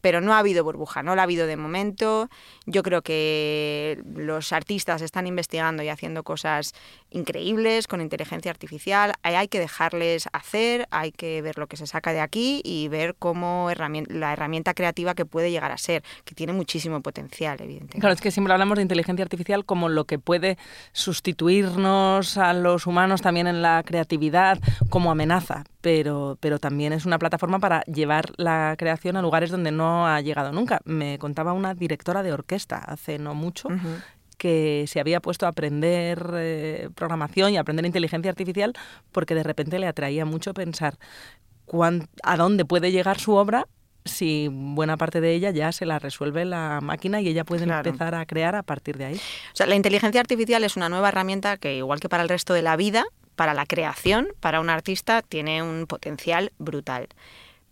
pero 0.00 0.20
no 0.20 0.34
ha 0.34 0.38
habido 0.38 0.64
burbuja, 0.64 1.02
no 1.02 1.14
la 1.14 1.22
ha 1.22 1.24
habido 1.24 1.46
de 1.46 1.56
momento. 1.56 2.28
Yo 2.66 2.82
creo 2.82 3.02
que 3.02 4.02
los 4.14 4.52
artistas 4.52 5.02
están 5.02 5.26
investigando 5.26 5.82
y 5.82 5.88
haciendo 5.88 6.22
cosas 6.22 6.72
increíbles 7.10 7.86
con 7.86 8.00
inteligencia 8.00 8.50
artificial, 8.50 9.12
hay 9.22 9.48
que 9.48 9.58
dejarles 9.58 10.28
hacer, 10.32 10.88
hay 10.90 11.12
que 11.12 11.42
ver 11.42 11.58
lo 11.58 11.66
que 11.66 11.76
se 11.76 11.86
saca 11.86 12.12
de 12.12 12.20
aquí 12.20 12.62
y 12.64 12.88
ver 12.88 13.14
cómo 13.18 13.70
la 14.08 14.32
herramienta 14.32 14.72
creativa 14.72 15.14
que 15.14 15.26
puede 15.26 15.50
llegar 15.50 15.70
a 15.70 15.78
ser, 15.78 16.02
que 16.24 16.34
tiene 16.34 16.52
muchísimo 16.52 17.02
potencial, 17.02 17.58
evidentemente. 17.60 17.98
Claro, 17.98 18.14
es 18.14 18.20
que 18.20 18.30
siempre 18.30 18.54
hablamos 18.54 18.76
de 18.76 18.82
inteligencia 18.82 19.22
artificial 19.22 19.64
como 19.64 19.88
lo 19.88 20.04
que 20.04 20.18
sustituirnos 20.92 22.36
a 22.38 22.52
los 22.52 22.86
humanos 22.86 23.22
también 23.22 23.46
en 23.46 23.62
la 23.62 23.82
creatividad 23.82 24.58
como 24.88 25.10
amenaza, 25.10 25.64
pero, 25.80 26.38
pero 26.40 26.58
también 26.58 26.92
es 26.92 27.06
una 27.06 27.18
plataforma 27.18 27.58
para 27.58 27.82
llevar 27.82 28.32
la 28.36 28.74
creación 28.78 29.16
a 29.16 29.22
lugares 29.22 29.50
donde 29.50 29.72
no 29.72 30.06
ha 30.06 30.20
llegado 30.20 30.52
nunca. 30.52 30.80
Me 30.84 31.18
contaba 31.18 31.52
una 31.52 31.74
directora 31.74 32.22
de 32.22 32.32
orquesta 32.32 32.78
hace 32.78 33.18
no 33.18 33.34
mucho 33.34 33.68
que 34.38 34.86
se 34.88 35.00
había 35.00 35.20
puesto 35.20 35.44
a 35.44 35.50
aprender 35.50 36.30
eh, 36.34 36.88
programación 36.94 37.52
y 37.52 37.58
a 37.58 37.60
aprender 37.60 37.84
inteligencia 37.84 38.30
artificial 38.30 38.72
porque 39.12 39.34
de 39.34 39.42
repente 39.42 39.78
le 39.78 39.86
atraía 39.86 40.24
mucho 40.24 40.54
pensar 40.54 40.98
a 42.22 42.36
dónde 42.36 42.64
puede 42.64 42.90
llegar 42.90 43.20
su 43.20 43.34
obra 43.34 43.66
si 44.04 44.48
buena 44.50 44.96
parte 44.96 45.20
de 45.20 45.32
ella 45.34 45.50
ya 45.50 45.72
se 45.72 45.86
la 45.86 45.98
resuelve 45.98 46.44
la 46.44 46.80
máquina 46.82 47.20
y 47.20 47.28
ella 47.28 47.44
puede 47.44 47.64
empezar 47.64 48.14
a 48.14 48.26
crear 48.26 48.54
a 48.54 48.62
partir 48.62 48.96
de 48.96 49.06
ahí. 49.06 49.16
O 49.16 49.56
sea, 49.56 49.66
la 49.66 49.74
inteligencia 49.74 50.20
artificial 50.20 50.64
es 50.64 50.76
una 50.76 50.88
nueva 50.88 51.08
herramienta 51.08 51.56
que, 51.56 51.76
igual 51.76 52.00
que 52.00 52.08
para 52.08 52.22
el 52.22 52.28
resto 52.28 52.54
de 52.54 52.62
la 52.62 52.76
vida, 52.76 53.04
para 53.36 53.54
la 53.54 53.66
creación, 53.66 54.28
para 54.40 54.60
un 54.60 54.70
artista, 54.70 55.22
tiene 55.22 55.62
un 55.62 55.86
potencial 55.86 56.52
brutal. 56.58 57.08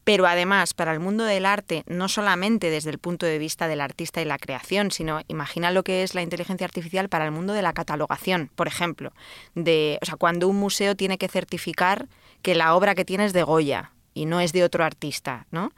Pero 0.05 0.27
además, 0.27 0.73
para 0.73 0.95
el 0.95 1.01
mundo 1.01 1.25
del 1.25 1.45
arte, 1.45 1.85
no 1.87 2.09
solamente 2.09 2.71
desde 2.71 2.89
el 2.89 2.97
punto 2.97 3.27
de 3.27 3.37
vista 3.37 3.69
del 3.69 3.83
artista 3.83 4.23
y 4.23 4.25
la 4.25 4.39
creación, 4.39 4.91
sino 4.91 5.21
imagina 5.29 5.71
lo 5.71 5.83
que 5.83 6.03
es 6.03 6.15
la 6.15 6.23
inteligencia 6.23 6.65
artificial 6.65 7.11
para 7.11 7.27
el 7.27 7.31
mundo 7.31 7.53
de 7.53 7.61
la 7.61 7.75
catalogación, 7.75 8.51
por 8.55 8.69
ejemplo. 8.69 9.13
De, 9.55 9.99
o 10.01 10.07
sea, 10.07 10.17
cuando 10.17 10.49
un 10.49 10.57
museo 10.57 10.97
tiene 10.97 11.19
que 11.19 11.29
certificar 11.29 12.09
que 12.41 12.55
la 12.55 12.75
obra 12.75 12.95
que 12.95 13.05
tiene 13.05 13.27
es 13.27 13.35
de 13.35 13.43
Goya 13.43 13.93
y 14.15 14.25
no 14.25 14.41
es 14.41 14.55
de 14.55 14.65
otro 14.65 14.83
artista, 14.83 15.47
¿no? 15.51 15.73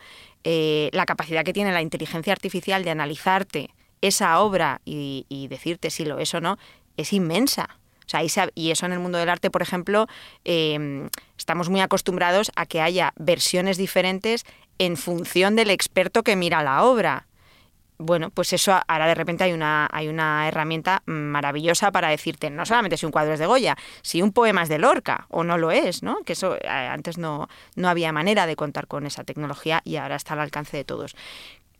Eh, 0.44 0.90
la 0.92 1.07
capacidad 1.07 1.44
que 1.44 1.53
tiene 1.53 1.72
la 1.72 1.83
inteligencia 1.83 2.33
artificial 2.33 2.85
de 2.85 2.90
analizarte 2.90 3.70
esa 4.00 4.40
obra 4.40 4.81
y, 4.85 5.46
decirte 5.50 5.90
si 5.90 6.05
lo 6.05 6.18
es 6.18 6.33
o 6.35 6.40
no, 6.40 6.59
es 6.96 7.12
inmensa. 7.12 7.79
O 8.07 8.09
sea, 8.09 8.48
y 8.55 8.70
eso 8.70 8.87
en 8.87 8.92
el 8.92 8.98
mundo 8.98 9.18
del 9.18 9.29
arte, 9.29 9.50
por 9.50 9.62
ejemplo, 9.62 10.07
em, 10.44 11.11
estamos 11.38 11.68
muy 11.68 11.81
acostumbrados 11.81 12.50
a 12.57 12.66
que 12.66 12.81
haya 12.81 13.12
versiones 13.16 13.76
diferentes 13.76 14.44
en 14.79 14.96
función 14.96 15.55
del 15.55 15.70
experto 15.70 16.22
que 16.22 16.37
mira 16.37 16.62
la 16.62 16.83
obra 16.85 17.26
bueno, 18.00 18.30
pues 18.30 18.52
eso 18.54 18.80
ahora 18.88 19.06
de 19.06 19.14
repente 19.14 19.44
hay 19.44 19.52
una, 19.52 19.86
hay 19.92 20.08
una 20.08 20.48
herramienta 20.48 21.02
maravillosa 21.04 21.92
para 21.92 22.08
decirte 22.08 22.48
no 22.48 22.64
solamente 22.64 22.96
si 22.96 23.04
un 23.04 23.12
cuadro 23.12 23.34
es 23.34 23.38
de 23.38 23.46
Goya, 23.46 23.76
si 24.00 24.22
un 24.22 24.32
poema 24.32 24.62
es 24.62 24.70
de 24.70 24.78
Lorca 24.78 25.26
o 25.28 25.44
no 25.44 25.58
lo 25.58 25.70
es, 25.70 26.02
¿no? 26.02 26.22
Que 26.24 26.32
eso 26.32 26.56
eh, 26.56 26.66
antes 26.66 27.18
no, 27.18 27.48
no 27.76 27.88
había 27.88 28.10
manera 28.10 28.46
de 28.46 28.56
contar 28.56 28.86
con 28.86 29.06
esa 29.06 29.22
tecnología 29.24 29.82
y 29.84 29.96
ahora 29.96 30.16
está 30.16 30.32
al 30.32 30.40
alcance 30.40 30.78
de 30.78 30.84
todos. 30.84 31.14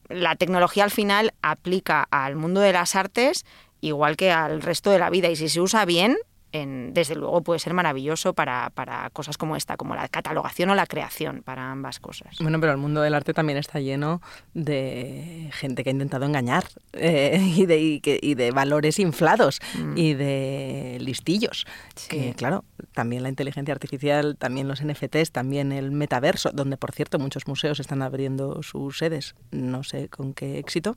La 0.09 0.37
tecnología 0.37 0.85
al 0.85 0.91
final 0.91 1.33
aplica 1.41 2.07
al 2.11 2.37
mundo 2.37 2.61
de 2.61 2.73
las 2.73 2.97
artes 2.97 3.47
igual 3.81 4.17
que 4.17 4.31
al 4.31 4.61
resto 4.61 4.91
de 4.91 4.99
la 4.99 5.09
vida 5.09 5.29
y 5.29 5.37
si 5.37 5.49
se 5.49 5.61
usa 5.61 5.87
bien, 5.87 6.19
desde 6.53 7.15
luego 7.15 7.43
puede 7.43 7.61
ser 7.61 7.75
maravilloso 7.75 8.35
para, 8.35 8.71
cosas 9.13 9.37
como 9.39 9.57
esta, 9.57 9.77
como 9.77 9.95
la 9.95 10.09
catalogación 10.09 10.71
o 10.71 10.75
la 10.75 10.87
creación, 10.87 11.43
para 11.43 11.71
ambas 11.71 12.01
cosas. 12.01 12.37
Bueno, 12.41 12.61
pero 12.61 12.73
el 12.73 12.79
mundo 12.79 13.01
del 13.01 13.15
arte 13.15 13.35
también 13.35 13.59
está 13.59 13.81
lleno 13.81 14.21
de 14.55 15.51
gente 15.53 15.85
que 15.85 15.91
ha 15.91 15.93
intentado 15.93 16.27
engañar 16.27 16.65
eh, 16.93 17.41
y, 17.57 17.67
de, 17.67 18.01
y, 18.03 18.35
de 18.35 18.51
valores 18.51 18.99
inflados 18.99 19.61
mm. 19.79 19.97
y 19.97 20.15
de 20.15 20.99
listillos. 21.01 21.67
Que 22.09 22.35
claro, 22.35 22.65
también 22.93 23.23
la 23.23 23.29
inteligencia 23.29 23.73
artificial, 23.73 24.37
también 24.37 24.69
los 24.69 24.85
NFTs, 24.85 25.33
también 25.33 25.73
el 25.73 25.91
metaverso, 25.91 26.51
donde 26.53 26.77
por 26.77 26.93
cierto 26.93 27.19
muchos 27.19 27.47
museos 27.47 27.81
están 27.81 28.03
abriendo 28.03 28.63
sus 28.63 28.99
sedes, 28.99 29.35
no 29.51 29.83
sé 29.83 30.09
con 30.09 30.35
qué 30.35 30.59
éxito, 30.59 30.97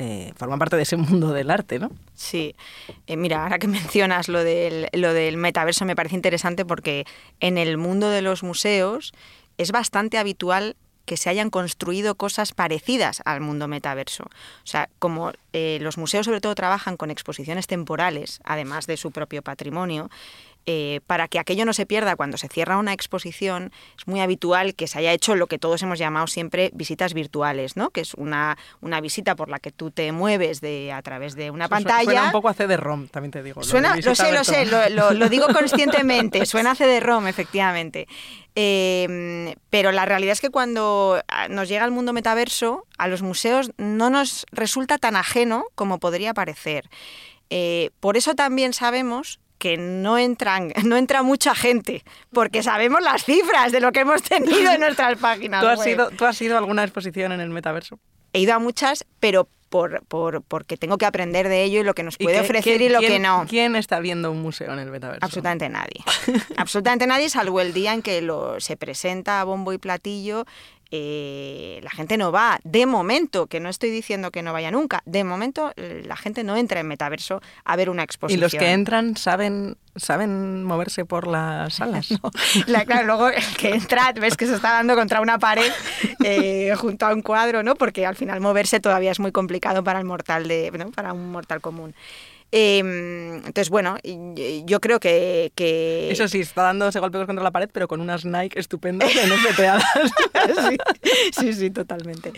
eh, 0.00 0.32
forman 0.36 0.60
parte 0.60 0.76
de 0.76 0.82
ese 0.82 0.96
mundo 0.96 1.32
del 1.32 1.50
arte, 1.50 1.80
¿no? 1.80 1.90
Sí. 2.14 2.54
Eh, 3.08 3.16
mira, 3.16 3.42
ahora 3.42 3.58
que 3.58 3.66
mencionas 3.68 4.28
lo 4.28 4.44
del, 4.44 4.88
lo 4.92 5.12
del 5.12 5.36
metaverso 5.36 5.84
me 5.84 5.96
parece 5.96 6.14
interesante 6.14 6.64
porque 6.64 7.04
en 7.40 7.58
el 7.58 7.78
mundo 7.78 8.08
de 8.08 8.22
los 8.22 8.44
museos 8.44 9.12
es 9.56 9.72
bastante 9.72 10.16
habitual 10.16 10.76
que 11.04 11.16
se 11.16 11.30
hayan 11.30 11.50
construido 11.50 12.14
cosas 12.14 12.52
parecidas 12.52 13.22
al 13.24 13.40
mundo 13.40 13.66
metaverso. 13.66 14.24
O 14.24 14.66
sea, 14.66 14.88
como 15.00 15.32
eh, 15.60 15.78
los 15.80 15.98
museos 15.98 16.26
sobre 16.26 16.40
todo 16.40 16.54
trabajan 16.54 16.96
con 16.96 17.10
exposiciones 17.10 17.66
temporales, 17.66 18.40
además 18.44 18.86
de 18.86 18.96
su 18.96 19.10
propio 19.10 19.42
patrimonio, 19.42 20.08
eh, 20.66 21.00
para 21.08 21.26
que 21.26 21.40
aquello 21.40 21.64
no 21.64 21.72
se 21.72 21.84
pierda 21.84 22.14
cuando 22.14 22.36
se 22.36 22.46
cierra 22.46 22.76
una 22.76 22.92
exposición, 22.92 23.72
es 23.98 24.06
muy 24.06 24.20
habitual 24.20 24.76
que 24.76 24.86
se 24.86 24.98
haya 24.98 25.12
hecho 25.12 25.34
lo 25.34 25.48
que 25.48 25.58
todos 25.58 25.82
hemos 25.82 25.98
llamado 25.98 26.28
siempre 26.28 26.70
visitas 26.74 27.12
virtuales, 27.12 27.76
¿no? 27.76 27.90
que 27.90 28.02
es 28.02 28.14
una, 28.14 28.56
una 28.80 29.00
visita 29.00 29.34
por 29.34 29.48
la 29.48 29.58
que 29.58 29.72
tú 29.72 29.90
te 29.90 30.12
mueves 30.12 30.60
de, 30.60 30.92
a 30.92 31.02
través 31.02 31.34
de 31.34 31.50
una 31.50 31.68
pantalla. 31.68 32.04
Suena 32.04 32.24
un 32.26 32.32
poco 32.32 32.50
a 32.50 32.54
CD-ROM, 32.54 33.08
también 33.08 33.32
te 33.32 33.42
digo. 33.42 33.64
Suena, 33.64 33.96
lo, 33.96 34.14
sé, 34.14 34.30
lo 34.30 34.44
sé, 34.44 34.66
lo, 34.66 35.28
digo 35.28 35.46
conscientemente, 35.52 36.46
suena 36.46 36.72
a 36.72 36.74
CD-ROM, 36.76 37.26
efectivamente. 37.26 38.06
Em, 38.54 39.54
pero 39.70 39.90
la 39.90 40.04
realidad 40.04 40.32
es 40.32 40.40
que 40.40 40.50
cuando 40.50 41.20
ah, 41.28 41.48
nos 41.48 41.68
llega 41.68 41.84
el 41.84 41.92
mundo 41.92 42.12
metaverso, 42.12 42.86
a 42.98 43.08
los 43.08 43.22
museos 43.22 43.72
no 43.78 44.10
nos 44.10 44.46
resulta 44.50 44.98
tan 44.98 45.16
ajeno 45.16 45.64
como 45.74 45.98
podría 45.98 46.34
parecer. 46.34 46.88
Eh, 47.50 47.90
por 48.00 48.16
eso 48.16 48.34
también 48.34 48.72
sabemos 48.72 49.40
que 49.58 49.76
no 49.76 50.18
entran, 50.18 50.72
no 50.84 50.96
entra 50.96 51.22
mucha 51.22 51.54
gente, 51.54 52.04
porque 52.32 52.62
sabemos 52.62 53.02
las 53.02 53.24
cifras 53.24 53.72
de 53.72 53.80
lo 53.80 53.92
que 53.92 54.00
hemos 54.00 54.22
tenido 54.22 54.70
en 54.72 54.80
nuestras 54.80 55.18
páginas. 55.18 55.60
¿Tú 55.62 55.68
has, 55.68 55.86
Ido, 55.86 56.10
¿Tú 56.10 56.24
has 56.24 56.40
ido 56.40 56.56
a 56.56 56.58
alguna 56.58 56.84
exposición 56.84 57.32
en 57.32 57.40
el 57.40 57.50
metaverso? 57.50 57.98
He 58.32 58.40
ido 58.40 58.54
a 58.54 58.58
muchas, 58.58 59.06
pero 59.20 59.48
por, 59.68 60.02
por, 60.06 60.42
porque 60.42 60.76
tengo 60.76 60.98
que 60.98 61.06
aprender 61.06 61.48
de 61.48 61.62
ello 61.64 61.80
y 61.80 61.84
lo 61.84 61.94
que 61.94 62.02
nos 62.02 62.16
puede 62.16 62.40
ofrecer 62.40 62.80
y 62.80 62.88
lo 62.88 63.00
que 63.00 63.18
no. 63.18 63.46
¿Quién 63.48 63.76
está 63.76 64.00
viendo 64.00 64.30
un 64.30 64.40
museo 64.40 64.72
en 64.72 64.78
el 64.78 64.90
metaverso? 64.90 65.24
Absolutamente 65.24 65.68
nadie. 65.68 66.02
Absolutamente 66.56 67.06
nadie, 67.06 67.28
salvo 67.28 67.60
el 67.60 67.72
día 67.72 67.92
en 67.92 68.02
que 68.02 68.20
lo, 68.22 68.60
se 68.60 68.76
presenta 68.76 69.40
a 69.40 69.44
bombo 69.44 69.72
y 69.72 69.78
platillo 69.78 70.46
eh, 70.90 71.80
la 71.82 71.90
gente 71.90 72.16
no 72.16 72.32
va, 72.32 72.60
de 72.64 72.86
momento, 72.86 73.46
que 73.46 73.60
no 73.60 73.68
estoy 73.68 73.90
diciendo 73.90 74.30
que 74.30 74.42
no 74.42 74.54
vaya 74.54 74.70
nunca, 74.70 75.02
de 75.04 75.22
momento 75.22 75.72
eh, 75.76 76.02
la 76.06 76.16
gente 76.16 76.44
no 76.44 76.56
entra 76.56 76.80
en 76.80 76.88
metaverso 76.88 77.42
a 77.64 77.76
ver 77.76 77.90
una 77.90 78.02
exposición. 78.02 78.38
¿Y 78.38 78.42
los 78.42 78.54
que 78.54 78.72
entran 78.72 79.16
saben, 79.16 79.76
saben 79.96 80.64
moverse 80.64 81.04
por 81.04 81.26
las 81.26 81.74
salas? 81.74 82.08
claro, 82.86 83.06
luego 83.06 83.28
el 83.28 83.56
que 83.58 83.74
entra 83.74 84.12
ves 84.12 84.36
que 84.36 84.46
se 84.46 84.54
está 84.54 84.72
dando 84.72 84.94
contra 84.94 85.20
una 85.20 85.38
pared 85.38 85.70
eh, 86.24 86.72
junto 86.76 87.04
a 87.04 87.12
un 87.12 87.20
cuadro, 87.20 87.62
¿no? 87.62 87.74
Porque 87.74 88.06
al 88.06 88.16
final 88.16 88.40
moverse 88.40 88.80
todavía 88.80 89.10
es 89.10 89.20
muy 89.20 89.32
complicado 89.32 89.84
para 89.84 89.98
el 89.98 90.06
mortal 90.06 90.48
de, 90.48 90.72
para 90.94 91.12
un 91.12 91.30
mortal 91.30 91.60
común. 91.60 91.94
Em, 92.50 93.36
entonces, 93.36 93.68
bueno, 93.68 93.98
yo 94.64 94.80
creo 94.80 95.00
que, 95.00 95.52
Eso 96.10 96.28
sí, 96.28 96.40
está 96.40 96.62
dándose 96.62 96.98
golpes 96.98 97.26
contra 97.26 97.44
la 97.44 97.50
pared, 97.50 97.68
pero 97.70 97.88
con 97.88 98.00
unas 98.00 98.24
Nike 98.24 98.58
estupendas 98.58 99.10
no 99.28 99.36
sí, 100.70 100.78
sí, 101.32 101.52
sí, 101.52 101.70
totalmente. 101.70 102.32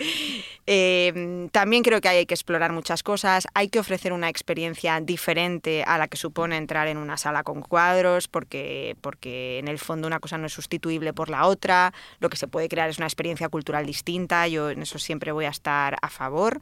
Em, 0.66 1.49
también 1.51 1.85
creo 1.85 2.01
que 2.01 2.09
hay 2.09 2.27
que 2.27 2.35
explorar 2.35 2.73
muchas 2.73 3.05
cosas, 3.05 3.46
hay 3.55 3.68
que 3.68 3.79
ofrecer 3.79 4.12
una 4.12 4.29
experiencia 4.29 5.01
diferente 5.01 5.85
a 5.87 5.96
la 5.96 6.09
que 6.09 6.16
supone 6.16 6.57
entrar 6.57 6.88
en 6.88 6.96
una 6.96 7.16
sala 7.16 7.44
con 7.44 7.62
cuadros, 7.62 8.27
porque, 8.27 8.96
porque 9.01 9.59
en 9.59 9.68
el 9.68 9.79
fondo 9.79 10.09
una 10.09 10.18
cosa 10.18 10.38
no 10.38 10.46
es 10.46 10.53
sustituible 10.53 11.12
por 11.12 11.31
la 11.31 11.46
otra, 11.46 11.92
lo 12.18 12.29
que 12.31 12.37
se 12.37 12.49
puede 12.49 12.68
crear 12.68 12.90
es 12.90 12.99
una 12.99 13.07
experiencia 13.07 13.49
cultural 13.49 13.87
distinta, 13.87 14.49
yo 14.49 14.70
en 14.70 14.83
eso 14.83 14.99
siempre 14.99 15.31
voy 15.31 15.44
a 15.44 15.51
estar 15.51 15.96
a 16.03 16.09
favor. 16.09 16.61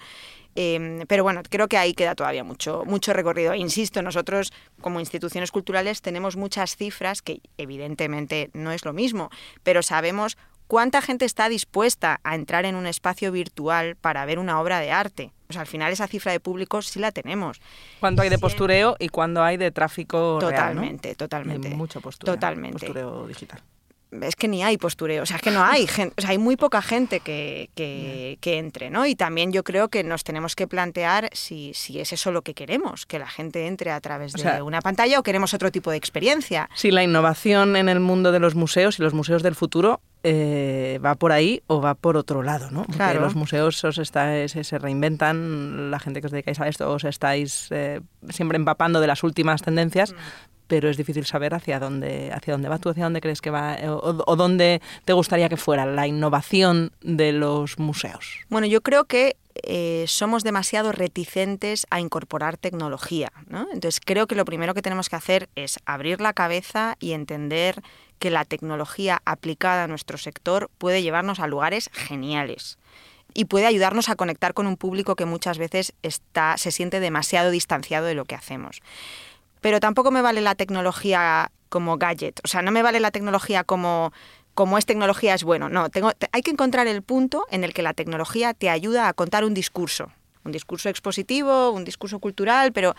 Em, 0.60 1.06
pero 1.06 1.22
bueno, 1.22 1.40
creo 1.48 1.68
que 1.68 1.76
ahí 1.78 1.94
queda 1.94 2.16
todavía 2.16 2.42
mucho, 2.42 2.82
mucho 2.84 3.12
recorrido. 3.12 3.54
Insisto, 3.54 4.02
nosotros 4.02 4.52
como 4.80 4.98
instituciones 4.98 5.52
culturales 5.52 6.02
tenemos 6.02 6.36
muchas 6.36 6.74
cifras 6.74 7.22
que 7.22 7.42
evidentemente 7.58 8.50
no 8.54 8.72
es 8.72 8.84
lo 8.84 8.92
mismo, 8.92 9.30
pero 9.62 9.84
sabemos 9.84 10.36
cuánta 10.66 11.00
gente 11.00 11.26
está 11.26 11.48
dispuesta 11.48 12.18
a 12.24 12.34
entrar 12.34 12.64
en 12.64 12.74
un 12.74 12.88
espacio 12.88 13.30
virtual 13.30 13.94
para 13.94 14.26
ver 14.26 14.40
una 14.40 14.60
obra 14.60 14.80
de 14.80 14.90
arte. 14.90 15.32
al 15.54 15.68
final 15.68 15.92
esa 15.92 16.08
cifra 16.08 16.32
de 16.32 16.40
público 16.40 16.82
sí 16.82 16.98
la 16.98 17.12
tenemos. 17.12 17.60
¿Cuánto 18.00 18.22
hay 18.22 18.28
de 18.28 18.38
postureo 18.40 18.96
y 18.98 19.10
cuándo 19.10 19.44
hay 19.44 19.58
de 19.58 19.70
tráfico 19.70 20.38
Totalmente, 20.40 21.10
real, 21.10 21.16
totalmente. 21.16 21.68
mucho 21.70 22.00
postureo, 22.00 22.34
Totalmente. 22.34 22.80
Postureo 22.80 23.28
digital. 23.28 23.62
Es 24.10 24.36
que 24.36 24.48
ni 24.48 24.62
hay 24.62 24.78
postureo, 24.78 25.22
o 25.22 25.26
sea, 25.26 25.36
es 25.36 25.42
que 25.42 25.50
no 25.50 25.62
hay 25.62 25.86
gente, 25.86 26.14
o 26.16 26.20
sea, 26.20 26.30
hay 26.30 26.38
muy 26.38 26.56
poca 26.56 26.80
gente 26.80 27.20
que, 27.20 27.68
que, 27.74 28.38
que, 28.40 28.58
entre, 28.58 28.90
¿no? 28.90 29.06
Y 29.06 29.14
también 29.14 29.52
yo 29.52 29.62
creo 29.64 29.88
que 29.88 30.02
nos 30.02 30.24
tenemos 30.24 30.56
que 30.56 30.66
plantear 30.66 31.28
si, 31.32 31.72
si 31.74 32.00
es 32.00 32.12
eso 32.12 32.32
lo 32.32 32.42
que 32.42 32.54
queremos, 32.54 33.06
que 33.06 33.18
la 33.18 33.28
gente 33.28 33.66
entre 33.66 33.90
a 33.90 34.00
través 34.00 34.32
de 34.32 34.40
sea, 34.42 34.64
una 34.64 34.80
pantalla 34.80 35.18
o 35.18 35.22
queremos 35.22 35.52
otro 35.54 35.70
tipo 35.70 35.90
de 35.90 35.96
experiencia. 35.98 36.68
Si 36.74 36.90
la 36.90 37.02
innovación 37.02 37.76
en 37.76 37.88
el 37.88 38.00
mundo 38.00 38.32
de 38.32 38.40
los 38.40 38.54
museos 38.54 38.98
y 38.98 39.02
los 39.02 39.14
museos 39.14 39.42
del 39.42 39.54
futuro 39.54 40.00
eh, 40.22 40.98
va 41.04 41.14
por 41.14 41.32
ahí 41.32 41.62
o 41.66 41.80
va 41.80 41.94
por 41.94 42.16
otro 42.16 42.42
lado, 42.42 42.70
¿no? 42.70 42.82
Porque 42.82 42.96
Claro. 42.96 43.20
los 43.20 43.34
museos 43.34 43.84
os 43.84 43.98
estáis, 43.98 44.52
se, 44.52 44.64
se 44.64 44.78
reinventan, 44.78 45.90
la 45.90 45.98
gente 46.00 46.20
que 46.20 46.26
os 46.26 46.32
dedicáis 46.32 46.58
a 46.60 46.68
esto 46.68 46.90
os 46.90 47.04
estáis 47.04 47.68
eh, 47.70 48.00
siempre 48.30 48.56
empapando 48.56 49.00
de 49.00 49.06
las 49.06 49.22
últimas 49.22 49.62
tendencias, 49.62 50.14
pero 50.68 50.88
es 50.88 50.96
difícil 50.96 51.26
saber 51.26 51.54
hacia 51.54 51.80
dónde, 51.80 52.30
hacia 52.32 52.52
dónde 52.52 52.68
va 52.68 52.78
tú, 52.78 52.90
hacia 52.90 53.04
dónde 53.04 53.20
crees 53.20 53.40
que 53.40 53.50
va 53.50 53.74
eh, 53.74 53.88
o, 53.88 54.36
dónde 54.36 54.80
te 55.04 55.12
gustaría 55.14 55.48
que 55.48 55.56
fuera 55.56 55.86
la 55.86 56.06
innovación 56.06 56.92
de 57.00 57.32
los 57.32 57.78
museos. 57.78 58.36
Bueno, 58.48 58.66
yo 58.66 58.82
creo 58.82 59.04
que 59.04 59.36
eh, 59.64 60.04
somos 60.06 60.44
demasiado 60.44 60.92
reticentes 60.92 61.86
a 61.90 61.98
incorporar 61.98 62.58
tecnología. 62.58 63.32
¿no? 63.48 63.66
Entonces 63.72 64.00
creo 64.04 64.26
que 64.26 64.36
lo 64.36 64.44
primero 64.44 64.74
que 64.74 64.82
tenemos 64.82 65.08
que 65.08 65.16
hacer 65.16 65.48
es 65.56 65.78
abrir 65.86 66.20
la 66.20 66.34
cabeza 66.34 66.96
y 67.00 67.12
entender 67.12 67.82
que 68.18 68.30
la 68.30 68.44
tecnología 68.44 69.20
aplicada 69.24 69.84
a 69.84 69.88
nuestro 69.88 70.18
sector 70.18 70.70
puede 70.78 71.02
llevarnos 71.02 71.40
a 71.40 71.46
lugares 71.46 71.90
geniales 71.92 72.78
y 73.34 73.44
puede 73.44 73.66
ayudarnos 73.66 74.08
a 74.08 74.16
conectar 74.16 74.54
con 74.54 74.66
un 74.66 74.76
público 74.76 75.14
que 75.14 75.24
muchas 75.24 75.58
veces 75.58 75.92
está, 76.02 76.56
se 76.56 76.72
siente 76.72 77.00
demasiado 77.00 77.50
distanciado 77.50 78.06
de 78.06 78.14
lo 78.14 78.24
que 78.24 78.34
hacemos. 78.34 78.80
Pero 79.60 79.80
tampoco 79.80 80.10
me 80.10 80.22
vale 80.22 80.40
la 80.40 80.54
tecnología 80.54 81.50
como 81.68 81.98
gadget, 81.98 82.40
o 82.44 82.48
sea, 82.48 82.62
no 82.62 82.70
me 82.70 82.82
vale 82.82 83.00
la 83.00 83.10
tecnología 83.10 83.64
como 83.64 84.12
como 84.54 84.76
es 84.76 84.86
tecnología 84.86 85.34
es 85.34 85.44
bueno. 85.44 85.68
No, 85.68 85.88
tengo, 85.88 86.10
te- 86.14 86.28
hay 86.32 86.42
que 86.42 86.50
encontrar 86.50 86.88
el 86.88 87.02
punto 87.02 87.46
en 87.52 87.62
el 87.62 87.72
que 87.72 87.82
la 87.82 87.94
tecnología 87.94 88.54
te 88.54 88.68
ayuda 88.70 89.06
a 89.06 89.12
contar 89.12 89.44
un 89.44 89.54
discurso, 89.54 90.10
un 90.44 90.50
discurso 90.50 90.88
expositivo, 90.88 91.70
un 91.70 91.84
discurso 91.84 92.18
cultural, 92.18 92.72
pero 92.72 92.96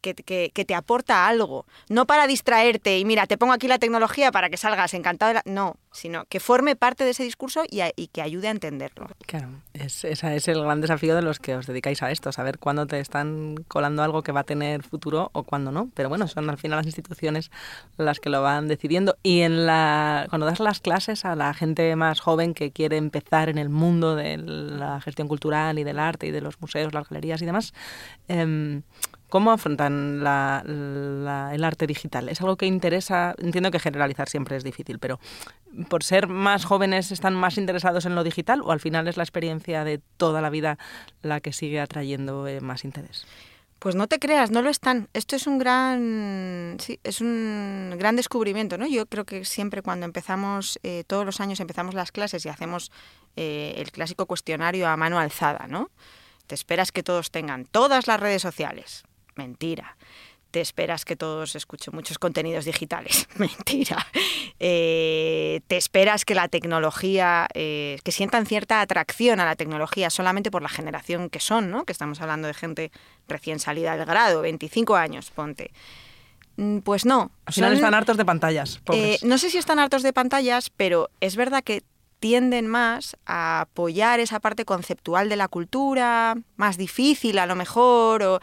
que, 0.00 0.14
que- 0.14 0.50
que 0.54 0.64
te 0.64 0.74
aporta 0.74 1.26
algo. 1.26 1.64
No 1.88 2.06
para 2.06 2.26
distraerte 2.26 2.98
y 2.98 3.04
mira, 3.04 3.26
te 3.26 3.38
pongo 3.38 3.52
aquí 3.54 3.68
la 3.68 3.78
tecnología 3.78 4.30
para 4.32 4.50
que 4.50 4.56
salgas 4.56 4.92
encantado. 4.94 5.28
de 5.30 5.34
la-". 5.34 5.42
No, 5.46 5.76
sino 5.92 6.24
que 6.26 6.40
forme 6.40 6.76
parte 6.76 7.04
de 7.04 7.10
ese 7.10 7.22
discurso 7.24 7.62
y, 7.70 7.80
a- 7.80 7.92
y 7.96 8.08
que 8.08 8.20
ayude 8.22 8.48
a 8.48 8.50
entenderlo. 8.50 9.06
Claro, 9.26 9.48
es, 9.72 10.04
ese 10.04 10.36
es 10.36 10.48
el 10.48 10.60
gran 10.62 10.80
desafío 10.80 11.14
de 11.16 11.22
los 11.22 11.38
que 11.38 11.56
os 11.56 11.66
dedicáis 11.66 12.02
a 12.02 12.10
esto, 12.10 12.32
saber 12.32 12.58
cuándo 12.58 12.86
te 12.86 12.98
están 13.00 13.54
colando 13.68 14.02
algo 14.02 14.22
que 14.22 14.32
va 14.32 14.40
a 14.40 14.44
tener 14.44 14.82
futuro 14.82 15.30
o 15.32 15.42
cuándo 15.44 15.72
no. 15.72 15.88
Pero 15.94 16.08
bueno, 16.08 16.28
son 16.28 16.50
al 16.50 16.58
final 16.58 16.78
las 16.78 16.86
instituciones 16.86 17.50
las 17.96 18.20
que 18.20 18.28
lo 18.30 18.42
van 18.42 18.68
decidiendo. 18.68 19.16
Y 19.22 19.40
en 19.40 19.64
la, 19.66 20.26
cuando 20.28 20.46
das 20.46 20.60
las 20.60 20.80
clases 20.80 21.24
a 21.24 21.34
la 21.36 21.54
gente 21.54 21.94
más 21.96 22.20
joven 22.20 22.52
que 22.54 22.72
quiere 22.72 22.96
empezar 22.96 23.48
en 23.48 23.58
el 23.58 23.68
mundo 23.68 24.16
de 24.16 24.36
la 24.36 25.00
gestión 25.00 25.28
cultural 25.28 25.78
y 25.78 25.84
del 25.84 25.98
arte 25.98 26.26
y 26.26 26.30
de 26.30 26.40
los 26.40 26.60
museos, 26.60 26.92
las 26.92 27.08
galerías 27.08 27.40
y 27.40 27.46
demás, 27.46 27.72
em, 28.28 28.82
¿Cómo 29.34 29.50
afrontan 29.50 30.20
el 30.20 31.64
arte 31.64 31.88
digital? 31.88 32.28
¿Es 32.28 32.40
algo 32.40 32.54
que 32.54 32.66
interesa? 32.66 33.34
Entiendo 33.38 33.72
que 33.72 33.80
generalizar 33.80 34.28
siempre 34.28 34.56
es 34.56 34.62
difícil, 34.62 35.00
pero 35.00 35.18
por 35.88 36.04
ser 36.04 36.28
más 36.28 36.64
jóvenes 36.64 37.10
están 37.10 37.34
más 37.34 37.58
interesados 37.58 38.06
en 38.06 38.14
lo 38.14 38.22
digital 38.22 38.60
o 38.62 38.70
al 38.70 38.78
final 38.78 39.08
es 39.08 39.16
la 39.16 39.24
experiencia 39.24 39.82
de 39.82 40.00
toda 40.18 40.40
la 40.40 40.50
vida 40.50 40.78
la 41.22 41.40
que 41.40 41.52
sigue 41.52 41.80
atrayendo 41.80 42.46
eh, 42.46 42.60
más 42.60 42.84
interés? 42.84 43.26
Pues 43.80 43.96
no 43.96 44.06
te 44.06 44.20
creas, 44.20 44.52
no 44.52 44.62
lo 44.62 44.70
están. 44.70 45.08
Esto 45.14 45.34
es 45.34 45.48
un 45.48 45.58
gran, 45.58 46.76
es 47.02 47.20
un 47.20 47.96
gran 47.98 48.14
descubrimiento, 48.14 48.78
¿no? 48.78 48.86
Yo 48.86 49.06
creo 49.06 49.24
que 49.24 49.44
siempre 49.44 49.82
cuando 49.82 50.06
empezamos, 50.06 50.78
eh, 50.84 51.02
todos 51.08 51.26
los 51.26 51.40
años 51.40 51.58
empezamos 51.58 51.96
las 51.96 52.12
clases 52.12 52.46
y 52.46 52.50
hacemos 52.50 52.92
eh, 53.34 53.74
el 53.78 53.90
clásico 53.90 54.26
cuestionario 54.26 54.86
a 54.86 54.96
mano 54.96 55.18
alzada, 55.18 55.66
¿no? 55.66 55.90
Te 56.46 56.54
esperas 56.54 56.92
que 56.92 57.02
todos 57.02 57.32
tengan 57.32 57.64
todas 57.64 58.06
las 58.06 58.20
redes 58.20 58.40
sociales. 58.40 59.02
Mentira. 59.36 59.96
Te 60.50 60.60
esperas 60.60 61.04
que 61.04 61.16
todos 61.16 61.56
escuchen 61.56 61.94
muchos 61.94 62.18
contenidos 62.18 62.64
digitales. 62.64 63.26
Mentira. 63.36 64.06
Eh, 64.60 65.60
te 65.66 65.76
esperas 65.76 66.24
que 66.24 66.34
la 66.36 66.46
tecnología, 66.48 67.48
eh, 67.54 67.98
que 68.04 68.12
sientan 68.12 68.46
cierta 68.46 68.80
atracción 68.80 69.40
a 69.40 69.44
la 69.44 69.56
tecnología 69.56 70.10
solamente 70.10 70.50
por 70.52 70.62
la 70.62 70.68
generación 70.68 71.28
que 71.28 71.40
son, 71.40 71.70
¿no? 71.70 71.84
Que 71.84 71.92
estamos 71.92 72.20
hablando 72.20 72.46
de 72.46 72.54
gente 72.54 72.92
recién 73.26 73.58
salida 73.58 73.96
del 73.96 74.06
grado, 74.06 74.42
25 74.42 74.94
años, 74.94 75.30
ponte. 75.32 75.72
Mm, 76.56 76.78
Pues 76.78 77.04
no. 77.04 77.32
Al 77.46 77.52
final 77.54 77.70
Son- 77.70 77.76
están 77.76 77.94
hartos 77.94 78.16
de 78.16 78.24
pantallas. 78.24 78.80
eh, 78.92 79.18
no 79.22 79.38
sé 79.38 79.50
si 79.50 79.58
están 79.58 79.80
hartos 79.80 80.04
de 80.04 80.12
pantallas, 80.12 80.70
pero 80.70 81.10
es 81.20 81.34
verdad 81.34 81.64
que 81.64 81.82
tienden 82.20 82.68
más 82.68 83.16
a 83.26 83.62
apoyar 83.62 84.20
esa 84.20 84.38
parte 84.38 84.64
conceptual 84.64 85.28
de 85.28 85.36
la 85.36 85.48
cultura, 85.48 86.36
más 86.56 86.76
difícil 86.78 87.38
a 87.38 87.46
lo 87.46 87.56
mejor, 87.56 88.22
o 88.22 88.40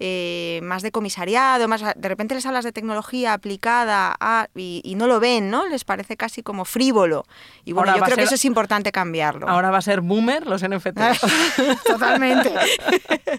eh, 0.00 0.60
más 0.62 0.82
de 0.82 0.90
comisariado, 0.90 1.68
más 1.68 1.82
de 1.94 2.08
repente 2.08 2.34
les 2.34 2.44
hablas 2.46 2.64
de 2.64 2.72
tecnología 2.72 3.32
aplicada 3.32 4.14
a, 4.20 4.48
y, 4.54 4.80
y 4.84 4.94
no 4.96 5.06
lo 5.06 5.20
ven, 5.20 5.50
¿no? 5.50 5.68
Les 5.68 5.84
parece 5.84 6.16
casi 6.16 6.42
como 6.42 6.64
frívolo. 6.64 7.24
Y 7.64 7.72
bueno, 7.72 7.90
Ahora 7.92 8.00
yo 8.00 8.04
creo 8.06 8.16
que 8.16 8.22
ser- 8.22 8.26
eso 8.26 8.34
es 8.34 8.44
importante 8.44 8.92
cambiarlo. 8.92 9.48
Ahora 9.48 9.70
va 9.70 9.78
a 9.78 9.82
ser 9.82 10.00
boomer 10.00 10.46
los 10.46 10.62
NFTs. 10.68 11.20
Totalmente. 11.86 12.50
Pues 12.50 12.60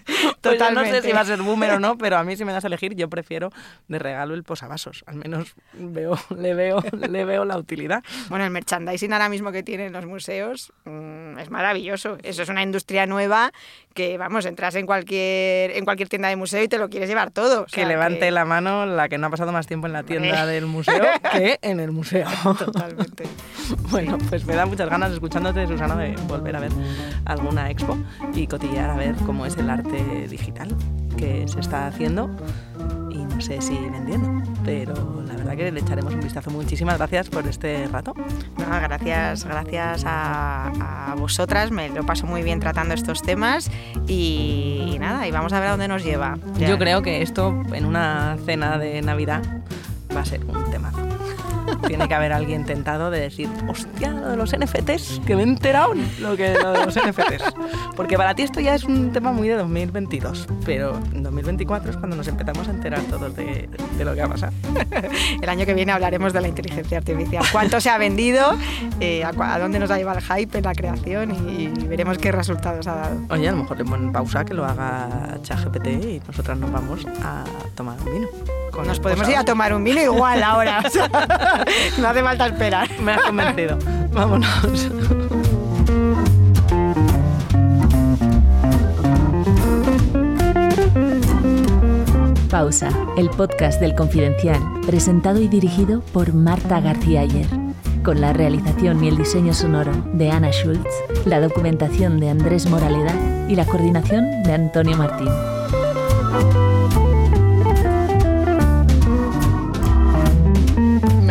yo 0.08 0.22
no 0.26 0.30
sé 0.30 0.38
Totalmente. 0.40 1.02
si 1.02 1.12
va 1.12 1.20
a 1.20 1.24
ser 1.24 1.42
boomer 1.42 1.72
o 1.72 1.80
no, 1.80 1.98
pero 1.98 2.16
a 2.16 2.24
mí 2.24 2.36
si 2.36 2.44
me 2.44 2.52
das 2.52 2.64
a 2.64 2.68
elegir, 2.68 2.94
yo 2.94 3.08
prefiero 3.08 3.50
de 3.88 3.98
regalo 3.98 4.34
el 4.34 4.44
posavasos. 4.44 5.04
Al 5.06 5.16
menos 5.16 5.54
veo, 5.74 6.18
le, 6.36 6.54
veo, 6.54 6.82
le 6.92 7.24
veo 7.24 7.44
la 7.44 7.58
utilidad. 7.58 8.02
Bueno, 8.28 8.44
el 8.44 8.50
merchandising 8.50 9.12
ahora 9.12 9.28
mismo 9.28 9.52
que 9.52 9.62
tienen 9.62 9.92
los 9.92 10.06
museos 10.06 10.72
mm, 10.84 11.38
es 11.38 11.50
maravilloso. 11.50 12.18
Eso 12.22 12.42
es 12.42 12.48
una 12.48 12.62
industria 12.62 13.06
nueva 13.06 13.52
que, 13.94 14.18
vamos, 14.18 14.44
entras 14.46 14.74
en 14.74 14.86
cualquier, 14.86 15.70
en 15.72 15.84
cualquier 15.84 16.08
tienda 16.08 16.28
de 16.28 16.36
museo 16.46 16.62
y 16.62 16.68
te 16.68 16.78
lo 16.78 16.88
quieres 16.88 17.08
llevar 17.08 17.32
todo. 17.32 17.62
O 17.62 17.66
que 17.66 17.84
levante 17.84 18.30
la 18.30 18.44
mano 18.44 18.86
la 18.86 19.08
que 19.08 19.18
no 19.18 19.26
ha 19.26 19.30
pasado 19.30 19.50
más 19.50 19.66
tiempo 19.66 19.88
en 19.88 19.92
la 19.92 20.04
tienda 20.04 20.46
del 20.46 20.66
museo 20.66 21.04
que 21.32 21.58
en 21.60 21.80
el 21.80 21.90
museo. 21.90 22.28
Totalmente. 22.58 23.24
Bueno, 23.90 24.16
pues 24.28 24.46
me 24.46 24.54
da 24.54 24.64
muchas 24.64 24.88
ganas 24.88 25.10
escuchándote, 25.10 25.66
Susana, 25.66 25.96
de 25.96 26.14
volver 26.28 26.54
a 26.54 26.60
ver 26.60 26.70
alguna 27.24 27.68
expo 27.68 27.98
y 28.32 28.46
cotillear 28.46 28.90
a 28.90 28.94
ver 28.94 29.16
cómo 29.26 29.44
es 29.44 29.56
el 29.56 29.68
arte 29.68 30.28
digital 30.28 30.68
que 31.16 31.48
se 31.48 31.58
está 31.58 31.88
haciendo 31.88 32.30
no 33.36 33.42
sé 33.42 33.60
si 33.60 33.76
vendiendo, 33.76 34.42
pero 34.64 35.22
la 35.26 35.34
verdad 35.34 35.56
que 35.56 35.70
le 35.70 35.80
echaremos 35.80 36.14
un 36.14 36.20
vistazo. 36.20 36.50
Muchísimas 36.50 36.96
gracias 36.96 37.28
por 37.28 37.46
este 37.46 37.86
rato. 37.86 38.14
No, 38.56 38.80
gracias, 38.80 39.44
gracias 39.44 40.04
a, 40.06 41.10
a 41.12 41.14
vosotras. 41.16 41.70
Me 41.70 41.90
lo 41.90 42.06
paso 42.06 42.26
muy 42.26 42.42
bien 42.42 42.60
tratando 42.60 42.94
estos 42.94 43.20
temas 43.20 43.70
y, 44.06 44.90
y 44.94 44.98
nada, 44.98 45.28
y 45.28 45.32
vamos 45.32 45.52
a 45.52 45.60
ver 45.60 45.68
a 45.68 45.70
dónde 45.72 45.86
nos 45.86 46.02
lleva. 46.02 46.38
Ya. 46.56 46.66
Yo 46.66 46.78
creo 46.78 47.02
que 47.02 47.20
esto 47.20 47.62
en 47.74 47.84
una 47.84 48.38
cena 48.46 48.78
de 48.78 49.02
Navidad 49.02 49.42
va 50.16 50.20
a 50.20 50.24
ser 50.24 50.42
un 50.46 50.70
temazo. 50.70 51.06
Tiene 51.86 52.08
que 52.08 52.14
haber 52.14 52.32
alguien 52.32 52.64
tentado 52.64 53.10
de 53.10 53.20
decir, 53.20 53.48
hostia, 53.68 54.10
lo 54.10 54.28
de 54.30 54.36
los 54.36 54.56
NFTs, 54.56 55.20
que 55.26 55.34
me 55.36 55.42
he 55.42 55.44
enterado 55.44 55.94
lo 56.20 56.36
que 56.36 56.54
lo 56.54 56.72
de 56.72 56.84
los 56.86 56.94
NFTs. 56.96 57.54
Porque 57.96 58.16
para 58.16 58.34
ti 58.34 58.42
esto 58.42 58.60
ya 58.60 58.74
es 58.74 58.84
un 58.84 59.12
tema 59.12 59.32
muy 59.32 59.48
de 59.48 59.54
2022, 59.56 60.46
pero 60.64 60.96
en 61.12 61.22
2024 61.22 61.90
es 61.90 61.96
cuando 61.96 62.16
nos 62.16 62.28
empezamos 62.28 62.68
a 62.68 62.70
enterar 62.70 63.00
todos 63.02 63.34
de, 63.36 63.68
de 63.96 64.04
lo 64.04 64.14
que 64.14 64.20
va 64.20 64.26
a 64.26 64.30
pasar. 64.30 64.52
El 65.42 65.48
año 65.48 65.64
que 65.66 65.74
viene 65.74 65.92
hablaremos 65.92 66.32
de 66.32 66.40
la 66.40 66.48
inteligencia 66.48 66.98
artificial. 66.98 67.44
¿Cuánto 67.52 67.80
se 67.80 67.90
ha 67.90 67.98
vendido? 67.98 68.56
Eh, 69.00 69.24
a, 69.24 69.28
a 69.54 69.58
dónde 69.58 69.78
nos 69.78 69.90
ha 69.90 69.96
llevado 69.98 70.18
el 70.18 70.24
hype 70.24 70.58
en 70.58 70.64
la 70.64 70.74
creación? 70.74 71.30
Y, 71.48 71.64
y 71.64 71.86
veremos 71.86 72.18
qué 72.18 72.32
resultados 72.32 72.86
ha 72.86 72.94
dado. 72.94 73.16
Oye, 73.30 73.48
a 73.48 73.52
lo 73.52 73.58
mejor 73.58 73.78
le 73.78 73.84
ponen 73.84 74.12
pausa 74.12 74.44
que 74.44 74.54
lo 74.54 74.64
haga 74.64 75.38
ChatGPT 75.42 75.86
y 75.86 76.22
nosotras 76.26 76.58
nos 76.58 76.70
vamos 76.72 77.06
a 77.22 77.44
tomar 77.74 77.96
un 78.00 78.12
vino. 78.12 78.28
con 78.70 78.86
Nos 78.86 79.00
podemos 79.00 79.28
ir 79.28 79.36
a 79.36 79.44
tomar 79.44 79.72
un 79.74 79.84
vino 79.84 80.00
igual 80.00 80.42
ahora. 80.42 80.82
no 81.98 82.08
hace 82.08 82.22
falta 82.22 82.46
esperar. 82.46 82.88
Me 83.00 83.12
has 83.12 83.22
convencido. 83.22 83.78
Vámonos. 84.12 84.90
Pausa, 92.50 92.88
el 93.18 93.28
podcast 93.28 93.80
del 93.80 93.94
Confidencial, 93.94 94.58
presentado 94.86 95.40
y 95.40 95.48
dirigido 95.48 96.00
por 96.00 96.32
Marta 96.32 96.80
García 96.80 97.20
Ayer, 97.20 97.48
con 98.02 98.22
la 98.22 98.32
realización 98.32 99.04
y 99.04 99.08
el 99.08 99.18
diseño 99.18 99.52
sonoro 99.52 99.92
de 100.14 100.30
Ana 100.30 100.52
Schultz, 100.52 100.88
la 101.26 101.40
documentación 101.40 102.18
de 102.18 102.30
Andrés 102.30 102.66
Moraleda 102.66 103.12
y 103.48 103.56
la 103.56 103.66
coordinación 103.66 104.42
de 104.42 104.54
Antonio 104.54 104.96
Martín. 104.96 105.28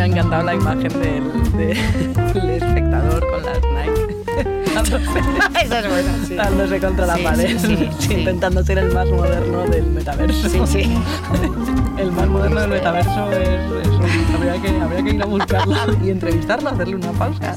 Ha 0.06 0.08
encantado 0.08 0.42
la 0.44 0.54
imagen 0.54 0.88
del, 1.00 1.52
de- 1.56 1.74
del 2.34 2.50
espectador 2.50 3.26
con 3.28 3.42
las 3.44 3.58
Nike. 3.60 4.16
dándose, 4.74 5.18
Eso 5.64 5.74
es 5.76 5.88
bueno, 5.88 6.08
sí. 6.28 6.34
dándose 6.34 6.80
contra 6.80 7.06
la 7.06 7.16
Sí, 7.16 7.22
pared, 7.22 7.58
sí, 7.58 8.12
intentando 8.14 8.62
ser 8.62 8.78
el 8.78 8.92
más 8.92 9.08
moderno 9.10 9.62
del 9.66 9.86
metaverso. 9.86 10.48
Sí, 10.48 10.60
sí. 10.66 10.98
el 11.98 12.12
más 12.12 12.28
moderno 12.28 12.60
del 12.60 12.70
metaverso 12.70 13.32
es. 13.32 13.60
Habría 14.34 14.60
que, 14.62 14.80
habría 14.80 15.02
que 15.02 15.10
ir 15.14 15.22
a 15.22 15.26
buscarla 15.26 15.78
y 16.04 16.10
entrevistarla, 16.10 16.70
hacerle 16.70 16.96
una 16.96 17.12
pausa. 17.12 17.56